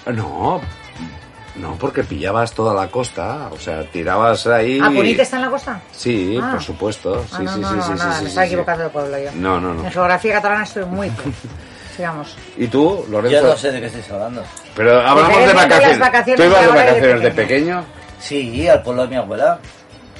No, 0.08 0.62
no, 1.56 1.76
porque 1.78 2.04
pillabas 2.04 2.54
toda 2.54 2.74
la 2.74 2.90
costa, 2.90 3.50
o 3.52 3.58
sea, 3.58 3.84
tirabas 3.92 4.48
ahí... 4.48 4.80
¿A 4.80 4.88
Cunit 4.88 5.20
está 5.20 5.36
en 5.36 5.42
la 5.44 5.50
costa? 5.50 5.82
Sí, 5.92 6.40
Ah. 6.42 6.52
por 6.54 6.62
supuesto, 6.62 7.24
sí, 7.26 7.36
Ah, 7.38 7.42
no, 7.44 7.54
sí, 7.54 7.60
no, 7.62 7.70
sí, 7.70 7.76
no, 7.76 7.84
sí, 7.84 7.92
nada, 7.92 8.00
sí, 8.00 8.08
me 8.08 8.20
sí, 8.22 8.26
estaba 8.28 8.46
sí. 8.48 8.54
equivocando 8.54 8.84
de 8.86 8.90
pueblo 8.90 9.18
yo. 9.20 9.32
No, 9.36 9.60
no, 9.62 9.74
no. 9.74 9.84
En 9.86 9.92
geografía 9.92 10.34
catalana 10.34 10.64
estoy 10.64 10.86
muy... 10.86 11.08
mal. 11.10 11.18
Sigamos. 11.96 12.38
¿Y 12.58 12.68
tú, 12.68 13.06
Lorenzo? 13.12 13.42
Yo 13.42 13.48
no 13.50 13.58
sé 13.58 13.72
de 13.72 13.82
qué 13.82 13.88
estáis 13.88 14.10
hablando. 14.12 14.44
Pero 14.76 15.02
hablamos 15.06 15.38
de 15.40 15.48
de 15.48 15.54
vacaciones. 15.54 16.00
vacaciones 16.00 16.42
¿Tú 16.42 16.50
ibas 16.50 16.62
de 16.62 16.66
de 16.68 16.72
de 16.72 16.80
vacaciones 16.80 17.22
de 17.22 17.32
pequeño. 17.32 17.46
pequeño? 17.82 17.86
Sí, 18.22 18.68
al 18.70 18.82
pueblo 18.82 19.02
de 19.04 19.08
mi 19.10 19.16
abuela. 19.18 19.60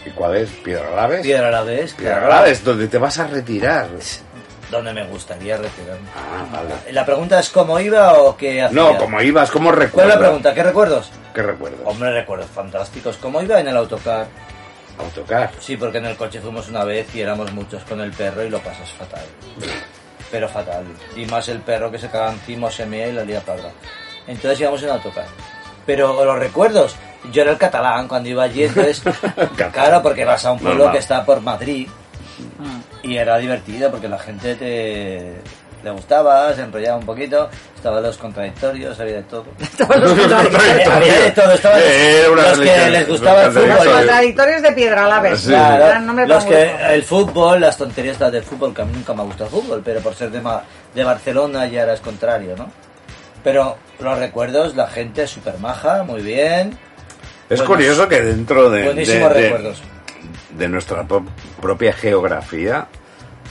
¿Y 0.06 0.10
cuál 0.12 0.36
es? 0.36 0.50
¿Piedra 0.50 1.08
Piedra 1.22 1.48
a 1.48 1.52
la 1.52 1.64
vez, 1.64 1.94
Piedra 1.94 2.18
claro. 2.18 2.34
Graves, 2.34 2.64
donde 2.64 2.88
te 2.88 2.98
vas 2.98 3.20
a 3.20 3.28
retirar. 3.28 3.88
Donde 4.70 4.94
me 4.94 5.06
gustaría 5.06 5.58
retirarme. 5.58 6.08
Ah, 6.16 6.46
vale. 6.52 6.94
La 6.94 7.06
pregunta 7.06 7.40
es 7.40 7.50
cómo 7.50 7.80
iba 7.80 8.14
o 8.14 8.38
qué 8.38 8.62
hacía. 8.62 8.82
No, 8.82 8.98
como 8.98 9.22
ibas, 9.22 9.52
¿cómo 9.52 9.70
¿Cuál 9.70 9.80
recuerdas? 9.82 10.14
es 10.14 10.20
la 10.20 10.26
pregunta? 10.26 10.54
¿Qué 10.54 10.64
recuerdos? 10.64 11.12
¿Qué 11.36 11.42
recuerdas? 11.44 11.82
Hombre, 11.86 12.12
recuerdos 12.12 12.50
fantásticos. 12.50 13.18
¿Cómo 13.18 13.42
iba 13.42 13.60
en 13.60 13.68
el 13.68 13.78
autocar? 13.78 14.28
Autocar. 14.98 15.52
Sí, 15.60 15.78
porque 15.78 15.98
en 15.98 16.06
el 16.06 16.16
coche 16.16 16.40
fuimos 16.40 16.70
una 16.70 16.84
vez 16.84 17.14
y 17.14 17.22
éramos 17.22 17.52
muchos 17.52 17.84
con 17.84 18.00
el 18.02 18.12
perro 18.12 18.44
y 18.44 18.50
lo 18.50 18.60
pasas 18.60 18.90
fatal. 18.92 19.26
Pero 20.32 20.48
fatal. 20.48 20.86
Y 21.16 21.26
más 21.26 21.50
el 21.50 21.60
perro 21.60 21.92
que 21.92 22.00
se 22.00 22.10
caga 22.10 22.32
encima, 22.32 22.72
se 22.72 22.86
mea 22.86 23.08
y 23.10 23.14
la 23.14 23.24
lía 23.26 23.42
parda. 23.42 23.72
Entonces 24.26 24.62
íbamos 24.62 24.82
en 24.84 24.90
autocar. 24.90 25.26
Pero 25.86 26.24
los 26.24 26.38
recuerdos, 26.40 26.96
yo 27.32 27.42
era 27.42 27.52
el 27.52 27.58
catalán 27.58 28.08
cuando 28.08 28.30
iba 28.30 28.44
allí, 28.44 28.64
entonces, 28.66 29.02
claro, 29.74 30.02
porque 30.02 30.26
vas 30.26 30.46
a 30.46 30.52
un 30.52 30.60
pueblo 30.60 30.78
Normal. 30.80 30.94
que 30.94 31.00
está 31.00 31.26
por 31.26 31.42
Madrid 31.42 31.88
Mm. 32.58 32.80
y 33.08 33.18
era 33.18 33.38
divertido 33.38 33.92
porque 33.92 34.08
la 34.08 34.18
gente 34.18 34.56
te 34.56 35.34
le 35.84 35.92
gustaba, 35.92 36.54
se 36.54 36.62
enrollaba 36.62 36.98
un 36.98 37.06
poquito, 37.06 37.50
estaban 37.76 38.02
los 38.02 38.18
contradictorios, 38.18 39.00
había 39.00 39.16
de 39.18 39.24
todo. 39.24 39.46
había 40.92 41.20
de 41.20 41.32
todo, 41.32 41.52
estaban 41.52 41.80
Eh, 41.84 42.24
una 42.32 42.50
los 42.50 42.60
que 42.60 42.90
les 42.90 43.08
gustaba 43.08 43.44
el 43.46 43.54
los 43.54 43.56
Los 43.56 43.64
fútbol. 43.64 43.78
contradictorios. 43.78 43.98
contradictorios 43.98 44.62
de 44.62 44.72
piedra 44.72 45.06
a 45.06 45.08
la 45.10 45.20
vez. 45.20 45.40
Sí. 45.40 45.48
Claro, 45.50 46.14
los 46.28 46.46
que 46.46 46.72
el 46.94 47.04
fútbol, 47.04 47.62
las 47.62 47.78
tonterías 47.78 48.20
las 48.20 48.32
del 48.32 48.44
fútbol, 48.44 48.74
que 48.74 48.82
a 48.82 48.86
mí 48.86 48.94
nunca 48.96 49.14
me 49.14 49.22
ha 49.22 49.26
gustado 49.26 49.46
el 49.46 49.52
fútbol, 49.64 49.82
pero 49.84 50.00
por 50.02 50.16
ser 50.16 50.32
de, 50.32 50.42
Ma- 50.42 50.62
de 50.94 51.04
Barcelona 51.04 51.66
ya 51.68 51.82
era 51.84 51.94
es 51.94 52.00
contrario, 52.02 52.56
¿no? 52.58 52.70
Pero 53.44 53.78
los 54.00 54.18
recuerdos, 54.20 54.76
la 54.76 54.88
gente 54.88 55.24
es 55.24 55.30
súper 55.32 55.58
maja, 55.60 56.04
muy 56.04 56.22
bien. 56.22 56.78
Es 57.50 57.60
Buenos- 57.60 57.68
curioso 57.68 58.08
que 58.08 58.22
dentro 58.22 58.70
de, 58.70 58.94
de- 58.94 59.06
de- 59.06 59.30
recuerdos. 59.30 59.82
de 60.58 60.68
nuestra 60.70 61.04
pro- 61.08 61.26
propia 61.60 61.92
geografía, 61.94 62.88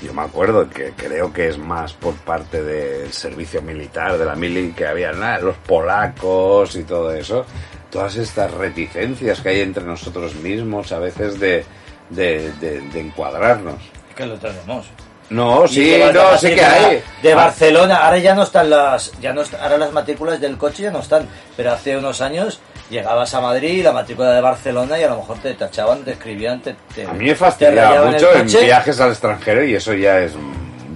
yo 0.03 0.15
me 0.15 0.23
acuerdo 0.23 0.69
que 0.71 0.93
creo 0.97 1.33
que 1.33 1.49
es 1.49 1.59
más 1.59 1.93
por 1.93 2.15
parte 2.15 2.63
del 2.63 3.13
servicio 3.13 3.61
militar, 3.63 4.17
de 4.17 4.25
la 4.25 4.35
mili, 4.37 4.73
que 4.73 4.87
había 4.87 5.13
nada, 5.13 5.41
los 5.41 5.57
polacos 5.57 6.77
y 6.77 6.85
todo 6.85 7.13
eso, 7.13 7.45
todas 7.91 8.17
estas 8.17 8.53
reticencias 8.55 9.41
que 9.41 9.49
hay 9.51 9.61
entre 9.61 9.85
nosotros 9.85 10.35
mismos 10.37 10.93
a 10.93 10.99
veces 11.01 11.39
de, 11.41 11.65
de, 12.09 12.53
de- 12.61 12.81
de 12.81 13.01
encuadrarnos. 13.01 13.83
Que 14.17 14.25
lo 14.25 14.37
tenemos. 14.39 14.87
No, 15.31 15.67
sí, 15.69 16.01
no, 16.13 16.37
sí 16.39 16.55
que 16.55 16.65
hay. 16.65 17.03
De 17.23 17.35
Barcelona, 17.35 18.05
ahora 18.05 18.19
ya 18.19 18.35
no 18.35 18.43
están 18.43 18.69
las, 18.69 19.13
ya 19.21 19.33
no 19.33 19.43
ahora 19.63 19.79
las 19.79 19.93
matrículas 19.93 20.41
del 20.41 20.57
coche 20.59 20.83
ya 20.85 20.91
no 20.91 20.99
están, 21.01 21.29
pero 21.57 21.73
hace 21.73 21.97
unos 21.97 22.21
años 22.21 22.61
llegabas 22.91 23.33
a 23.35 23.41
Madrid 23.41 23.71
y 23.79 23.83
la 23.83 23.93
matrícula 23.93 24.33
de 24.33 24.41
Barcelona 24.41 24.99
y 24.99 25.05
a 25.05 25.09
lo 25.11 25.19
mejor 25.19 25.39
te 25.39 25.55
tachaban, 25.55 26.03
te 26.05 26.13
escribían, 26.13 26.61
te, 26.61 26.75
te- 26.95 27.07
A 27.07 27.13
mí 27.13 27.27
me 27.27 27.35
fastidiaba 27.37 28.07
mucho 28.07 28.33
en 28.35 28.47
viajes 28.67 28.99
al 29.01 29.11
extranjero 29.11 29.65
y 29.65 29.75
eso 29.77 29.95
ya 29.95 30.19
es 30.19 30.33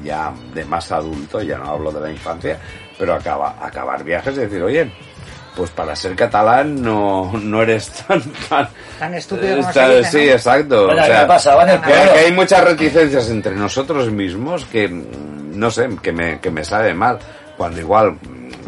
ya 0.03 0.32
de 0.53 0.64
más 0.64 0.91
adulto, 0.93 1.41
ya 1.41 1.57
no 1.57 1.70
hablo 1.70 1.93
de 1.93 2.01
la 2.01 2.11
infancia, 2.11 2.59
pero 2.99 3.14
acaba, 3.14 3.57
acabar 3.62 4.03
viajes 4.05 4.35
y 4.37 4.41
decir, 4.41 4.62
oye, 4.62 4.91
pues 5.57 5.70
para 5.70 5.94
ser 5.96 6.14
catalán 6.16 6.82
no, 6.82 7.32
no 7.40 7.62
eres 7.62 7.90
tan... 7.90 8.20
Tan, 8.48 8.68
Tan 8.98 9.14
estúpido 9.14 9.57
como 9.59 9.72
tan- 9.72 9.90
se 9.90 9.98
dice, 9.98 10.11
Sí, 10.11 10.26
¿no? 10.26 10.32
exacto. 10.32 10.86
Bueno, 10.86 11.02
o 11.02 11.07
sea, 11.07 11.20
¿qué 11.22 11.26
pasaba 11.26 11.62
en 11.64 11.70
el 11.70 11.80
que, 11.80 11.92
hay 11.92 12.32
muchas 12.32 12.64
reticencias 12.64 13.28
entre 13.30 13.55
nosotros 13.55 14.11
mismos 14.11 14.64
que, 14.66 14.88
mm, 14.88 15.59
no 15.59 15.70
sé, 15.70 15.88
que 16.02 16.12
me, 16.12 16.40
que 16.40 16.50
me 16.50 16.64
sabe 16.64 16.94
mal. 16.94 17.18
Cuando 17.57 17.80
igual, 17.80 18.16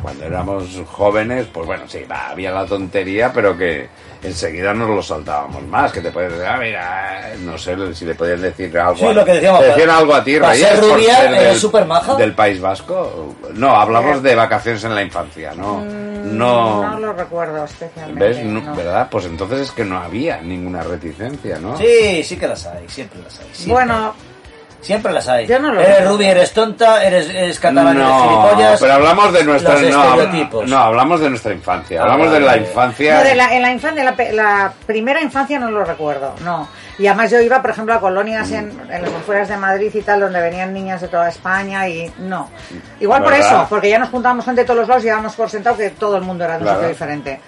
cuando 0.06 0.24
éramos 0.24 0.64
jóvenes, 0.86 1.48
pues 1.52 1.66
bueno, 1.66 1.82
sí, 1.88 2.04
va, 2.08 2.28
había 2.28 2.52
la 2.52 2.64
tontería, 2.64 3.32
pero 3.32 3.56
que 3.58 3.88
enseguida 4.22 4.72
nos 4.72 4.88
lo 4.88 5.02
saltábamos 5.02 5.64
más. 5.64 5.90
Que 5.90 6.00
te 6.00 6.12
puedes 6.12 6.30
decir, 6.30 6.46
ah, 6.46 6.56
mira, 6.60 7.32
no 7.40 7.58
sé 7.58 7.92
si 7.92 8.04
le 8.04 8.14
podías 8.14 8.40
decir 8.40 8.78
algo. 8.78 8.94
Sí, 8.98 9.04
a- 9.04 9.12
lo 9.12 9.24
que 9.24 9.32
decíamos, 9.32 9.62
te 9.62 9.66
decían 9.66 9.90
algo 9.90 10.14
a 10.14 10.22
ti, 10.22 10.38
Reyes, 10.38 10.68
ser 10.68 10.78
por 10.80 10.90
rubia, 10.92 11.16
ser 11.16 11.30
del- 11.32 11.56
supermaja. 11.56 12.14
Del 12.14 12.34
País 12.36 12.60
Vasco. 12.60 13.34
No, 13.54 13.74
hablamos 13.74 14.22
de 14.22 14.36
vacaciones 14.36 14.84
en 14.84 14.94
la 14.94 15.02
infancia, 15.02 15.54
¿no? 15.56 15.80
No. 16.24 16.82
Mm, 16.84 16.90
No 16.92 16.98
lo 17.00 17.12
recuerdo 17.12 17.64
especialmente. 17.64 18.24
¿Ves? 18.24 18.44
No, 18.44 18.60
no. 18.60 18.76
¿Verdad? 18.76 19.08
Pues 19.10 19.24
entonces 19.24 19.58
es 19.62 19.72
que 19.72 19.84
no 19.84 19.98
había 19.98 20.40
ninguna 20.40 20.84
reticencia, 20.84 21.58
¿no? 21.58 21.76
Sí, 21.76 22.22
sí 22.22 22.36
que 22.36 22.46
las 22.46 22.64
hay, 22.66 22.88
siempre 22.88 23.18
las 23.24 23.40
hay. 23.40 23.46
siempre. 23.52 23.72
Bueno, 23.72 24.14
Siempre 24.86 25.12
las 25.12 25.28
hay. 25.28 25.46
Yo 25.46 25.58
no 25.58 25.72
lo 25.72 25.80
eres 25.80 26.06
rubia, 26.08 26.30
eres 26.30 26.52
tonta, 26.52 27.04
eres, 27.04 27.28
eres 27.28 27.58
catalán, 27.58 27.96
eres 27.96 28.08
No, 28.08 28.22
gilipollas. 28.22 28.80
pero 28.80 28.92
hablamos 28.92 29.32
de 29.32 29.44
nuestra 29.44 29.74
no, 29.74 29.78
estereotipos. 29.80 30.68
no, 30.70 30.78
hablamos 30.78 31.20
de 31.20 31.30
nuestra 31.30 31.52
infancia, 31.52 32.00
Ah, 32.00 32.02
hablamos 32.04 32.32
de 32.32 32.40
la 32.40 32.56
infancia. 32.56 33.16
no, 33.16 33.24
de 33.24 33.34
la, 33.34 33.54
en 33.54 33.62
la 33.62 33.72
infancia, 33.72 34.04
la, 34.04 34.12
pe- 34.14 34.32
la 34.32 34.72
primera 34.86 35.20
infancia 35.20 35.58
no 35.58 35.70
lo 35.70 35.84
recuerdo, 35.84 36.34
no. 36.44 36.68
Y 36.98 37.06
además 37.08 37.30
yo 37.32 37.40
iba, 37.40 37.60
por 37.60 37.70
ejemplo, 37.72 37.92
a 37.94 38.00
colonias 38.00 38.50
en, 38.52 38.70
en 38.90 39.02
las 39.02 39.12
afueras 39.12 39.48
de 39.48 39.56
Madrid 39.56 39.90
y 39.92 40.02
tal, 40.02 40.20
donde 40.20 40.40
venían 40.40 40.72
niñas 40.72 41.00
de 41.00 41.08
toda 41.08 41.28
España 41.28 41.86
y 41.88 42.10
no. 42.18 42.48
Igual 43.00 43.22
por 43.24 43.34
eso, 43.34 43.66
porque 43.68 43.90
ya 43.90 43.98
nos 43.98 44.08
juntábamos 44.10 44.44
gente 44.44 44.60
de 44.62 44.66
todos 44.66 44.78
los 44.80 44.88
lados 44.88 45.04
y 45.04 45.08
dábamos 45.08 45.34
por 45.34 45.50
sentado 45.50 45.76
que 45.76 45.90
todo 45.90 46.16
el 46.16 46.22
mundo 46.22 46.44
era 46.44 46.58
de 46.58 46.64
un 46.64 46.70
sitio 46.70 46.88
diferente. 46.88 47.40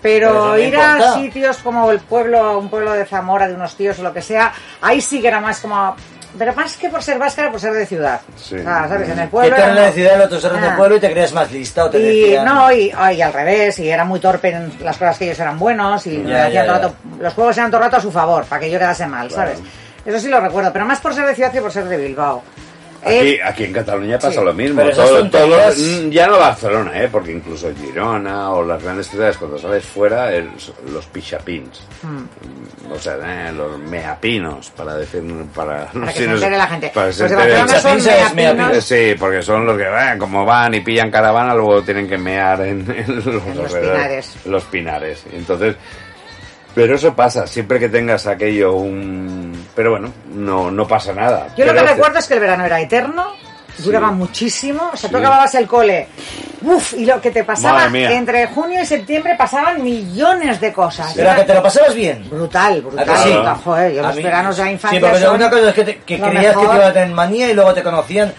Pero 0.00 0.52
Pero 0.52 0.58
ir 0.58 0.76
a 0.76 1.14
sitios 1.14 1.56
como 1.58 1.90
el 1.90 1.98
pueblo, 2.00 2.58
un 2.58 2.68
pueblo 2.68 2.92
de 2.92 3.06
Zamora, 3.06 3.48
de 3.48 3.54
unos 3.54 3.74
tíos 3.74 3.98
o 3.98 4.02
lo 4.02 4.12
que 4.12 4.20
sea, 4.20 4.52
ahí 4.82 5.00
sí 5.00 5.18
que 5.22 5.28
era 5.28 5.40
más 5.40 5.60
como... 5.60 5.96
Pero 6.36 6.52
más 6.54 6.76
que 6.76 6.88
por 6.88 7.02
ser 7.02 7.18
vasca, 7.18 7.42
era 7.42 7.50
por 7.52 7.60
ser 7.60 7.72
de 7.74 7.86
ciudad. 7.86 8.20
Sí. 8.36 8.56
O 8.56 8.62
sea, 8.62 8.88
¿sabes? 8.88 9.08
En 9.08 9.18
el 9.18 9.24
Que 9.26 9.30
pueblo... 9.30 9.54
tú 9.56 9.62
eres 9.62 9.76
de 9.86 9.92
ciudad, 9.92 10.14
el 10.16 10.20
otro 10.22 10.38
eres 10.38 10.60
de 10.62 10.68
Ah. 10.68 10.76
pueblo 10.76 10.96
y 10.96 11.00
te 11.00 11.10
creías 11.10 11.32
más 11.32 11.52
lista 11.52 11.84
o 11.84 11.90
te 11.90 11.98
Y 12.00 12.20
decían... 12.22 12.44
no, 12.44 12.72
y, 12.72 12.92
oh, 12.92 13.10
y 13.10 13.22
al 13.22 13.32
revés, 13.32 13.78
y 13.78 13.88
era 13.88 14.04
muy 14.04 14.18
torpe 14.18 14.48
en 14.50 14.72
las 14.80 14.96
cosas 14.96 15.16
que 15.18 15.26
ellos 15.26 15.38
eran 15.38 15.58
buenos, 15.58 16.06
y 16.08 16.22
Ya, 16.24 16.48
ya, 16.48 16.64
todo 16.66 16.74
rato- 16.74 16.94
los 17.20 17.34
juegos 17.34 17.56
eran 17.58 17.70
todo 17.70 17.78
el 17.78 17.84
rato 17.84 17.96
a 17.98 18.00
su 18.00 18.10
favor, 18.10 18.44
para 18.46 18.60
que 18.60 18.70
yo 18.70 18.78
quedase 18.78 19.06
mal, 19.06 19.30
¿sabes? 19.30 19.60
Eso 20.04 20.18
sí 20.20 20.28
lo 20.28 20.40
recuerdo, 20.40 20.72
pero 20.72 20.84
más 20.84 20.98
por 21.00 21.14
ser 21.14 21.24
de 21.26 21.34
ciudad 21.34 21.52
que 21.52 21.60
por 21.62 21.70
ser 21.72 21.84
de 21.84 21.96
Bilbao. 21.96 22.42
Aquí, 23.04 23.14
Eh, 23.14 23.40
aquí 23.44 23.64
en 23.64 23.72
Cataluña 23.72 24.18
pasa 24.18 24.38
sí. 24.40 24.44
lo 24.44 24.54
mismo. 24.54 24.76
Pero 24.76 24.90
esas 24.90 25.08
Todo- 25.08 25.18
tonterías- 25.20 25.74
todo- 25.74 26.02
mm, 26.06 26.10
ya 26.10 26.26
no 26.26 26.38
Barcelona, 26.38 27.02
¿eh? 27.02 27.08
porque 27.12 27.32
incluso 27.32 27.68
Girona 27.74 28.50
o 28.52 28.64
las 28.64 28.82
grandes 28.82 29.08
ciudades, 29.08 29.36
cuando 29.36 29.58
sales 29.58 29.84
fuera, 29.84 30.30
los 30.90 31.06
pichapins. 31.12 31.82
Hmm. 32.02 32.92
O 32.92 32.98
sea, 32.98 33.16
eh, 33.24 33.52
los 33.52 33.78
meapinos, 33.78 34.70
para 34.70 34.96
decir. 34.96 35.22
Para, 35.54 35.86
Para 35.86 36.12
que 36.12 36.18
se 36.18 36.24
entere 36.24 36.56
la 36.56 36.66
gente. 36.66 36.90
Para 36.94 37.06
que 37.06 37.08
Los 37.08 37.16
se 37.16 37.24
entere- 37.24 37.80
son 37.80 38.04
meapinos. 38.04 38.34
meapinos. 38.34 38.84
Sí, 38.84 39.14
porque 39.18 39.42
son 39.42 39.66
los 39.66 39.76
que, 39.76 39.84
eh, 39.84 40.18
como 40.18 40.44
van 40.44 40.74
y 40.74 40.80
pillan 40.80 41.10
caravana, 41.10 41.54
luego 41.54 41.82
tienen 41.82 42.08
que 42.08 42.18
mear 42.18 42.60
en, 42.62 42.90
en 42.90 43.16
los, 43.16 43.24
los 43.26 43.42
alrededores, 43.46 43.72
pinares. 43.80 44.36
Los 44.46 44.64
pinares. 44.64 45.24
Entonces, 45.32 45.76
pero 46.74 46.94
eso 46.96 47.14
pasa, 47.14 47.46
siempre 47.46 47.78
que 47.78 47.88
tengas 47.88 48.26
aquello 48.26 48.72
un... 48.74 49.43
Pero 49.74 49.90
bueno, 49.90 50.12
no, 50.34 50.70
no 50.70 50.86
pasa 50.86 51.12
nada. 51.12 51.48
Yo 51.56 51.64
lo 51.64 51.72
Pero 51.72 51.82
que 51.82 51.88
te- 51.88 51.94
recuerdo 51.94 52.18
es 52.20 52.26
que 52.28 52.34
el 52.34 52.40
verano 52.40 52.64
era 52.64 52.80
eterno, 52.80 53.32
duraba 53.78 54.10
muchísimo, 54.12 54.90
o 54.92 54.96
sea, 54.96 55.10
tú 55.10 55.16
Sí. 55.16 55.22
acababas 55.22 55.54
el 55.56 55.66
cole, 55.66 56.06
uf, 56.62 56.92
y 56.94 57.04
lo 57.06 57.20
que 57.20 57.32
te 57.32 57.42
pasaba 57.42 57.86
entre 57.92 58.46
junio 58.46 58.80
y 58.82 58.86
septiembre 58.86 59.34
pasaban 59.36 59.82
millones 59.82 60.60
de 60.60 60.72
cosas. 60.72 61.12
Pero 61.16 61.32
a 61.32 61.34
que 61.36 61.42
te 61.42 61.54
lo 61.54 61.62
pasabas 61.62 61.92
bien. 61.94 62.24
Brutal, 62.30 62.82
brutal. 62.82 63.08
¿A 63.08 63.12
que 63.12 63.18
sí? 63.18 63.32
brutal. 63.32 63.56
Joder, 63.64 63.92
yo 63.94 64.04
A 64.04 64.06
los 64.06 64.16
mí- 64.16 64.22
veranos 64.22 64.56
de 64.56 64.64
la 64.64 64.70
infancia 64.70 65.00
Sí, 65.00 65.04
porque 65.04 65.20
son 65.24 65.34
una 65.34 65.50
cosa 65.50 65.68
es 65.70 65.74
que, 65.74 65.84
te- 65.84 65.98
que 65.98 66.20
creías 66.20 66.54
que 66.56 66.60
te 66.60 66.64
iban 66.64 66.82
a 66.82 66.92
tener 66.92 67.08
manía 67.14 67.50
y 67.50 67.54
luego 67.54 67.74
te 67.74 67.82
conocían 67.82 68.32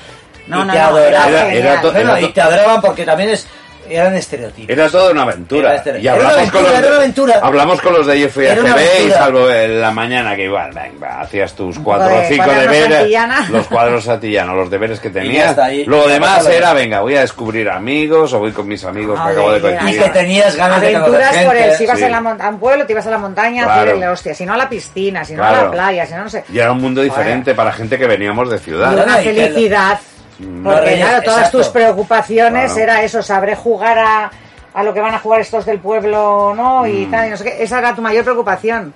No, 0.48 0.64
y 0.64 0.68
no, 0.68 0.74
te 0.74 0.80
no, 0.80 0.86
adoraban. 0.86 1.10
era 1.10 1.28
Era- 1.28 1.40
era 1.42 1.52
genial. 1.52 1.82
to- 1.82 1.92
Bueno, 1.92 2.12
era 2.16 2.22
y 2.22 2.32
te 2.32 2.42
adoraban 2.42 2.82
porque 2.82 3.04
también 3.06 3.30
es, 3.32 3.48
eran 3.90 4.16
estereotipos. 4.16 4.70
Era 4.70 4.90
toda 4.90 5.12
una 5.12 5.24
aventura. 5.24 5.76
Era 5.76 5.98
y 5.98 6.08
era 6.08 6.14
hablamos, 6.14 6.36
una 6.44 6.52
con 6.52 6.64
los 6.64 6.72
de, 6.72 6.78
era 6.78 6.88
una 6.88 6.96
aventura. 6.98 7.40
hablamos 7.42 7.82
con 7.82 7.94
los 7.94 8.06
de 8.08 8.14
una 8.60 8.76
y 9.06 9.10
salvo 9.12 9.50
en 9.52 9.82
la 9.82 9.92
mañana 9.92 10.36
que 10.36 10.44
igual, 10.46 10.72
venga, 10.74 11.22
hacías 11.22 11.54
tus 11.54 11.80
cuatro 11.80 12.08
de 12.10 12.20
o 12.20 12.28
cinco 12.28 12.50
deberes, 12.50 13.50
los 13.50 13.68
cuadros 13.68 14.08
antillanos, 14.08 14.56
los 14.56 14.70
deberes 14.70 15.00
que 15.00 15.10
tenías. 15.10 15.52
está, 15.52 15.72
y- 15.74 15.86
Lo 15.86 16.08
y 16.08 16.14
demás 16.14 16.46
era, 16.48 16.74
bien. 16.74 16.86
venga, 16.86 17.02
voy 17.02 17.16
a 17.16 17.22
descubrir 17.22 17.70
amigos 17.70 18.34
o 18.34 18.40
voy 18.40 18.52
con 18.52 18.68
mis 18.68 18.84
amigos 18.86 19.20
que 19.20 19.30
acabo 19.32 19.52
de 19.52 19.70
era- 19.72 19.92
Y 19.92 19.98
que 19.98 20.10
tenías 20.10 20.56
ganas 20.56 20.82
de 20.82 20.96
Aventuras 20.96 21.30
por 21.30 21.54
gente. 21.56 21.66
el, 21.72 21.76
si 21.78 21.84
ibas 21.84 21.98
Sí. 21.98 22.04
a, 22.04 22.10
la 22.10 22.18
a 22.18 22.50
un 22.50 22.60
pueblo, 22.60 22.86
te 22.86 22.94
ibas 22.94 23.08
a 23.08 23.12
la 23.12 23.18
montaña 23.18 23.64
a 23.64 23.66
Claro. 23.66 23.82
hacer 23.92 24.04
el 24.04 24.10
hostia, 24.10 24.34
si 24.36 24.46
no 24.46 24.54
a 24.54 24.58
la 24.58 24.70
piscina, 24.70 25.24
si 25.26 25.34
no 25.34 25.44
a 25.44 25.52
la 25.52 25.72
playa, 25.72 26.06
si 26.06 26.14
no, 26.14 26.24
no 26.24 26.30
sé. 26.30 26.44
Y 26.52 26.60
era 26.60 26.72
un 26.72 26.82
mundo 26.82 27.02
diferente 27.02 27.54
para 27.54 27.72
gente 27.72 27.98
que 27.98 28.08
veníamos 28.08 28.50
de 28.50 28.60
ciudad. 28.60 28.94
Una 28.94 29.22
y 29.22 29.24
que- 29.26 29.34
felicidad. 29.34 30.00
Mm. 30.40 30.64
Porque 30.64 30.80
Reyes, 30.82 31.06
claro, 31.06 31.22
todas 31.24 31.38
exacto. 31.40 31.58
tus 31.60 31.68
preocupaciones 31.70 32.66
Claro. 32.74 32.82
era 32.84 33.04
eso, 33.04 33.24
sabré 33.24 33.56
jugar 33.56 33.98
a, 34.00 34.32
a 34.74 34.84
lo 34.84 34.94
que 34.94 35.00
van 35.00 35.14
a 35.16 35.20
jugar 35.20 35.42
estos 35.42 35.66
del 35.66 35.80
pueblo, 35.80 36.54
¿no? 36.56 36.84
Mm. 36.84 36.88
Y 36.88 37.06
tal, 37.08 37.28
y 37.28 37.30
no 37.32 37.38
sé 37.38 37.44
qué. 37.46 37.64
Esa 37.64 37.80
era 37.80 37.96
tu 37.96 38.02
mayor 38.02 38.24
preocupación. 38.24 38.94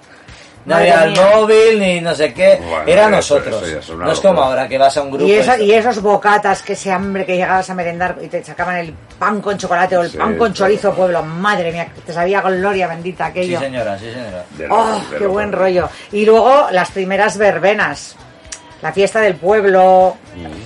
No 0.65 0.75
había 0.75 1.05
el 1.05 1.15
móvil 1.15 1.79
ni 1.79 2.01
no 2.01 2.13
sé 2.13 2.33
qué. 2.33 2.59
Bueno, 2.61 2.83
era 2.85 3.03
eso- 3.03 3.09
nosotros. 3.39 3.63
eso 3.65 3.95
no 3.95 4.11
es 4.11 4.19
como 4.19 4.41
ahora 4.43 4.67
que 4.67 4.77
vas 4.77 4.95
a 4.97 5.01
un 5.01 5.09
grupo. 5.09 5.25
Y, 5.25 5.31
esa- 5.31 5.55
eso. 5.55 5.63
y 5.63 5.71
esos 5.71 6.01
bocatas, 6.01 6.61
que 6.61 6.73
ese 6.73 6.91
hambre 6.91 7.25
que 7.25 7.37
llegabas 7.37 7.69
a 7.69 7.73
merendar 7.73 8.17
y 8.21 8.27
te 8.27 8.43
sacaban 8.43 8.75
el 8.75 8.93
pan 9.17 9.41
con 9.41 9.57
chocolate 9.57 9.97
o 9.97 10.01
el 10.03 10.11
Sí, 10.11 10.17
pan 10.17 10.37
con 10.37 10.51
claro. 10.51 10.53
chorizo, 10.53 10.93
pueblo. 10.93 11.23
Madre 11.23 11.71
mía, 11.71 11.87
te 12.05 12.11
sabía 12.13 12.41
gloria 12.41 12.87
bendita 12.87 13.25
Sí, 13.27 13.31
aquello. 13.31 13.59
señora, 13.59 13.97
sí, 13.97 14.11
señora. 14.11 14.43
¡Oh, 14.69 15.01
qué 15.17 15.25
buen 15.25 15.53
rollo! 15.53 15.87
Y 16.11 16.25
luego 16.25 16.67
las 16.71 16.91
primeras 16.91 17.37
verbenas. 17.37 18.15
La 18.81 18.93
fiesta 18.93 19.19
del 19.19 19.35
pueblo, 19.35 20.15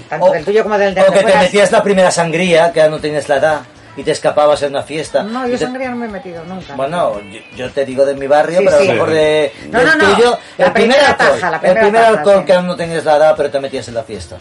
tanto 0.10 0.32
del 0.32 0.46
tuyo 0.46 0.64
como 0.64 0.78
del 0.78 0.94
de 0.94 1.02
o 1.02 1.12
que 1.12 1.24
te 1.24 1.36
metías 1.36 1.72
la 1.72 1.82
primera 1.84 2.12
sangría, 2.12 2.72
que 2.72 2.80
ya 2.80 2.88
no 2.90 3.00
tenías 3.00 3.28
la 3.28 3.38
edad, 3.38 3.62
y 3.98 4.04
te 4.04 4.12
escapabas 4.12 4.62
en 4.64 4.70
una 4.72 4.84
fiesta. 4.84 5.24
No, 5.24 5.48
yo 5.48 5.58
te- 5.58 5.66
sangría 5.66 5.90
no 5.90 5.96
me 5.96 6.06
he 6.06 6.10
metido 6.10 6.44
nunca. 6.46 6.76
Bueno, 6.76 7.20
yo, 7.22 7.40
yo 7.56 7.72
te 7.72 7.86
digo 7.86 8.06
de 8.06 8.14
mi 8.16 8.28
barrio, 8.28 8.60
Sí, 8.60 8.66
pero 8.66 8.78
a 8.78 8.84
lo 8.84 8.94
mejor 8.94 9.10
de, 9.12 9.52
No, 9.72 9.80
del 9.80 9.88
no, 9.88 9.96
no. 9.96 10.16
tuyo. 10.16 10.38
La 10.58 10.66
el 10.68 10.72
primer 10.74 10.98
primera 10.98 11.10
alcohol, 11.12 11.40
taja, 11.40 11.50
la 11.50 11.56
el 11.58 11.62
primera 11.62 11.82
primer 11.82 12.02
taja, 12.02 12.18
alcohol 12.20 12.40
sí. 12.40 12.46
que 12.46 12.54
aún 12.54 12.68
no 12.68 12.76
tenías 12.76 13.06
la 13.06 13.16
edad, 13.18 13.34
pero 13.36 13.50
te 13.52 13.60
metías 13.60 13.88
en 13.88 13.94
la 13.96 14.04
fiesta. 14.04 14.38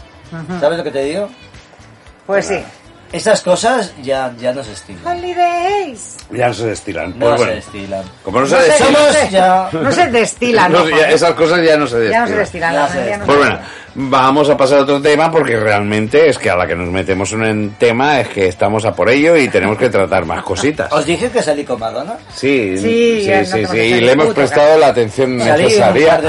¿Sabes 0.61 0.79
lo 0.79 0.85
que 0.85 0.91
te 0.91 1.05
digo? 1.05 1.29
Pues 2.27 2.47
sí. 2.47 2.63
Estas 3.13 3.43
cosas 3.43 3.93
ya, 4.03 4.33
ya 4.41 4.55
no 4.55 4.65
se 4.65 4.73
estilan. 4.73 5.19
Holidays. 5.19 6.17
Ya 6.31 6.49
no 6.49 6.55
se 6.55 6.67
destilan. 6.67 7.19
No 7.19 7.37
pues 7.37 7.41
se 7.43 7.55
destilan. 7.55 8.05
Como 8.25 8.41
no, 8.41 8.47
se, 8.47 8.55
no 8.55 8.63
destilan. 8.63 9.71
Se, 9.71 9.77
no, 9.79 9.93
se, 9.93 10.07
destilan. 10.11 10.73
No, 10.73 10.89
esas 10.89 11.33
cosas 11.33 11.63
ya 11.63 11.77
no 11.77 11.87
se 11.87 11.99
destilan. 11.99 12.13
Ya 12.13 12.21
no 12.21 12.89
se 12.89 13.01
destilan. 13.01 13.27
Pues 13.27 13.39
bueno, 13.39 13.59
vamos 13.95 14.49
a 14.49 14.57
pasar 14.57 14.79
a 14.79 14.83
otro 14.83 15.01
tema 15.01 15.31
porque 15.31 15.59
realmente 15.59 16.29
es 16.29 16.39
que 16.39 16.51
a 16.51 16.57
la 16.57 16.67
que 16.67 16.75
nos 16.75 16.89
metemos 16.89 17.33
en 17.33 17.43
un 17.43 17.75
tema 17.79 18.21
es 18.21 18.29
que 18.29 18.49
estamos 18.49 18.85
a 18.85 18.95
por 18.95 19.11
ello 19.11 19.37
y 19.37 19.49
tenemos 19.49 19.77
que 19.77 19.91
tratar 19.91 20.25
más 20.25 20.43
cositas. 20.43 20.91
¿Os 20.93 21.05
dije 21.05 21.31
que 21.31 21.43
salí 21.43 21.65
con 21.65 21.79
Madonna? 21.79 22.17
Sí, 22.35 22.79
sí, 22.79 23.25
sí, 23.25 23.45
sí, 23.45 23.67
sí 23.67 23.79
y 23.79 24.01
le 24.01 24.13
hemos 24.13 24.33
prestado 24.35 24.79
la 24.79 24.89
atención 24.89 25.37
necesaria 25.37 26.21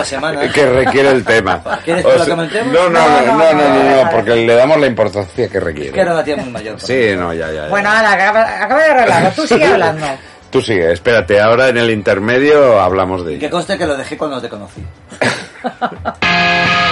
que 0.53 0.65
requiere 0.65 1.09
el 1.11 1.23
tema. 1.23 1.61
¿Quieres 1.85 2.05
que 2.05 2.17
lo 2.17 2.25
comentemos? 2.25 2.73
No, 2.73 2.89
no, 2.89 3.21
no, 3.25 3.53
no, 3.53 4.03
no, 4.03 4.11
porque 4.11 4.35
le 4.35 4.55
damos 4.55 4.79
la 4.79 4.87
importancia 4.87 5.47
que 5.47 5.59
requiere. 5.59 5.91
Que 5.91 6.01
era 6.01 6.13
una 6.13 6.23
tía 6.23 6.35
muy 6.35 6.49
mayor. 6.49 6.72
Sí, 6.77 7.15
no, 7.17 7.33
ya, 7.33 7.47
ya. 7.51 7.63
ya. 7.63 7.67
Bueno, 7.69 7.89
Ana, 7.89 8.13
acaba, 8.13 8.63
acaba 8.63 8.83
de 8.83 8.89
arreglarlo. 8.91 9.29
Tú 9.31 9.47
sigue 9.47 9.65
hablando. 9.73 10.05
Tú 10.49 10.61
sigue, 10.61 10.91
espérate, 10.91 11.41
ahora 11.41 11.69
en 11.69 11.77
el 11.77 11.89
intermedio 11.89 12.79
hablamos 12.79 13.25
de 13.25 13.39
Que 13.39 13.45
ello. 13.47 13.55
conste 13.55 13.75
que 13.77 13.87
lo 13.87 13.97
dejé 13.97 14.17
cuando 14.17 14.39
te 14.41 14.49
conocí. 14.49 14.83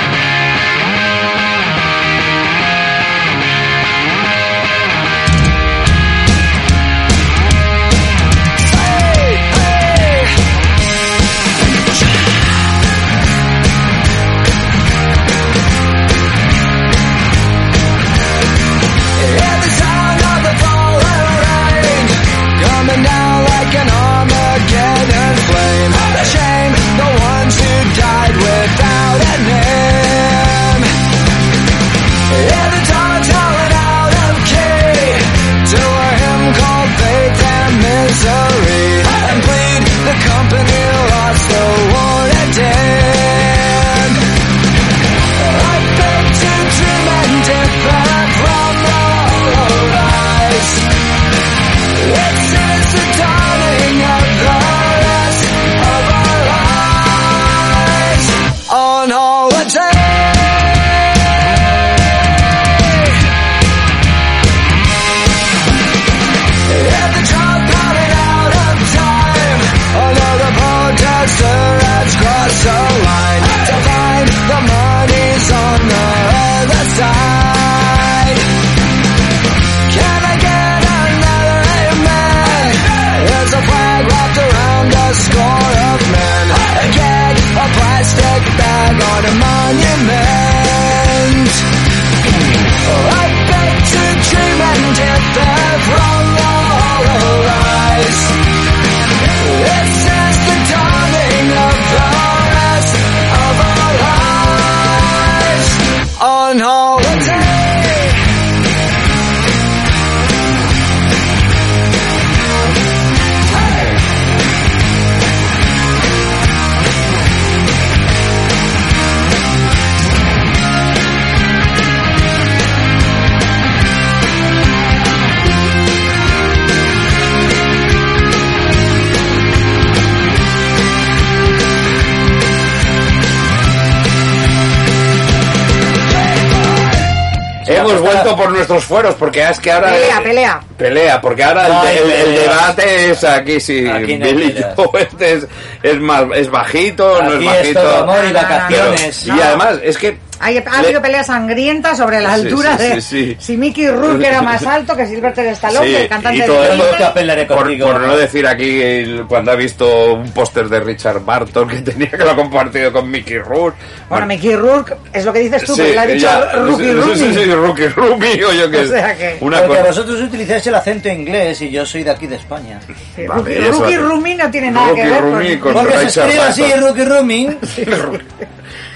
nuestros 138.71 138.83
fueros 138.85 139.15
porque 139.15 139.43
es 139.47 139.59
que 139.59 139.71
ahora... 139.71 139.89
Pelea, 139.91 140.21
pelea. 140.23 140.59
Pelea, 140.77 141.21
porque 141.21 141.43
ahora 141.43 141.65
el, 141.67 141.73
No 141.73 141.83
el- 141.85 141.97
el 142.11 142.23
peleas. 142.25 142.43
debate 142.75 143.11
es 143.11 143.23
aquí, 143.23 143.59
sí, 143.59 143.87
Aquí 143.89 144.17
no 144.17 144.25
Billy. 144.25 144.65
Joe 144.75 144.89
este 145.01 145.33
es, 145.33 145.47
es, 145.83 145.99
más, 145.99 146.23
es 146.35 146.49
bajito, 146.49 147.21
no 147.21 147.29
es 147.29 147.35
Aquí 147.35 147.45
bajito. 147.45 147.67
es 147.79 147.85
todo 147.85 147.97
amor 148.03 148.17
y 148.17 148.27
No, 148.27 148.33
no, 148.33 148.41
no, 148.41 148.49
vacaciones. 148.49 149.27
y 149.27 149.31
además, 149.31 149.79
es 149.83 149.97
que... 149.97 150.17
Hay, 150.41 150.57
ha 150.57 150.61
le- 150.61 150.87
habido 150.87 151.01
peleas 151.01 151.27
sangrientas 151.27 151.97
sobre 151.97 152.19
la 152.19 152.33
altura 152.33 152.77
sí, 152.77 152.83
de 152.83 153.01
sí, 153.01 153.01
sí. 153.01 153.37
si 153.39 153.57
Mickey 153.57 153.87
Rourke 153.89 154.25
era 154.27 154.41
más 154.41 154.65
alto 154.65 154.95
que 154.95 155.05
Sylvester 155.05 155.45
Stallone, 155.47 155.85
Sí, 155.87 155.93
que 155.93 156.01
el 156.01 156.09
cantante 156.09 156.37
y 156.37 156.41
de 156.41 156.47
todo 156.47 156.61
Disney. 156.61 156.79
esto 156.81 156.97
que 156.97 157.13
pelearé 157.13 157.45
por, 157.45 157.57
contigo. 157.59 157.87
por 157.91 158.01
no 158.01 158.17
decir 158.17 158.47
aquí 158.47 158.81
el- 158.81 159.25
cuando 159.27 159.51
ha 159.51 159.55
visto 159.55 160.13
un 160.15 160.31
póster 160.31 160.67
de 160.67 160.79
Richard 160.79 161.19
Barton 161.23 161.67
que 161.69 161.75
tenía 161.81 162.09
que 162.09 162.17
lo 162.17 162.31
ha 162.31 162.35
compartido 162.35 162.91
con 162.91 163.09
Mickey 163.09 163.37
Rourke. 163.39 163.77
Bueno, 164.09 164.25
Mickey 164.25 164.55
Rourke 164.55 164.95
es 165.13 165.23
lo 165.25 165.31
que 165.31 165.39
dices 165.39 165.63
tú, 165.63 165.75
Sí, 165.75 165.81
pero 165.83 165.93
le 165.93 165.99
ha 165.99 166.05
dicho 166.07 166.29
Rookie 166.65 166.83
sí, 166.83 166.91
Rooney. 166.93 167.15
sí, 167.17 167.33
sí, 167.33 167.51
Rookie 167.53 167.87
Rooney, 167.89 168.43
o 168.43 168.53
yo 168.53 168.71
qué 168.71 168.77
O 168.79 168.87
sea 168.87 169.15
que- 169.17 169.37
Una 169.41 169.59
Porque 169.59 169.77
cosa. 169.77 169.87
vosotros 169.89 170.21
utilizáis 170.21 170.65
el 170.67 170.75
acento 170.75 171.07
inglés 171.09 171.61
y 171.61 171.69
yo 171.69 171.85
soy 171.85 172.03
de 172.03 172.11
aquí 172.11 172.27
de 172.27 172.35
España. 172.37 172.79
Sí, 173.15 173.25
Vale, 173.27 173.41
Rookie, 173.43 173.59
Rookie 173.69 173.97
Rooney 173.97 174.35
no 174.35 174.49
tiene 174.51 174.71
nada 174.71 174.87
Rookie 174.87 175.01
que 175.03 175.09
ver 175.09 175.59
con... 175.59 175.73
con- 175.73 175.73
Porque 175.85 175.97
se 175.99 176.05
escribe 176.07 176.39
así. 176.41 176.63
Rookie 176.79 177.05
Rooming. 177.05 177.57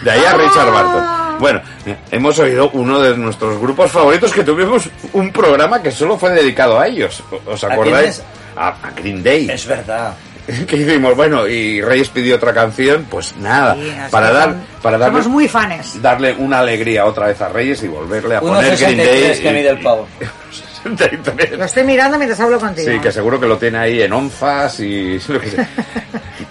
De 0.04 0.12
ahí 0.12 0.22
a 0.26 0.34
Richard 0.34 0.68
Ah. 0.70 0.72
Barton. 0.72 1.40
Bueno, 1.40 1.62
hemos 2.12 2.40
oído 2.40 2.70
uno 2.74 3.00
de 3.02 3.18
nuestros 3.18 3.60
grupos 3.60 3.92
favoritos 3.92 4.32
que 4.32 4.44
tuvimos 4.44 4.88
un 5.14 5.32
programa 5.32 5.82
que 5.82 5.92
solo 5.92 6.18
fue 6.18 6.32
dedicado 6.32 6.80
a 6.80 6.88
ellos. 6.88 7.22
¿Os 7.46 7.64
¿A 7.64 7.74
acordáis? 7.74 8.22
A, 8.56 8.70
a 8.70 8.92
Green 8.96 9.22
Day. 9.22 9.50
Es 9.50 9.66
verdad. 9.68 10.14
que 10.68 10.78
hicimos? 10.78 11.16
Bueno, 11.16 11.46
y 11.48 11.82
Reyes 11.82 12.08
pidió 12.10 12.36
otra 12.38 12.54
canción, 12.54 13.06
pues 13.10 13.36
nada, 13.38 13.74
Sí, 13.76 13.92
para 14.12 14.32
dar, 14.32 14.50
son- 14.52 14.62
para 14.82 14.98
darle, 14.98 15.18
Somos 15.24 15.34
muy 15.34 15.48
fanes. 15.48 16.02
darle 16.02 16.34
una 16.38 16.60
alegría 16.60 17.06
otra 17.06 17.28
vez 17.28 17.42
a 17.42 17.50
Reyes 17.50 17.82
y 17.84 17.88
volverle 17.88 18.36
a 18.36 18.40
poner 18.42 18.78
Green 18.78 19.00
1,63 19.00 19.06
Day. 19.34 19.42
que 19.42 19.52
mide 19.52 19.70
el 19.70 19.80
pavo. 19.82 20.08
63. 20.98 21.58
Lo 21.58 21.66
estoy 21.66 21.84
mirando 21.84 22.18
mientras 22.18 22.40
hablo 22.40 22.60
contigo. 22.60 22.92
Sí, 22.92 23.00
que 23.00 23.12
seguro 23.12 23.40
que 23.40 23.48
lo 23.48 23.58
tiene 23.58 23.78
ahí 23.78 24.02
en 24.02 24.14
onzas 24.14 24.80
y 24.80 25.20
lo 25.28 25.40
que 25.40 25.50
sea. 25.50 25.70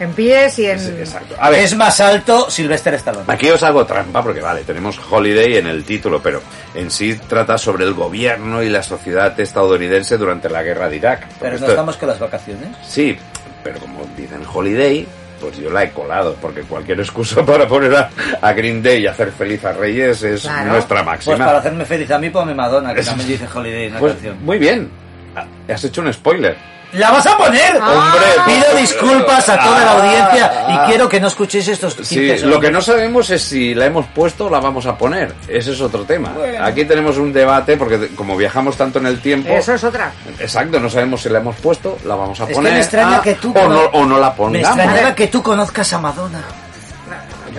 En 0.00 0.12
pies 0.12 0.58
y 0.58 0.66
en... 0.66 0.78
Exacto. 0.98 1.36
A 1.38 1.50
ver, 1.50 1.60
Es 1.60 1.76
más 1.76 2.00
alto 2.00 2.50
Sylvester 2.50 2.94
Stallone. 2.94 3.26
Aquí 3.28 3.48
os 3.48 3.62
hago 3.62 3.86
trampa 3.86 4.24
porque 4.24 4.40
vale, 4.40 4.62
tenemos 4.64 4.98
Holiday 5.08 5.58
en 5.58 5.68
el 5.68 5.84
título, 5.84 6.20
pero 6.20 6.42
en 6.74 6.90
sí 6.90 7.14
trata 7.28 7.56
sobre 7.58 7.84
el 7.84 7.94
gobierno 7.94 8.60
y 8.60 8.68
la 8.70 8.82
sociedad 8.82 9.38
estadounidense 9.38 10.18
durante 10.18 10.50
la 10.50 10.64
guerra 10.64 10.88
de 10.88 10.96
Irak. 10.96 11.28
Pero 11.38 11.50
no 11.52 11.56
esto- 11.58 11.68
estamos 11.70 11.96
con 11.96 12.08
las 12.08 12.18
vacaciones. 12.18 12.70
Sí, 12.84 13.16
pero 13.62 13.78
como 13.78 14.04
dicen 14.16 14.42
Holiday, 14.52 15.06
pues 15.40 15.56
yo 15.58 15.70
la 15.70 15.84
he 15.84 15.90
colado, 15.90 16.36
porque 16.40 16.62
cualquier 16.62 17.00
excusa 17.00 17.42
para 17.46 17.66
poner 17.68 17.94
a, 17.94 18.10
a 18.40 18.52
Green 18.52 18.82
Day 18.82 19.02
y 19.02 19.06
hacer 19.06 19.30
feliz 19.32 19.64
a 19.64 19.72
Reyes 19.72 20.22
es 20.22 20.42
Claro. 20.42 20.72
nuestra 20.72 20.96
Pues 20.98 21.06
máxima. 21.06 21.38
para 21.38 21.58
hacerme 21.58 21.84
feliz 21.84 22.10
a 22.10 22.18
mí, 22.18 22.30
ponme 22.30 22.54
Madonna, 22.54 22.94
que 22.94 23.02
también 23.02 23.28
dice 23.28 23.46
Holiday 23.52 23.86
en 23.86 23.94
la 23.94 24.00
Pues, 24.00 24.12
canción. 24.14 24.36
muy 24.44 24.58
bien, 24.58 24.90
Ah, 25.36 25.46
has 25.68 25.82
hecho 25.84 26.00
un 26.00 26.12
spoiler. 26.12 26.56
¡La 26.94 27.10
vas 27.10 27.26
a 27.26 27.36
poner! 27.36 27.76
Hombre, 27.76 28.26
Pido 28.46 28.76
disculpas 28.78 29.48
a 29.48 29.58
toda 29.58 29.80
la 29.84 29.90
Ah. 29.90 29.98
audiencia 29.98 30.52
y 30.68 30.88
quiero 30.88 31.08
que 31.08 31.18
no 31.20 31.28
escuchéis 31.28 31.66
estos 31.68 31.94
15 31.94 32.08
Sí, 32.14 32.28
segundos. 32.28 32.50
lo 32.50 32.60
que 32.60 32.70
no 32.70 32.80
sabemos 32.80 33.30
es 33.30 33.42
si 33.42 33.74
la 33.74 33.86
hemos 33.86 34.06
puesto 34.06 34.46
o 34.46 34.50
la 34.50 34.60
vamos 34.60 34.86
a 34.86 34.96
poner. 34.96 35.34
Ese 35.48 35.72
es 35.72 35.80
otro 35.80 36.04
tema. 36.04 36.30
Bueno. 36.30 36.64
Aquí 36.64 36.84
tenemos 36.84 37.18
un 37.18 37.32
debate 37.32 37.76
porque 37.76 38.08
como 38.14 38.36
viajamos 38.36 38.76
tanto 38.76 38.98
en 39.00 39.06
el 39.06 39.20
tiempo... 39.20 39.48
Eso 39.52 39.74
es 39.74 39.82
otra. 39.84 40.12
Exacto, 40.38 40.78
no 40.78 40.88
sabemos 40.88 41.20
si 41.22 41.28
la 41.28 41.38
hemos 41.38 41.56
puesto, 41.56 41.98
la 42.04 42.14
vamos 42.14 42.38
a 42.40 42.44
Es 42.44 42.48
que 42.50 42.54
poner. 42.54 42.72
me 42.74 42.78
extraña 42.80 43.16
ah, 43.18 43.22
que 43.22 43.34
tú... 43.34 43.50
O 43.50 43.54
no, 43.54 43.62
cono- 43.62 43.90
o 43.92 44.06
no 44.06 44.18
la 44.18 44.30
Me 44.30 44.36
pongamos. 44.36 44.68
extrañaba 44.78 45.14
que 45.14 45.26
tú 45.28 45.42
conozcas 45.42 45.92
a 45.92 45.98
Madonna. 45.98 46.42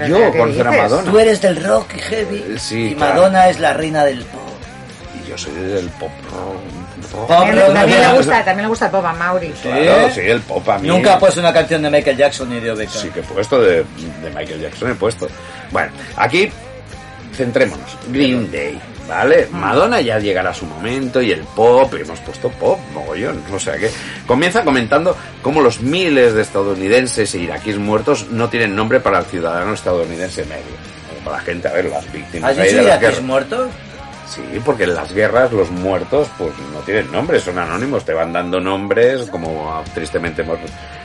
Yo 0.07 0.17
¿Qué 0.31 0.37
conocer 0.37 0.67
a? 0.67 0.71
Madonna. 0.71 1.09
Tú 1.11 1.19
eres 1.19 1.41
del 1.41 1.63
rock 1.63 1.93
y 1.95 1.99
heavy. 1.99 2.43
Sí, 2.59 2.89
y 2.91 2.95
claro. 2.95 3.15
Madonna 3.15 3.49
es 3.49 3.59
la 3.59 3.73
reina 3.73 4.03
del 4.03 4.23
pop. 4.25 4.41
Y 5.23 5.29
yo 5.29 5.37
soy 5.37 5.53
del 5.53 5.87
pop 5.91 6.11
rock. 6.31 6.61
También, 7.27 7.55
Pablo, 7.55 7.73
también 7.73 7.99
no, 7.99 8.03
le 8.03 8.09
no, 8.09 8.15
gusta, 8.17 8.45
también 8.45 8.61
le 8.63 8.67
gusta 8.67 8.85
el 8.85 8.91
pop 8.91 9.05
a 9.05 9.13
Mauri. 9.13 9.49
Claro, 9.61 10.09
sí, 10.11 10.21
el 10.21 10.41
pop 10.41 10.69
a 10.69 10.77
mí. 10.79 10.87
Nunca 10.87 11.13
ha 11.13 11.19
puesto 11.19 11.39
una 11.39 11.53
canción 11.53 11.81
de 11.81 11.89
Michael 11.89 12.17
Jackson 12.17 12.49
ni 12.49 12.59
de 12.59 12.71
Obeca. 12.71 12.91
Sí 12.91 13.09
que 13.09 13.19
he 13.19 13.23
puesto 13.23 13.61
de, 13.61 13.77
de 13.77 14.29
Michael 14.35 14.61
Jackson, 14.61 14.91
he 14.91 14.95
puesto. 14.95 15.27
Bueno, 15.71 15.91
aquí 16.15 16.49
centrémonos. 17.35 17.97
Green 18.07 18.51
Day, 18.51 18.79
¿vale? 19.07 19.47
Madonna 19.51 20.01
ya 20.01 20.19
llegará 20.19 20.53
su 20.53 20.65
momento 20.65 21.21
y 21.21 21.31
el 21.31 21.41
pop, 21.41 21.93
hemos 21.93 22.19
puesto 22.21 22.49
pop, 22.49 22.79
mogollón. 22.93 23.43
O 23.53 23.59
sea 23.59 23.77
que 23.77 23.91
comienza 24.25 24.63
comentando 24.63 25.15
cómo 25.41 25.61
los 25.61 25.81
miles 25.81 26.33
de 26.33 26.41
estadounidenses 26.41 27.35
e 27.35 27.39
iraquíes 27.39 27.77
muertos 27.77 28.27
no 28.31 28.49
tienen 28.49 28.75
nombre 28.75 28.99
para 28.99 29.19
el 29.19 29.25
ciudadano 29.25 29.73
estadounidense 29.73 30.45
medio. 30.45 30.95
Para 31.23 31.37
la 31.37 31.43
gente, 31.43 31.67
a 31.67 31.71
ver, 31.71 31.85
las 31.85 32.11
víctimas 32.11 32.51
¿Has 32.51 32.57
ahí 32.59 32.67
dicho 32.67 32.77
de 32.77 32.87
las 32.87 33.01
iraquíes 33.01 33.23
muertos? 33.23 33.69
Sí, 34.27 34.41
porque 34.63 34.83
en 34.83 34.95
las 34.95 35.13
guerras 35.13 35.51
los 35.51 35.69
muertos 35.69 36.27
pues 36.37 36.51
no 36.73 36.79
tienen 36.79 37.11
nombres, 37.11 37.43
son 37.43 37.59
anónimos, 37.59 38.03
te 38.03 38.13
van 38.13 38.33
dando 38.33 38.59
nombres 38.59 39.29
como 39.29 39.71
ah, 39.71 39.83
tristemente 39.93 40.41
hemos... 40.41 40.59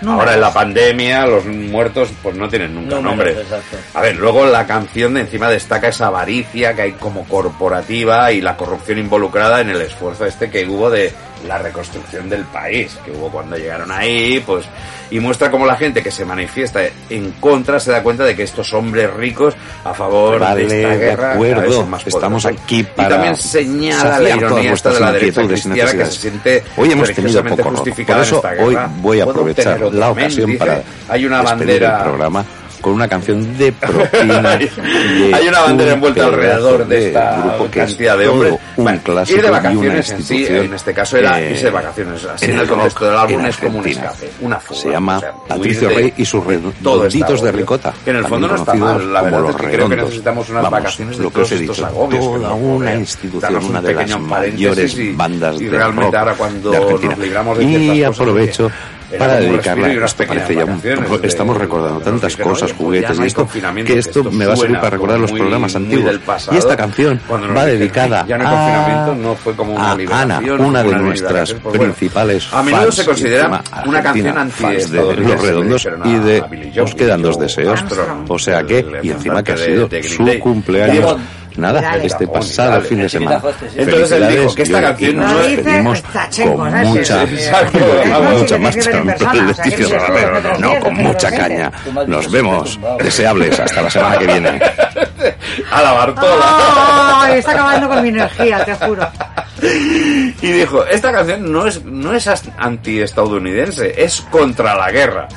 Ahora 0.06 0.34
en 0.34 0.40
la 0.40 0.52
pandemia 0.52 1.26
los 1.26 1.44
muertos 1.44 2.10
pues 2.22 2.34
no 2.34 2.48
tienen 2.48 2.74
nunca 2.74 2.96
Números, 2.96 3.36
nombres. 3.36 3.64
A 3.94 4.00
ver, 4.00 4.16
luego 4.16 4.46
la 4.46 4.66
canción 4.66 5.14
de 5.14 5.20
encima 5.20 5.50
destaca 5.50 5.88
esa 5.88 6.06
avaricia 6.06 6.74
que 6.74 6.82
hay 6.82 6.92
como 6.92 7.24
corporativa 7.24 8.32
y 8.32 8.40
la 8.40 8.56
corrupción 8.56 8.98
involucrada 8.98 9.60
en 9.60 9.70
el 9.70 9.82
esfuerzo 9.82 10.24
este 10.24 10.50
que 10.50 10.66
hubo 10.66 10.88
de 10.90 11.12
la 11.47 11.59
reconstrucción 11.59 12.28
del 12.28 12.45
país, 12.45 12.97
que 13.05 13.11
hubo 13.12 13.30
cuando 13.30 13.57
llegaron 13.57 13.91
ahí, 13.91 14.43
pues, 14.45 14.64
y 15.11 15.18
muestra 15.20 15.51
cómo 15.51 15.66
la 15.66 15.76
gente 15.76 16.03
que 16.03 16.11
se 16.11 16.24
manifiesta 16.24 16.80
en 17.09 17.32
contra 17.32 17.80
se 17.80 17.91
da 17.91 18.03
cuenta 18.03 18.24
de 18.24 18.36
que 18.36 18.45
estos 18.45 18.72
hombres 18.72 19.12
ricos 19.12 19.55
a 19.84 19.93
favor 19.93 20.38
Vale, 20.38 20.66
de 20.66 20.82
esta 20.82 20.95
guerra 20.97 21.32
acuerdo. 21.32 21.72
son 21.72 21.91
más 21.91 22.07
Estamos 22.07 22.47
aquí 22.47 22.80
y 22.80 22.82
para 22.84 23.09
también 23.11 23.36
señala 23.36 24.18
la 24.20 24.36
ironía 24.36 24.72
esta 24.72 24.93
de 24.93 25.01
la 25.01 25.12
derecha 25.12 25.43
y 25.43 25.49
cristiana 25.49 25.93
que 25.93 26.07
se 26.07 26.12
siente 26.12 26.64
Hoy 26.76 26.93
hemos 26.93 27.12
tenido 27.12 27.43
poco 27.45 27.70
justificada 27.70 28.18
Por 28.18 28.26
eso 28.26 28.43
en 28.47 28.51
esta 28.53 28.64
hoy 28.64 28.74
guerra. 28.74 28.91
voy 28.99 29.20
a 29.20 29.24
aprovechar 29.24 29.80
la 29.80 30.11
ocasión 30.11 30.57
para 30.59 30.82
hay 31.09 31.26
una 31.26 31.43
bandera 31.43 31.97
el 31.99 32.05
programa 32.05 32.45
con 32.81 32.93
una 32.95 33.09
canción 33.09 33.57
de 33.57 33.72
propina. 33.72 34.57
de 34.59 35.35
Hay 35.35 35.49
una 35.49 35.61
bandera 35.61 35.91
un 35.91 35.95
envuelta 35.95 36.26
alrededor 36.26 36.87
de 36.87 37.09
esta 37.09 37.43
grupo 37.43 37.70
que 37.70 37.81
es 37.81 37.87
cantidad 37.87 38.18
de 38.18 38.28
hombres. 38.28 38.55
Un 38.76 38.85
Bueno, 38.85 39.01
clásico 39.03 39.39
ir 39.39 39.45
de 39.45 39.51
vacaciones 39.51 40.11
en 40.11 40.22
sí, 40.22 40.47
en 40.49 40.74
este 40.74 40.95
caso 40.95 41.16
era 41.16 41.41
eh, 41.41 41.51
irse 41.51 41.66
de 41.66 41.70
vacaciones. 41.70 42.24
Así 42.24 42.47
en, 42.47 42.59
el 42.59 42.68
contexto 42.68 43.07
del 43.07 43.16
álbum 43.16 43.47
es 43.47 43.57
como 43.57 43.78
un 43.78 43.87
escape, 43.87 44.31
una 44.41 44.61
fuga. 44.61 44.81
Se 44.81 44.91
llama 44.91 45.16
o 45.18 45.20
sea, 45.20 45.33
Patricio 45.49 45.89
de 45.89 45.95
Rey 45.95 46.14
y 46.16 46.24
sus 46.24 46.45
redonditos 46.45 47.35
este 47.35 47.47
de 47.47 47.53
ricota. 47.53 47.93
Que 48.05 48.11
en 48.11 48.16
el 48.16 48.24
fondo 48.26 48.49
no 48.49 48.57
está 48.57 48.74
mal. 48.74 49.12
La 49.12 49.22
verdad 49.22 49.51
es 49.51 49.57
que 49.57 49.66
creo 49.70 49.89
que 49.89 49.97
necesitamos 49.97 50.49
unas 50.49 50.62
Vamos, 50.62 50.81
vacaciones 50.81 51.16
de 51.18 51.22
lo 51.22 51.31
que 51.31 51.35
todos 51.35 51.47
os 51.47 51.53
he 51.53 51.61
estos 51.62 51.76
dicho, 51.76 51.87
agobios. 51.87 52.24
que 52.24 52.33
toda 52.33 52.49
nos 52.49 52.61
una 52.61 52.95
institución, 52.95 53.57
un 53.57 53.64
una 53.70 53.81
de 53.81 53.95
las 53.95 54.20
mayores 54.20 55.16
bandas 55.16 55.61
y 55.61 55.64
de 55.64 55.70
realmente 55.70 56.07
rock 56.07 56.14
ahora 56.16 56.35
cuando 56.35 56.70
de 56.70 56.76
Argentina. 56.76 57.11
nos 57.11 57.18
libramos 57.24 57.59
de 57.59 57.64
y 57.64 58.05
aprovecho 58.05 58.70
para 59.18 59.40
dedicarla 59.40 59.88
esto 60.06 60.24
parece 60.26 60.54
ya 60.54 60.64
un- 60.64 60.80
estamos 61.22 61.56
recordando 61.56 62.00
tantas 62.00 62.36
cosas 62.36 62.72
juguetes 62.72 63.18
y 63.18 63.24
esto 63.26 63.48
que 63.84 63.98
esto 63.98 64.24
me 64.30 64.46
va 64.46 64.54
a 64.54 64.56
servir 64.56 64.76
para 64.78 64.90
recordar 64.90 65.18
los 65.20 65.32
programas 65.32 65.74
antiguos. 65.76 66.20
y 66.52 66.56
esta 66.56 66.76
canción 66.76 67.20
va 67.56 67.66
dedicada 67.66 68.20
a 68.20 69.94
liberación, 69.96 70.30
Ana 70.32 70.40
una 70.58 70.82
de 70.82 70.94
nuestras. 70.94 71.54
Pues 71.54 71.78
principales 71.78 72.48
a 72.52 72.62
menudo 72.62 72.92
se 72.92 73.04
considera 73.04 73.62
una 73.86 74.02
canción 74.02 74.38
anti 74.38 74.64
de 74.64 75.16
los 75.16 75.40
redondos 75.42 75.88
y 76.04 76.14
de 76.14 76.80
os 76.80 76.94
quedan 76.94 77.22
dos 77.22 77.38
deseos. 77.38 77.84
O 78.28 78.38
sea 78.38 78.62
que 78.64 78.84
y 79.02 79.11
encima 79.11 79.42
que 79.42 79.52
ha 79.52 79.56
sido 79.56 79.88
su 80.02 80.38
cumpleaños 80.40 81.16
nada 81.57 81.80
Dale. 81.80 82.07
este 82.07 82.26
Dale, 82.26 82.38
pasado 82.38 82.70
dale. 82.72 82.88
fin 82.88 82.98
de 82.98 83.09
semana 83.09 83.42
Entonces 83.76 84.12
él 84.12 84.28
dijo 84.28 84.55
que 84.55 84.62
esta 84.62 84.80
canción 84.80 85.16
no 85.16 85.94
Zachenko, 86.12 86.57
con 86.57 86.72
mucha 86.72 87.26
mucha 88.20 88.59
nosotros 88.98 90.61
no, 90.61 90.80
con 90.80 90.94
mucha 90.94 91.30
caña 91.30 91.72
nos 92.07 92.30
vemos 92.30 92.78
deseables 93.03 93.59
hasta 93.59 93.82
la 93.82 93.90
semana 93.90 94.18
que 94.18 94.26
viene 94.26 94.61
a 95.72 95.82
la 95.82 95.92
Bartola. 95.92 97.22
Ay, 97.22 97.38
está 97.38 97.53
acabando 97.53 97.88
con 97.88 98.03
mi 98.03 98.09
energía, 98.11 98.64
te 98.64 98.74
juro. 98.74 99.09
Y 99.62 100.53
dijo, 100.53 100.84
esta 100.86 101.12
canción 101.12 101.53
no 101.53 101.66
es, 101.66 101.84
no 101.84 102.14
es 102.14 102.28
anti-estadounidense, 102.59 104.03
es 104.03 104.20
contra 104.22 104.74
la 104.74 104.90
guerra. 104.90 105.28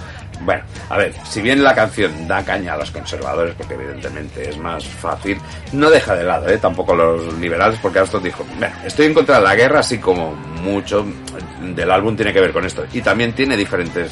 Bueno, 0.43 0.63
a 0.89 0.97
ver, 0.97 1.13
si 1.25 1.41
bien 1.41 1.63
la 1.63 1.73
canción 1.73 2.27
da 2.27 2.43
caña 2.43 2.73
a 2.73 2.77
los 2.77 2.91
conservadores, 2.91 3.55
porque 3.55 3.75
evidentemente 3.75 4.49
es 4.49 4.57
más 4.57 4.85
fácil, 4.85 5.39
no 5.71 5.89
deja 5.89 6.15
de 6.15 6.23
lado, 6.23 6.49
¿eh? 6.49 6.57
tampoco 6.57 6.95
los 6.95 7.33
liberales, 7.39 7.79
porque 7.81 7.99
Aston 7.99 8.23
dijo, 8.23 8.45
bueno, 8.57 8.75
estoy 8.85 9.07
en 9.07 9.13
contra 9.13 9.37
de 9.37 9.43
la 9.43 9.55
guerra, 9.55 9.79
así 9.79 9.99
como 9.99 10.35
mucho 10.61 11.05
del 11.61 11.91
álbum 11.91 12.15
tiene 12.15 12.33
que 12.33 12.41
ver 12.41 12.51
con 12.51 12.65
esto. 12.65 12.85
Y 12.91 13.01
también 13.01 13.33
tiene 13.33 13.55
diferentes 13.55 14.11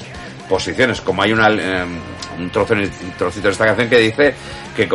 posiciones, 0.50 1.02
como 1.02 1.22
hay 1.22 1.32
una, 1.32 1.50
eh, 1.50 1.86
un, 2.38 2.50
trozo, 2.50 2.74
un 2.74 2.90
trocito 3.18 3.48
de 3.48 3.52
esta 3.52 3.66
canción 3.66 3.90
que 3.90 4.00
dice 4.00 4.34
que, 4.76 4.88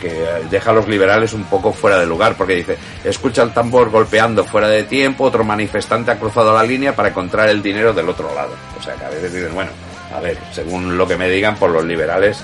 que 0.00 0.26
deja 0.50 0.70
a 0.70 0.74
los 0.74 0.88
liberales 0.88 1.32
un 1.32 1.44
poco 1.44 1.72
fuera 1.72 1.98
de 1.98 2.06
lugar, 2.06 2.34
porque 2.36 2.56
dice, 2.56 2.76
escucha 3.04 3.42
el 3.42 3.52
tambor 3.52 3.90
golpeando 3.90 4.44
fuera 4.44 4.68
de 4.68 4.84
tiempo, 4.84 5.24
otro 5.24 5.44
manifestante 5.44 6.10
ha 6.10 6.18
cruzado 6.18 6.52
la 6.52 6.64
línea 6.64 6.94
para 6.94 7.10
encontrar 7.10 7.48
el 7.48 7.62
dinero 7.62 7.92
del 7.92 8.08
otro 8.08 8.34
lado. 8.34 8.54
O 8.78 8.82
sea 8.82 8.94
que 8.94 9.04
a 9.04 9.08
veces 9.08 9.32
dicen, 9.32 9.54
bueno, 9.54 9.70
a 10.12 10.20
ver, 10.20 10.38
según 10.52 10.96
lo 10.96 11.06
que 11.06 11.16
me 11.16 11.28
digan, 11.28 11.56
por 11.56 11.70
los 11.70 11.84
liberales 11.84 12.42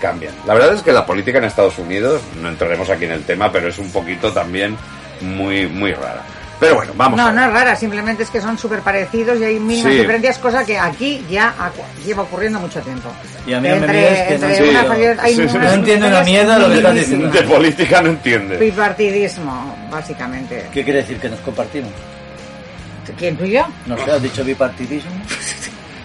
cambian. 0.00 0.34
La 0.46 0.54
verdad 0.54 0.74
es 0.74 0.82
que 0.82 0.92
la 0.92 1.06
política 1.06 1.38
en 1.38 1.44
Estados 1.44 1.78
Unidos, 1.78 2.20
no 2.40 2.48
entraremos 2.48 2.88
aquí 2.90 3.04
en 3.04 3.12
el 3.12 3.24
tema, 3.24 3.50
pero 3.52 3.68
es 3.68 3.78
un 3.78 3.90
poquito 3.90 4.32
también 4.32 4.76
muy, 5.20 5.66
muy 5.66 5.92
rara. 5.92 6.22
Pero 6.58 6.76
bueno, 6.76 6.92
vamos. 6.96 7.18
a 7.18 7.22
No, 7.22 7.26
ver. 7.28 7.34
no 7.34 7.46
es 7.46 7.52
rara, 7.52 7.74
simplemente 7.76 8.22
es 8.22 8.30
que 8.30 8.40
son 8.40 8.56
súper 8.56 8.80
parecidos 8.82 9.40
y 9.40 9.44
hay 9.44 9.58
mínimas 9.58 9.92
Sí. 9.92 9.98
diferencias, 9.98 10.38
cosa 10.38 10.64
que 10.64 10.78
aquí 10.78 11.24
ya 11.28 11.52
lleva 12.04 12.22
ocurriendo 12.22 12.60
mucho 12.60 12.80
tiempo. 12.80 13.10
Y 13.46 13.52
a 13.52 13.60
mí 13.60 13.68
no 13.68 13.74
me 13.76 13.80
entre, 13.80 14.26
que 14.28 14.38
no 14.38 14.46
entre 14.48 15.20
hay 15.20 15.34
Sí, 15.34 15.48
sí, 15.48 15.56
unas 15.56 15.68
no 15.70 15.72
entiendo 15.72 16.06
una 16.06 16.22
mierda 16.22 16.58
lo 16.60 16.68
que 16.68 16.76
estás 16.76 16.94
diciendo. 16.94 17.28
De 17.30 17.42
política 17.42 18.02
no 18.02 18.10
entiende. 18.10 18.56
Bipartidismo, 18.58 19.76
básicamente. 19.90 20.66
¿Qué 20.72 20.84
quiere 20.84 21.00
decir 21.00 21.18
que 21.18 21.28
nos 21.28 21.40
compartimos? 21.40 21.90
¿Quién 23.18 23.36
tú 23.36 23.44
y 23.44 23.50
yo? 23.52 23.66
¿No 23.86 23.96
sé, 24.04 24.10
has 24.12 24.22
dicho 24.22 24.44
bipartidismo? 24.44 25.10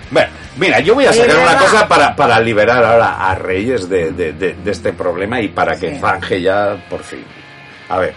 Bueno, 0.10 0.30
mira, 0.58 0.80
yo 0.80 0.94
voy 0.96 1.06
a 1.06 1.14
sacar 1.14 1.38
una 1.38 1.58
cosa 1.58 1.88
para, 1.88 2.16
para 2.16 2.40
liberar 2.40 2.84
ahora 2.84 3.30
a 3.30 3.36
Reyes 3.36 3.90
de, 3.90 4.12
de- 4.12 4.34
de- 4.34 4.54
de 4.54 4.72
este 4.72 4.94
problema 4.94 5.42
y 5.42 5.50
para 5.50 5.76
que 5.78 5.96
Sí. 5.96 6.00
zanje 6.00 6.42
ya 6.42 6.78
por 6.90 7.04
fin. 7.04 7.24
A 7.90 7.98
ver, 8.00 8.14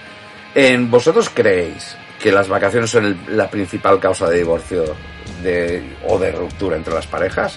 ¿en 0.55 0.91
¿vosotros 0.91 1.31
creéis 1.33 1.97
que 2.23 2.31
las 2.31 2.49
vacaciones 2.49 2.91
son 2.91 3.07
el- 3.07 3.37
la 3.37 3.49
principal 3.51 3.99
causa 3.99 4.29
de 4.29 4.39
divorcio 4.39 4.85
de, 5.43 5.97
o 6.07 6.19
de 6.19 6.31
ruptura 6.33 6.77
entre 6.77 6.95
las 6.95 7.07
parejas? 7.07 7.57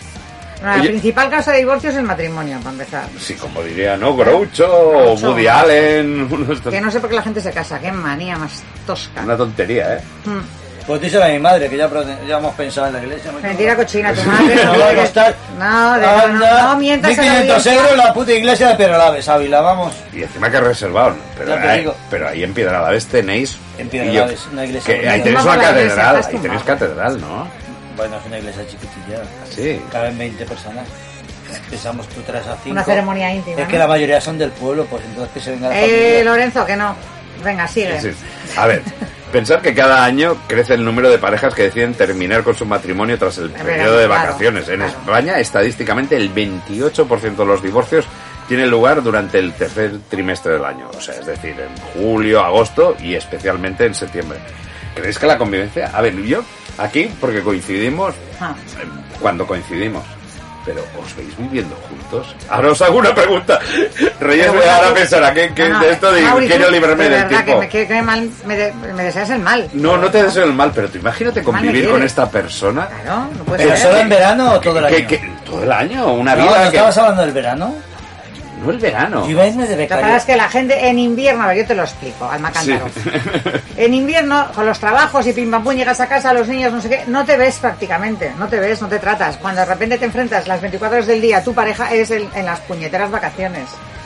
La 0.63 0.75
Oye. 0.75 0.89
principal 0.91 1.29
causa 1.29 1.51
de 1.51 1.57
divorcio 1.57 1.89
es 1.89 1.97
el 1.97 2.03
matrimonio, 2.03 2.57
para 2.59 2.71
empezar. 2.71 3.03
Sí, 3.19 3.33
como 3.33 3.61
diría, 3.61 3.97
¿no? 3.97 4.15
Groucho 4.15 4.65
o. 4.71 5.13
Woody 5.13 5.45
Allen. 5.45 6.29
Que 6.71 6.79
no 6.79 6.89
sé 6.89 7.01
por 7.01 7.09
qué 7.09 7.17
la 7.17 7.21
gente 7.21 7.41
se 7.41 7.51
casa, 7.51 7.77
qué 7.79 7.91
manía 7.91 8.37
más 8.37 8.63
tosca. 8.87 9.23
Una 9.23 9.35
tontería, 9.35 9.95
¿eh? 9.95 10.01
Mm. 10.25 10.62
Pues 10.85 10.99
díselo 10.99 11.23
a 11.23 11.27
mi 11.29 11.39
madre, 11.39 11.69
que 11.69 11.77
ya, 11.77 11.89
ya 12.27 12.37
hemos 12.39 12.53
pensado 12.55 12.87
en 12.87 12.93
la 12.93 12.99
iglesia. 13.03 13.31
Mentira 13.41 13.73
cochina, 13.75 14.13
tu 14.13 14.21
madre. 14.23 14.65
No 14.65 14.77
va 14.79 14.89
a 14.89 14.95
costar. 14.95 15.35
No, 15.57 15.93
de- 15.93 16.01
no, 16.07 16.27
no, 16.39 16.63
no 16.71 16.77
mientas 16.77 17.17
a 17.17 17.21
la 17.21 17.31
1500 17.31 17.57
audiencia. 17.57 17.73
euros 17.73 17.97
la 18.05 18.13
puta 18.13 18.31
iglesia 18.33 18.67
de 18.67 18.75
Perolaves, 18.75 19.29
Ávila, 19.29 19.61
vamos. 19.61 19.93
Y 20.11 20.23
encima 20.23 20.51
que 20.51 20.59
reservado. 20.59 21.15
Pero, 21.37 21.55
Ya 21.55 21.61
te 21.61 21.67
ahí, 21.69 21.79
digo. 21.79 21.95
pero 22.09 22.27
ahí 22.27 22.43
en 22.43 22.53
Piedralaves 22.53 23.05
tenéis... 23.05 23.57
En 23.77 23.87
Piedralaves, 23.87 24.45
una 24.51 24.65
iglesia 24.65 24.99
Que 24.99 25.07
ahí 25.09 25.21
tenéis 25.21 25.45
una 25.45 25.57
catedral, 25.61 26.15
ahí 26.17 26.37
tenéis 26.37 26.63
catedral, 26.63 27.21
¿no? 27.21 27.47
Bueno, 27.95 28.17
es 28.17 28.25
una 28.25 28.37
iglesia 28.39 28.63
chiquitilla. 28.67 29.19
Sí. 29.49 29.81
Caben 29.89 30.17
20 30.17 30.45
personas. 30.45 30.85
Pensamos 31.69 32.07
tú 32.09 32.21
traes 32.23 32.45
a 32.47 32.55
5. 32.57 32.71
Una 32.71 32.83
ceremonia 32.83 33.31
íntima, 33.33 33.61
Es 33.61 33.67
que 33.69 33.77
la 33.77 33.87
mayoría 33.87 34.19
son 34.19 34.37
del 34.37 34.49
pueblo, 34.51 34.85
pues 34.85 35.01
entonces 35.05 35.33
que 35.33 35.39
se 35.39 35.51
venga 35.51 35.69
la 35.69 35.77
Eh, 35.77 35.81
familia. 35.81 36.23
Lorenzo, 36.25 36.65
que 36.65 36.75
no. 36.75 36.95
Venga, 37.43 37.67
sigue. 37.67 38.01
Sí. 38.01 38.11
A 38.57 38.65
ver, 38.67 38.81
pensar 39.33 39.61
que 39.61 39.73
cada 39.73 40.05
año 40.05 40.37
crece 40.47 40.75
el 40.75 40.85
número 40.85 41.09
de 41.09 41.17
parejas 41.17 41.53
que 41.53 41.63
deciden 41.63 41.93
terminar 41.95 42.43
con 42.43 42.55
su 42.55 42.65
matrimonio 42.65 43.17
tras 43.17 43.39
el 43.39 43.49
periodo 43.49 43.97
de 43.97 44.07
vacaciones. 44.07 44.69
En 44.69 44.77
claro. 44.77 44.91
España, 44.91 45.39
estadísticamente, 45.39 46.15
el 46.15 46.33
28% 46.33 47.35
de 47.35 47.45
los 47.45 47.61
divorcios 47.61 48.05
tienen 48.47 48.69
lugar 48.69 49.01
durante 49.03 49.39
el 49.39 49.51
tercer 49.53 49.93
trimestre 50.09 50.53
del 50.53 50.63
año. 50.63 50.87
O 50.95 51.01
sea, 51.01 51.15
es 51.15 51.25
decir, 51.25 51.55
en 51.59 51.75
julio, 52.01 52.41
agosto 52.41 52.95
y 53.01 53.15
especialmente 53.15 53.85
en 53.85 53.95
septiembre. 53.95 54.37
¿Creéis 54.95 55.17
que 55.17 55.25
la 55.25 55.37
convivencia? 55.37 55.89
A 55.93 56.01
ver, 56.01 56.15
yo 56.21 56.43
aquí, 56.77 57.09
porque 57.19 57.41
coincidimos, 57.41 58.13
Ah. 58.39 58.53
cuando 59.19 59.47
coincidimos. 59.47 60.03
Pero 60.65 60.81
¿os 60.97 61.15
veis 61.17 61.35
viviendo 61.37 61.75
juntos? 61.89 62.33
Ahora 62.49 62.71
os 62.71 62.81
hago 62.81 62.97
una 62.99 63.13
pregunta. 63.13 63.59
Reyes 64.21 64.47
bueno, 64.47 64.71
ahora 64.71 64.87
tú- 64.89 64.93
pensará 64.93 65.33
que, 65.33 65.53
que 65.53 65.67
No, 65.67 65.79
no, 65.79 65.85
de 65.85 65.91
esto 65.91 66.11
de 66.13 66.21
Mauri, 66.21 66.47
quiero 66.47 66.69
librarme 66.71 67.03
de 67.03 67.09
del 67.09 67.23
verdad, 67.25 67.43
tiempo. 67.43 67.51
Que 67.53 67.57
me, 67.59 67.69
que- 67.69 67.87
que 67.87 68.01
mal, 68.01 68.29
me, 68.45 68.55
de- 68.57 68.73
me 68.95 69.03
deseas 69.03 69.29
el 69.31 69.39
mal. 69.39 69.69
No, 69.73 69.97
no 69.97 70.09
te 70.09 70.23
deseo 70.23 70.45
el 70.45 70.53
mal, 70.53 70.71
pero 70.73 70.87
tú 70.89 70.99
imagínate 70.99 71.43
convivir 71.43 71.89
con 71.89 72.01
esta 72.03 72.29
persona. 72.29 72.87
Claro, 73.03 73.27
no 73.37 73.43
puede 73.43 73.63
¿Pero 73.65 73.75
ser. 73.75 73.87
solo 73.87 73.97
en 73.99 74.09
verano 74.09 74.51
o 74.53 74.59
todo 74.61 74.79
el 74.79 74.85
año? 74.85 74.95
Que, 74.95 75.05
que- 75.07 75.33
todo 75.45 75.63
el 75.63 75.71
año, 75.71 76.13
una 76.13 76.33
no, 76.35 76.43
vida 76.43 76.55
¿no 76.55 76.61
que... 76.71 76.77
estabas 76.77 76.97
hablando 76.97 77.21
del 77.23 77.31
verano? 77.31 77.75
No 78.63 78.71
el 78.71 78.77
verano. 78.79 79.25
Yo 79.25 79.31
iba 79.31 79.43
a 79.43 79.47
irme 79.47 79.63
de 79.63 79.69
Lo 79.71 79.75
que 79.75 79.83
becario. 79.83 80.03
pasa 80.05 80.17
es 80.17 80.25
que 80.25 80.35
la 80.37 80.49
gente 80.49 80.87
en 80.87 80.99
invierno, 80.99 81.43
a 81.43 81.47
ver, 81.47 81.57
yo 81.57 81.65
te 81.65 81.75
lo 81.75 81.83
explico, 81.83 82.29
al 82.29 82.39
macántaro. 82.39 82.87
Sí. 82.93 83.09
En 83.75 83.93
invierno, 83.93 84.47
con 84.53 84.65
los 84.67 84.79
trabajos 84.79 85.25
y 85.25 85.33
pim 85.33 85.49
pam 85.49 85.63
pum, 85.63 85.73
llegas 85.73 85.99
a 85.99 86.07
casa, 86.07 86.31
los 86.31 86.47
niños, 86.47 86.71
no 86.71 86.79
sé 86.79 86.89
qué, 86.89 87.03
no 87.07 87.25
te 87.25 87.37
ves 87.37 87.57
prácticamente, 87.57 88.31
no 88.37 88.47
te 88.47 88.59
ves, 88.59 88.81
no 88.81 88.87
te 88.87 88.99
tratas. 88.99 89.35
Cuando 89.37 89.61
de 89.61 89.65
repente 89.65 89.97
te 89.97 90.05
enfrentas 90.05 90.47
las 90.47 90.61
24 90.61 90.97
horas 90.97 91.07
del 91.07 91.19
día 91.19 91.37
a 91.39 91.43
tu 91.43 91.53
pareja, 91.55 91.91
es 91.93 92.11
el- 92.11 92.29
en 92.35 92.45
las 92.45 92.59
puñeteras 92.61 93.09
vacaciones. 93.09 93.63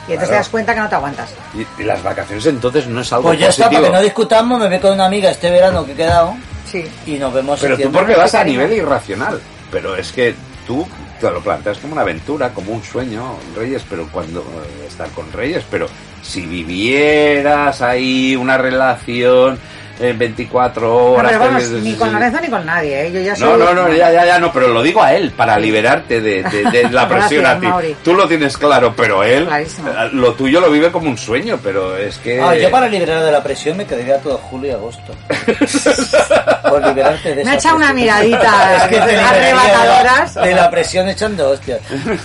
Y 0.08 0.12
entonces 0.12 0.30
te 0.30 0.34
das 0.36 0.48
cuenta 0.48 0.74
que 0.74 0.80
no 0.80 0.88
te 0.88 0.94
aguantas. 0.94 1.28
Y, 1.54 1.82
y 1.82 1.84
las 1.84 2.02
vacaciones 2.02 2.46
entonces 2.46 2.86
no 2.86 3.02
es 3.02 3.12
algo 3.12 3.28
Pues 3.28 3.38
ya 3.40 3.48
está, 3.48 3.68
para 3.68 3.82
que 3.82 3.90
no 3.90 4.00
discutamos, 4.00 4.58
me 4.58 4.68
ve 4.68 4.80
con 4.80 4.92
una 4.94 5.04
amiga 5.04 5.30
este 5.30 5.50
verano 5.50 5.84
que 5.84 5.92
he 5.92 5.96
quedado 5.96 6.34
Sí. 6.64 6.86
y 7.06 7.18
nos 7.18 7.32
vemos 7.34 7.60
Pero 7.60 7.76
tú 7.76 7.92
porque 7.92 8.14
vas 8.16 8.34
a 8.34 8.42
nivel 8.44 8.72
irracional. 8.72 9.38
Pero 9.70 9.96
es 9.96 10.10
que 10.12 10.34
tú 10.66 10.88
lo 11.22 11.40
planteas 11.40 11.78
como 11.78 11.94
una 11.94 12.02
aventura, 12.02 12.52
como 12.54 12.72
un 12.72 12.82
sueño, 12.82 13.36
Reyes, 13.56 13.84
pero 13.88 14.08
cuando 14.10 14.40
eh, 14.40 14.86
estar 14.86 15.10
con 15.10 15.30
Reyes, 15.32 15.64
pero 15.70 15.88
si 16.22 16.46
vivieras 16.46 17.82
ahí 17.82 18.36
una 18.36 18.58
relación 18.58 19.58
en 20.00 20.18
24 20.18 20.82
No, 20.86 20.94
horas... 21.12 21.32
pero 21.32 21.44
vamos, 21.44 21.64
que- 21.64 21.74
ni 21.80 21.94
con 21.94 22.12
Lorenzo 22.12 22.40
ni 22.40 22.48
con 22.48 22.64
nadie, 22.66 23.06
¿eh? 23.06 23.12
Yo 23.12 23.20
ya 23.20 23.34
soy... 23.36 23.48
No, 23.48 23.56
no, 23.56 23.72
no, 23.74 23.92
ya, 23.92 24.10
ya, 24.12 24.24
ya, 24.26 24.38
no, 24.38 24.52
pero 24.52 24.68
lo 24.68 24.82
digo 24.82 25.02
a 25.02 25.14
él, 25.14 25.30
para 25.32 25.58
liberarte 25.58 26.20
de, 26.20 26.42
de- 26.42 26.70
de 26.70 26.90
la 26.90 27.08
presión 27.08 27.42
Gracias, 27.42 27.56
a 27.56 27.60
ti. 27.60 27.66
Mauri. 27.66 27.96
Tú 28.04 28.14
lo 28.14 28.28
tienes 28.28 28.56
claro, 28.56 28.94
pero 28.96 29.22
él, 29.24 29.46
Clarísimo. 29.46 29.88
eh, 29.90 30.08
lo 30.12 30.34
tuyo 30.34 30.60
lo 30.60 30.70
vive 30.70 30.90
como 30.92 31.08
un 31.10 31.18
sueño, 31.18 31.58
pero 31.62 31.96
es 31.96 32.16
que... 32.18 32.40
Ah, 32.40 32.54
yo 32.56 32.70
para 32.70 32.88
liberar 32.88 33.22
de 33.22 33.32
la 33.32 33.42
presión 33.42 33.76
me 33.76 33.86
quedaría 33.86 34.18
todo 34.18 34.38
julio 34.38 34.70
y 34.70 34.74
agosto. 34.74 35.14
Por 36.68 36.86
liberarte 36.86 37.34
de 37.34 37.44
Me 37.44 37.50
ha 37.52 37.54
echado 37.54 37.76
una 37.76 37.92
miradita 37.92 38.76
Es 38.76 38.82
que 38.84 38.96
te 39.00 39.06
liberaría 39.06 39.28
arrebatadoras. 39.60 40.34
De 40.34 40.54
la 40.54 40.70
presión 40.70 41.08
echando 41.08 41.50
hostias. 41.50 41.80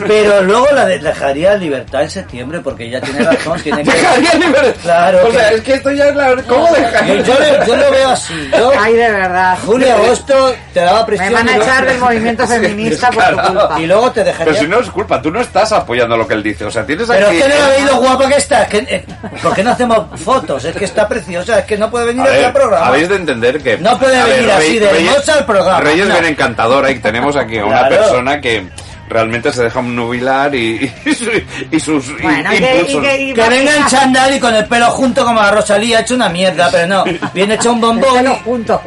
Pero 0.07 0.41
luego 0.41 0.67
la 0.73 0.85
de- 0.85 0.99
dejaría 0.99 1.55
libertad 1.55 2.03
en 2.03 2.09
septiembre 2.09 2.59
porque 2.59 2.89
ya 2.89 2.99
tiene 3.01 3.23
razón. 3.23 3.59
Tiene 3.61 3.83
que... 3.83 3.91
Dejaría 3.91 4.33
libertad. 4.35 4.73
Claro. 4.83 5.27
O 5.27 5.31
sea, 5.31 5.49
es 5.51 5.61
que 5.61 5.73
esto 5.75 5.91
ya 5.91 6.09
es 6.09 6.15
la... 6.15 6.35
¿Cómo 6.47 6.67
dejaría? 6.73 7.21
yo, 7.21 7.33
yo 7.67 7.75
lo 7.75 7.91
veo 7.91 8.09
así. 8.09 8.49
Yo, 8.57 8.71
Ay, 8.79 8.93
de 8.93 9.11
verdad. 9.11 9.57
julio 9.65 9.87
y 9.87 9.89
agosto 9.91 10.55
te 10.73 10.79
daba 10.81 11.05
presión. 11.05 11.29
Me 11.29 11.35
van 11.35 11.49
a 11.49 11.57
echar 11.57 11.85
del 11.85 11.97
movimiento 11.99 12.47
feminista 12.47 13.09
por 13.11 13.23
tu 13.25 13.35
culpa. 13.47 13.75
Y 13.79 13.85
luego 13.87 14.11
te 14.11 14.23
dejaría. 14.23 14.45
Pero 14.53 14.63
si 14.63 14.67
no 14.69 14.79
es 14.79 14.89
culpa, 14.89 15.21
tú 15.21 15.31
no 15.31 15.41
estás 15.41 15.71
apoyando 15.71 16.17
lo 16.17 16.27
que 16.27 16.33
él 16.33 16.43
dice. 16.43 16.65
O 16.65 16.71
sea, 16.71 16.85
tienes 16.85 17.07
Pero 17.07 17.27
aquí... 17.27 17.37
es 17.37 17.43
que 17.43 17.49
no 17.59 17.67
veis 17.69 17.85
lo 17.85 17.95
guapa 17.97 18.27
que 18.29 18.35
está. 18.37 18.63
Es 18.63 18.69
que, 18.69 18.77
eh, 18.77 19.05
¿Por 19.41 19.53
qué 19.55 19.63
no 19.63 19.71
hacemos 19.71 20.19
fotos? 20.19 20.65
Es 20.65 20.75
que 20.75 20.85
está 20.85 21.07
preciosa. 21.07 21.59
Es 21.59 21.65
que 21.65 21.77
no 21.77 21.89
puede 21.91 22.07
venir 22.07 22.21
A 22.21 22.25
aquí 22.25 22.35
ver, 22.37 22.45
al 22.45 22.53
programa. 22.53 22.87
habéis 22.87 23.09
de 23.09 23.15
entender 23.15 23.61
que... 23.61 23.77
No 23.77 23.97
puede 23.99 24.21
ver, 24.23 24.35
venir 24.35 24.51
así 24.51 24.79
de 24.79 24.89
hermosa 24.89 25.33
al 25.35 25.45
programa, 25.45 25.79
Reyes 25.81 26.07
no. 26.07 26.13
viene 26.13 26.27
encantadora 26.29 26.91
y 26.91 26.99
tenemos 26.99 27.35
aquí 27.35 27.57
a 27.59 27.65
una 27.65 27.87
Claro. 27.87 27.95
persona 27.97 28.39
que 28.41 28.67
realmente 29.13 29.51
se 29.53 29.63
deja 29.63 29.81
nubilar 29.81 30.53
y, 30.55 30.91
y, 31.05 31.13
su- 31.13 31.31
y 31.71 31.79
sus 31.79 32.21
Bueno, 32.21 32.53
y 32.53 32.57
que, 32.57 32.75
y 32.75 32.79
impulsos. 32.79 33.01
que, 33.03 33.21
y 33.21 33.33
Que 33.33 33.49
venga 33.49 33.77
en 33.77 33.85
chandal 33.87 34.35
y 34.35 34.39
con 34.39 34.55
el 34.55 34.65
pelo 34.65 34.87
junto 34.87 35.23
como 35.23 35.41
la 35.41 35.51
Rosalía, 35.51 35.99
ha 35.99 36.01
hecho 36.01 36.15
una 36.15 36.29
mierda, 36.29 36.69
pero 36.71 36.87
no. 36.87 37.03
Viene 37.33 37.53
hecho 37.55 37.71
un 37.71 37.79
bombón, 37.81 38.13
Pelo 38.17 38.35
junto. 38.43 38.81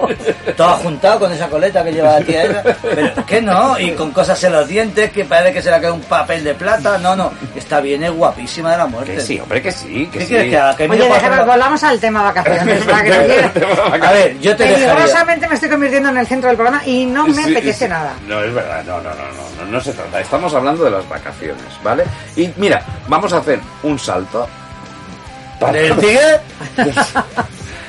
todo 0.57 0.70
juntado 0.77 1.20
con 1.20 1.33
esa 1.33 1.49
coleta 1.49 1.83
que 1.85 1.93
lleva 1.93 2.18
la 2.18 2.24
tía 2.24 2.45
esa. 2.45 2.62
Pero 2.83 3.24
que 3.27 3.41
no, 3.41 3.79
y 3.79 3.93
con 3.93 4.11
cosas 4.11 4.43
en 4.45 4.53
los 4.53 4.66
dientes 4.68 5.11
que 5.12 5.24
parece 5.24 5.53
que 5.55 5.62
se 5.62 5.70
le 5.70 5.81
queda 5.81 5.93
un 5.93 6.01
papel 6.03 6.43
de 6.45 6.55
plata. 6.55 6.99
No, 6.99 7.14
no, 7.16 7.33
está 7.55 7.81
bien, 7.81 8.03
es 8.03 8.11
guapísima 8.11 8.72
de 8.72 8.79
la 8.79 8.87
muerte. 8.87 9.14
Que 9.14 9.20
sí, 9.20 9.39
hombre, 9.41 9.62
que 9.62 9.70
sí, 9.72 10.09
que 10.12 10.18
¿Qué 10.18 10.20
sí. 10.24 10.27
quieres 10.29 10.51
que 10.51 10.59
haga? 10.59 10.77
Que 10.77 10.83
Oye, 10.85 10.93
mire 10.93 11.05
para 11.05 11.14
déjame, 11.14 11.35
hacerlo- 11.37 11.53
volvamos 11.53 11.83
al 11.85 12.01
tema 12.01 12.22
vacaciones. 12.22 12.85
para 12.85 13.05
que 13.05 13.12
A 14.07 14.12
ver, 14.12 14.39
yo 14.41 14.57
te 14.57 14.64
dejaría. 14.64 14.87
Peligrosamente 14.95 15.49
me 15.49 15.55
estoy 15.55 15.68
convirtiendo 15.70 16.09
en 16.11 16.16
el 16.18 16.27
centro 16.27 16.49
del 16.49 16.57
programa 16.57 16.83
y 16.87 17.05
no 17.05 17.27
me 17.27 17.35
Sí, 17.45 17.51
apetece 17.53 17.85
sí. 17.85 17.89
nada. 17.91 18.14
No, 18.27 18.43
es 18.43 18.53
verdad, 18.53 18.83
no, 18.85 18.97
no, 18.99 19.11
no, 19.11 19.14
no, 19.14 19.64
no, 19.64 19.70
no 19.72 19.81
se 19.81 19.93
trata. 19.93 20.16
Estamos 20.21 20.53
hablando 20.55 20.85
de 20.85 20.91
las 20.91 21.09
vacaciones, 21.09 21.64
¿vale? 21.83 22.05
Y 22.37 22.51
mira, 22.57 22.83
vamos 23.09 23.33
a 23.33 23.39
hacer 23.39 23.61
un 23.83 23.99
salto. 23.99 24.47
¿Del 25.73 25.97
tigre? 25.97 26.41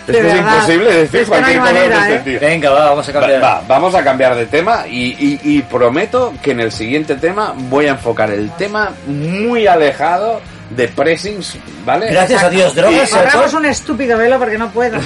Es 0.08 0.16
que 0.16 0.28
es 0.30 0.36
imposible 0.38 0.94
decir 0.94 1.20
Es 1.20 1.30
que 1.30 1.42
no 1.42 1.48
hay 1.48 1.58
cualquier 1.58 1.60
cosa 1.60 1.70
en 1.84 1.90
manera, 1.90 1.96
este 1.98 2.14
¿eh? 2.14 2.16
sentido. 2.16 2.40
Venga, 2.40 2.70
va, 2.70 2.90
vamos 2.92 3.10
a 3.10 3.12
cambiar. 3.12 3.44
Va, 3.44 3.54
va, 3.56 3.64
vamos 3.68 3.94
a 3.96 4.04
cambiar 4.06 4.36
de 4.36 4.46
tema 4.46 4.88
y, 4.88 5.04
y- 5.20 5.40
y 5.44 5.62
prometo 5.64 6.34
que 6.42 6.52
en 6.52 6.62
el 6.62 6.72
siguiente 6.72 7.16
tema 7.18 7.54
voy 7.58 7.88
a 7.88 7.90
enfocar 7.90 8.32
el 8.32 8.50
tema 8.52 8.92
muy 9.06 9.68
alejado 9.68 10.40
de 10.70 10.88
pressings, 10.90 11.58
¿vale? 11.86 12.08
Gracias 12.12 12.44
a 12.44 12.50
Dios, 12.50 12.76
drogas, 12.76 13.10
Corramos 13.10 13.54
un 13.54 13.66
estúpido 13.66 14.18
velo 14.18 14.38
porque 14.38 14.58
no 14.58 14.70
puedo. 14.72 15.00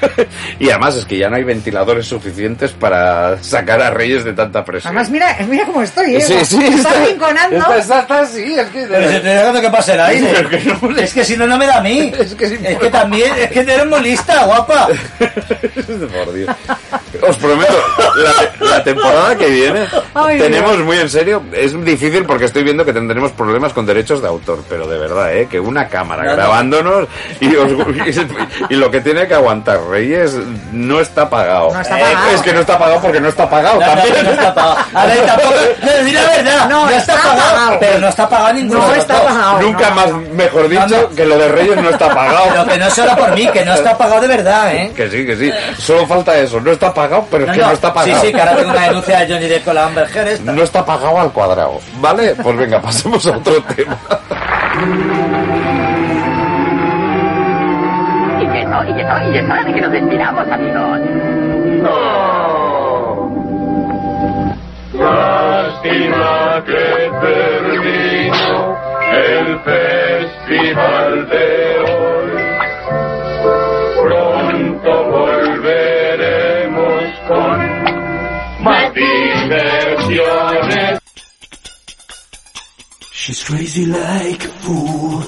y 0.58 0.68
además 0.70 0.96
es 0.96 1.04
que 1.06 1.16
ya 1.18 1.28
no 1.30 1.36
hay 1.36 1.44
ventiladores 1.44 2.06
suficientes 2.06 2.72
para 2.72 3.42
sacar 3.42 3.80
a 3.80 3.90
Reyes 3.90 4.24
de 4.24 4.32
tanta 4.34 4.64
presión. 4.64 4.90
Además, 4.90 5.10
mira, 5.10 5.36
mira 5.48 5.64
cómo 5.66 5.82
estoy, 5.82 6.16
¿eh? 6.16 6.20
sí, 6.20 6.34
sí, 6.44 6.62
Está 6.62 6.92
rinconando. 7.04 7.56
está, 7.56 7.78
está- 7.78 8.00
está 8.00 8.20
así, 8.20 8.54
es 8.58 8.68
que... 8.68 8.86
Pero 8.86 9.08
si 9.08 9.16
estoy 9.16 9.30
dejando 9.30 9.60
que 9.60 9.70
pase 9.70 9.92
el 9.94 10.00
aire. 10.00 10.28
Pero 10.36 10.48
que 10.50 10.58
no- 10.88 10.96
Es 10.98 11.14
que 11.14 11.24
si 11.24 11.36
no, 11.36 11.46
no 11.46 11.56
me 11.58 11.66
da 11.66 11.78
a 11.78 11.82
mí. 11.82 12.12
Es 12.18 12.34
que 12.34 12.44
es 12.46 12.52
es 12.52 12.78
que 12.78 12.90
también, 12.90 13.32
es 13.38 13.48
que 13.50 13.60
eres 13.60 13.86
muy 13.86 14.00
lista, 14.00 14.44
guapa. 14.44 14.88
Por 15.18 16.32
Dios. 16.34 16.54
Os 17.26 17.36
prometo, 17.36 17.72
la, 18.60 18.68
la 18.68 18.84
temporada 18.84 19.36
que 19.36 19.46
viene 19.48 19.86
Ay, 20.14 20.38
tenemos 20.38 20.78
muy 20.78 20.98
en 20.98 21.08
serio, 21.08 21.42
es 21.52 21.72
difícil 21.84 22.24
porque 22.24 22.44
estoy 22.44 22.62
viendo 22.62 22.84
que 22.84 22.92
tendremos 22.92 23.32
problemas 23.32 23.72
con 23.72 23.86
derechos 23.86 24.20
de 24.22 24.28
autor, 24.28 24.62
pero 24.68 24.86
de 24.86 24.97
verdad, 24.98 25.32
¿eh? 25.34 25.46
que 25.48 25.58
una 25.60 25.88
cámara 25.88 26.24
No, 26.24 26.30
no. 26.30 26.36
grabándonos 26.36 27.08
y, 27.40 27.54
os- 27.56 27.70
y 28.70 28.74
lo 28.74 28.90
que 28.90 29.00
tiene 29.00 29.26
que 29.26 29.34
aguantar 29.34 29.80
Reyes 29.88 30.34
no 30.72 31.00
está 31.00 31.28
pagado. 31.30 31.72
No 31.72 31.80
está 31.80 31.98
Eh, 31.98 32.02
pagado. 32.02 32.30
Es 32.34 32.42
que 32.42 32.52
no 32.52 32.60
está 32.60 32.78
pagado 32.78 33.00
porque 33.00 33.20
no 33.20 33.28
está 33.28 33.48
pagado 33.48 33.80
No, 33.80 33.86
no, 33.86 33.94
también. 34.02 34.24
no 34.24 34.30
está 34.32 34.54
pagado. 34.54 34.76
A 34.94 35.06
ver, 35.06 35.26
tampoco. 35.26 35.54
No, 35.82 36.04
di 36.04 36.12
la 36.12 36.22
verdad. 36.22 36.68
No, 36.68 36.88
está 36.90 37.14
pagado. 37.14 37.76
Pero 37.80 37.98
no 38.00 38.08
está 38.08 38.28
pagado 38.28 38.52
ninguno. 38.54 38.80
No 38.80 38.84
de 38.86 38.90
los 38.90 38.98
está 38.98 39.14
dos. 39.14 39.22
pagado. 39.24 39.60
Nunca 39.60 39.88
no. 39.90 39.94
más, 39.94 40.12
mejor 40.32 40.68
dicho, 40.68 40.86
No, 40.88 41.00
no. 41.02 41.08
que 41.14 41.24
lo 41.24 41.38
de 41.38 41.48
Reyes 41.48 41.76
no 41.82 41.90
está 41.90 42.08
pagado. 42.14 42.44
Pero 42.50 42.66
que 42.66 42.78
no 42.78 42.90
solo 42.90 43.16
por 43.16 43.34
mí, 43.34 43.48
que 43.52 43.64
no 43.64 43.74
está 43.74 43.96
pagado 43.96 44.20
de 44.20 44.28
verdad, 44.28 44.74
¿eh? 44.74 44.92
Que 44.94 45.10
sí, 45.10 45.24
que 45.26 45.36
sí. 45.36 45.50
Solo 45.78 46.06
falta 46.06 46.36
eso. 46.38 46.60
No 46.60 46.70
está 46.72 46.92
pagado, 46.92 47.26
pero 47.30 47.44
es 47.46 47.52
que 47.52 47.58
no 47.58 47.72
está 47.72 47.92
pagado. 47.94 48.20
Sí, 48.20 48.26
sí, 48.26 48.32
que 48.32 48.40
ahora 48.40 48.56
tengo 48.56 48.70
una 48.70 48.82
denuncia 48.88 49.20
de 49.20 49.32
Johnny 49.34 49.48
Depp 49.48 49.64
con 49.64 49.74
la 49.74 49.84
Amber 49.86 50.08
Heard 50.14 50.28
esta. 50.28 50.52
No 50.52 50.62
está 50.62 50.84
pagado 50.84 51.18
al 51.18 51.32
cuadrado. 51.32 51.80
¿Vale? 52.00 52.34
Pues 52.34 52.56
venga, 52.56 52.80
pasemos 52.80 53.24
a 53.26 53.30
otro 53.36 53.62
tema. 53.76 53.96
Y 58.40 58.46
que 58.46 58.64
no, 58.64 58.84
y 58.84 58.92
que 58.94 59.04
no, 59.04 59.32
y 59.32 59.36
es 59.38 59.44
hora 59.44 59.64
de 59.64 59.74
que 59.74 59.80
nos 59.80 59.90
despidamos, 59.92 60.48
amigos. 60.48 61.00
Lástima 64.94 66.62
que 66.66 67.10
terminó 67.20 68.76
el 69.12 69.58
festival 69.60 71.28
de 71.28 71.78
hoy. 71.78 72.32
Pronto 74.02 75.04
volveremos 75.10 77.04
con 77.26 77.58
más 78.62 78.92
diversiones. 78.94 80.97
She's 83.28 83.44
crazy 83.44 83.84
like 83.84 84.42
a 84.42 84.48
fool. 84.48 85.22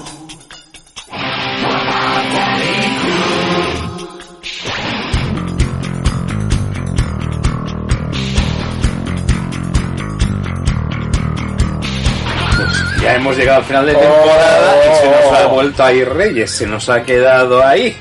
Ya 13.03 13.16
hemos 13.16 13.36
llegado 13.36 13.59
al 13.59 13.64
final 13.64 13.84
de 13.84 13.92
temporada 13.92 14.76
y 14.80 14.96
se 14.96 15.11
nos 15.11 15.38
ha 15.38 15.46
vuelto 15.48 15.84
a 15.84 15.92
ir 15.92 16.09
Reyes. 16.09 16.51
Se 16.51 16.66
nos 16.66 16.88
ha 16.88 17.03
quedado 17.03 17.62
ahí. 17.62 17.94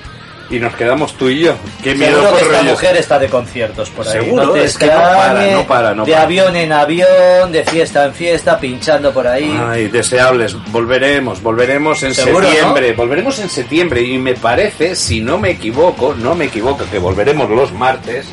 Y 0.51 0.57
nos 0.57 0.75
quedamos 0.75 1.13
tú 1.13 1.29
y 1.29 1.41
yo. 1.41 1.53
Qué 1.83 1.93
miedo 1.93 2.21
Seguro 2.21 2.37
que 2.37 2.45
esta 2.45 2.63
mujer 2.63 2.97
está 2.97 3.19
de 3.19 3.29
conciertos 3.29 3.89
por 3.91 4.07
ahí. 4.07 4.13
Seguro, 4.13 4.45
no 4.45 4.51
te 4.53 4.63
es 4.63 4.77
que 4.77 4.87
no 4.87 4.93
para, 4.93 5.51
no 5.51 5.67
para, 5.67 5.93
no 5.95 6.05
de 6.05 6.11
para. 6.11 6.23
avión 6.23 6.55
en 6.55 6.71
avión, 6.71 7.51
de 7.51 7.63
fiesta 7.65 8.05
en 8.05 8.13
fiesta, 8.13 8.59
pinchando 8.59 9.13
por 9.13 9.27
ahí. 9.27 9.55
Ay, 9.63 9.89
deseables. 9.89 10.55
Volveremos, 10.71 11.43
volveremos 11.43 12.01
en 12.01 12.15
Seguro, 12.15 12.47
septiembre. 12.47 12.93
Volveremos 12.93 13.37
en 13.39 13.49
septiembre. 13.49 14.01
Y 14.01 14.17
me 14.17 14.33
parece, 14.33 14.95
si 14.95 15.21
no 15.21 15.37
me 15.37 15.51
equivoco, 15.51 16.15
no 16.15 16.33
me 16.33 16.45
equivoco, 16.45 16.83
que 16.89 16.97
volveremos 16.97 17.47
los 17.51 17.71
martes. 17.73 18.27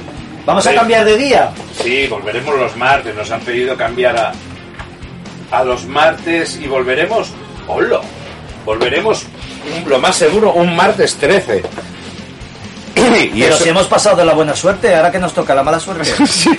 Vamos 0.46 0.66
a 0.66 0.72
cambiar 0.74 1.04
de 1.04 1.18
día. 1.18 1.50
Sí, 1.82 2.06
volveremos 2.06 2.58
los 2.58 2.74
martes. 2.76 3.14
Nos 3.14 3.30
han 3.30 3.40
pedido 3.40 3.76
cambiar 3.76 4.16
a, 4.16 4.32
a 5.50 5.64
los 5.64 5.84
martes 5.84 6.58
y 6.62 6.66
volveremos. 6.66 7.28
¡Hola! 7.68 8.00
Volveremos, 8.64 9.24
lo 9.86 9.98
más 10.00 10.16
seguro, 10.16 10.52
un 10.54 10.74
martes 10.74 11.14
13. 11.16 11.62
y 13.34 13.40
Pero 13.42 13.54
eso- 13.54 13.62
si 13.64 13.68
hemos 13.70 13.86
pasado 13.86 14.16
de 14.16 14.24
la 14.24 14.32
buena 14.34 14.54
suerte, 14.56 14.94
ahora 14.94 15.10
que 15.12 15.18
nos 15.18 15.32
toca 15.34 15.54
la 15.54 15.62
mala 15.62 15.78
suerte. 15.80 16.04
Sí. 16.26 16.50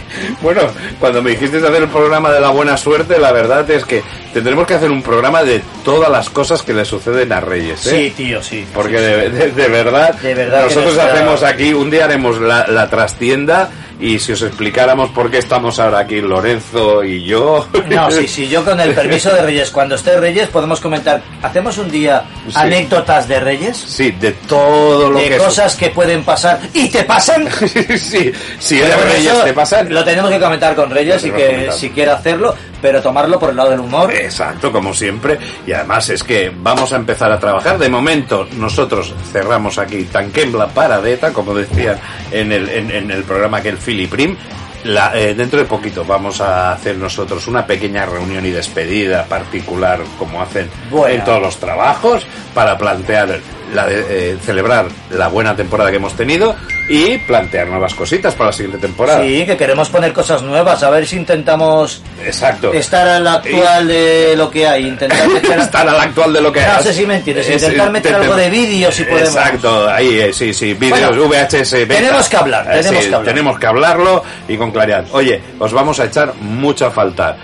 Bueno, 0.41 0.61
cuando 0.99 1.21
me 1.21 1.31
dijiste 1.31 1.57
hacer 1.57 1.75
el 1.75 1.87
programa 1.89 2.31
de 2.31 2.39
la 2.39 2.49
buena 2.49 2.77
suerte, 2.77 3.17
la 3.19 3.31
verdad 3.31 3.69
es 3.71 3.85
que 3.85 4.01
tendremos 4.33 4.65
que 4.67 4.73
hacer 4.75 4.89
un 4.91 5.01
programa 5.01 5.43
de 5.43 5.61
todas 5.83 6.09
las 6.09 6.29
cosas 6.29 6.61
que 6.61 6.73
le 6.73 6.85
suceden 6.85 7.31
a 7.33 7.39
Reyes. 7.41 7.85
¿eh? 7.87 8.11
Sí, 8.15 8.23
tío, 8.23 8.41
sí. 8.43 8.65
Porque 8.73 8.99
de, 8.99 9.29
de- 9.29 9.51
de 9.51 9.67
verdad, 9.67 10.13
De 10.15 10.33
verdad 10.33 10.63
nosotros 10.63 10.95
nuestra- 10.95 11.13
hacemos 11.13 11.43
aquí, 11.43 11.73
un 11.73 11.89
día 11.89 12.05
haremos 12.05 12.39
la, 12.39 12.67
la 12.67 12.89
trastienda 12.89 13.69
y 13.99 14.19
si 14.19 14.31
os 14.33 14.41
explicáramos 14.43 15.09
por 15.09 15.31
qué 15.31 15.39
estamos 15.39 15.79
ahora 15.79 15.99
aquí 15.99 16.21
Lorenzo 16.21 17.03
y 17.03 17.23
yo... 17.23 17.67
No, 17.89 18.11
sí, 18.11 18.27
sí, 18.27 18.47
yo 18.47 18.63
con 18.63 18.79
el 18.79 18.93
permiso 18.93 19.29
de 19.33 19.41
Reyes, 19.41 19.71
cuando 19.71 19.95
esté 19.95 20.19
Reyes 20.19 20.47
podemos 20.49 20.79
comentar, 20.79 21.21
hacemos 21.41 21.77
un 21.77 21.89
día 21.89 22.23
Sí. 22.47 22.53
anécdotas 22.55 23.27
de 23.27 23.39
Reyes, 23.39 23.75
Sí, 23.77 24.11
de 24.11 24.31
todo 24.33 25.09
lo 25.11 25.19
de 25.19 25.29
que... 25.29 25.37
cosas 25.37 25.75
que 25.75 25.89
pueden 25.89 26.23
pasar 26.23 26.59
y 26.73 26.89
te 26.89 27.03
pasan. 27.03 27.47
sí, 27.97 28.31
si 28.59 28.79
bueno, 28.79 28.95
Reyes 29.11 29.43
te 29.43 29.53
pasan... 29.53 29.93
Lo 29.93 30.03
tenemos 30.03 30.29
que 30.31 30.39
comentar 30.39 30.75
con 30.75 30.89
Reyes 30.89 31.23
y 31.25 31.31
que 31.31 31.37
que 31.37 31.47
comentar. 31.47 31.73
si 31.73 31.89
quiere 31.89 32.11
hacerlo. 32.11 32.55
Pero 32.81 33.01
tomarlo 33.01 33.39
por 33.39 33.49
el 33.49 33.55
lado 33.55 33.71
del 33.71 33.79
humor. 33.79 34.11
Exacto, 34.13 34.71
como 34.71 34.93
siempre. 34.93 35.37
Y 35.65 35.73
además 35.73 36.09
es 36.09 36.23
que 36.23 36.51
vamos 36.55 36.93
a 36.93 36.95
empezar 36.97 37.31
a 37.31 37.39
trabajar. 37.39 37.77
De 37.77 37.89
momento, 37.89 38.47
nosotros 38.57 39.13
cerramos 39.31 39.77
aquí 39.77 40.03
Tanquem 40.03 40.53
la 40.53 40.67
paradeta, 40.67 41.33
como 41.33 41.53
decían 41.53 41.99
en 42.31 42.51
el, 42.51 42.69
en, 42.69 42.91
en 42.91 43.11
el 43.11 43.23
programa 43.23 43.61
que 43.61 43.69
el 43.69 43.77
Philip 43.77 44.09
Prim. 44.09 44.35
La, 44.83 45.17
eh, 45.19 45.33
dentro 45.33 45.59
de 45.59 45.65
poquito 45.65 46.05
vamos 46.05 46.39
a 46.39 46.71
hacer 46.71 46.95
nosotros 46.97 47.47
una 47.47 47.65
pequeña 47.65 48.05
reunión 48.05 48.45
y 48.45 48.51
despedida 48.51 49.25
particular, 49.25 49.99
como 50.17 50.41
hacen 50.41 50.69
en 51.09 51.23
todos 51.25 51.41
los 51.41 51.57
trabajos, 51.57 52.25
para 52.53 52.77
plantear, 52.77 53.39
la 53.73 53.85
de- 53.85 54.31
eh, 54.33 54.37
celebrar 54.45 54.85
la 55.11 55.27
buena 55.27 55.55
temporada 55.55 55.89
que 55.91 55.97
hemos 55.97 56.13
tenido 56.15 56.55
y 56.89 57.17
plantear 57.17 57.67
nuevas 57.67 57.93
cositas 57.93 58.33
para 58.33 58.47
la 58.49 58.53
siguiente 58.53 58.77
temporada. 58.77 59.21
Sí, 59.23 59.45
que 59.45 59.57
queremos 59.57 59.89
poner 59.89 60.13
cosas 60.13 60.41
nuevas, 60.41 60.81
a 60.83 60.89
ver 60.89 61.05
si 61.05 61.17
intentamos 61.17 62.01
Exacto. 62.25 62.71
estar 62.73 63.05
a 63.07 63.19
la 63.19 63.33
actual 63.33 63.87
de 63.87 64.35
lo 64.37 64.49
que 64.49 64.65
hay, 64.67 64.87
intentar 64.87 65.27
meter... 65.33 65.59
Estar 65.59 65.87
al 65.89 65.99
actual 65.99 66.31
de 66.31 66.41
lo 66.41 66.51
que 66.51 66.61
No 66.61 66.77
hay. 66.77 66.83
sé 66.83 66.93
si 66.93 67.05
me 67.05 67.15
entiendes, 67.17 67.47
Es- 67.49 67.61
intentar 67.63 67.91
meter 67.91 68.11
te- 68.13 68.17
algo 68.21 68.35
de 68.35 68.49
vídeo 68.49 68.91
si 68.91 69.03
podemos. 69.03 69.29
Exacto, 69.35 69.89
ahí, 69.89 70.17
eh, 70.19 70.33
sí, 70.33 70.53
sí, 70.53 70.73
vídeos, 70.73 71.09
Bueno, 71.17 71.27
VHS, 71.27 71.71
beta. 71.85 71.95
tenemos 71.95 72.29
que 72.29 72.37
hablar, 72.37 72.65
Eh, 72.67 72.69
tenemos 72.81 73.03
sí, 73.03 73.09
que 73.09 73.15
hablar. 73.15 73.33
tenemos 73.33 73.59
que 73.59 73.67
hablarlo 73.67 74.23
y 74.47 74.57
con 74.57 74.71
claridad. 74.71 75.05
Oye, 75.11 75.41
os 75.59 75.73
vamos 75.73 75.99
a 75.99 76.05
echar 76.05 76.33
mucha 76.39 76.89
falta. 76.89 77.35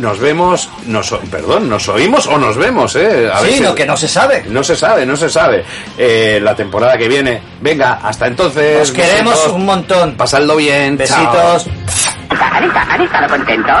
Nos 0.00 0.18
vemos, 0.18 0.68
nos, 0.86 1.12
o- 1.12 1.20
perdón, 1.30 1.68
nos 1.68 1.86
oímos 1.88 2.26
o 2.26 2.38
nos 2.38 2.56
vemos, 2.56 2.96
¿eh? 2.96 3.30
A 3.32 3.40
Sí, 3.40 3.60
no, 3.60 3.74
que 3.74 3.84
no 3.84 3.96
se 3.96 4.08
sabe. 4.08 4.44
No 4.48 4.62
se 4.64 4.74
sabe, 4.74 5.04
no 5.04 5.14
se 5.16 5.28
sabe. 5.28 5.62
Eh, 5.98 6.40
la 6.42 6.56
temporada 6.56 6.96
que 6.96 7.06
viene, 7.06 7.42
venga, 7.60 7.98
hasta 8.02 8.26
entonces. 8.26 8.80
Os 8.80 8.92
queremos 8.92 9.34
besitos, 9.34 9.52
un 9.54 9.66
montón. 9.66 10.14
Pasadlo 10.16 10.56
bien, 10.56 10.96
chao. 11.04 11.30
Besitos. 11.32 11.68
¿Han 12.90 13.00
estado 13.02 13.28
contentos? 13.28 13.76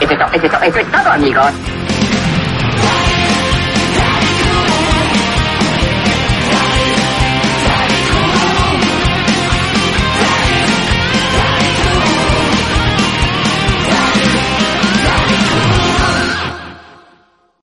Eso 0.00 0.12
es, 0.12 0.18
to- 0.18 0.26
eso 0.32 0.46
es 0.46 0.52
to- 0.52 0.62
eso 0.62 0.78
es 0.78 0.86
todo, 0.92 1.10
amigos. 1.12 1.50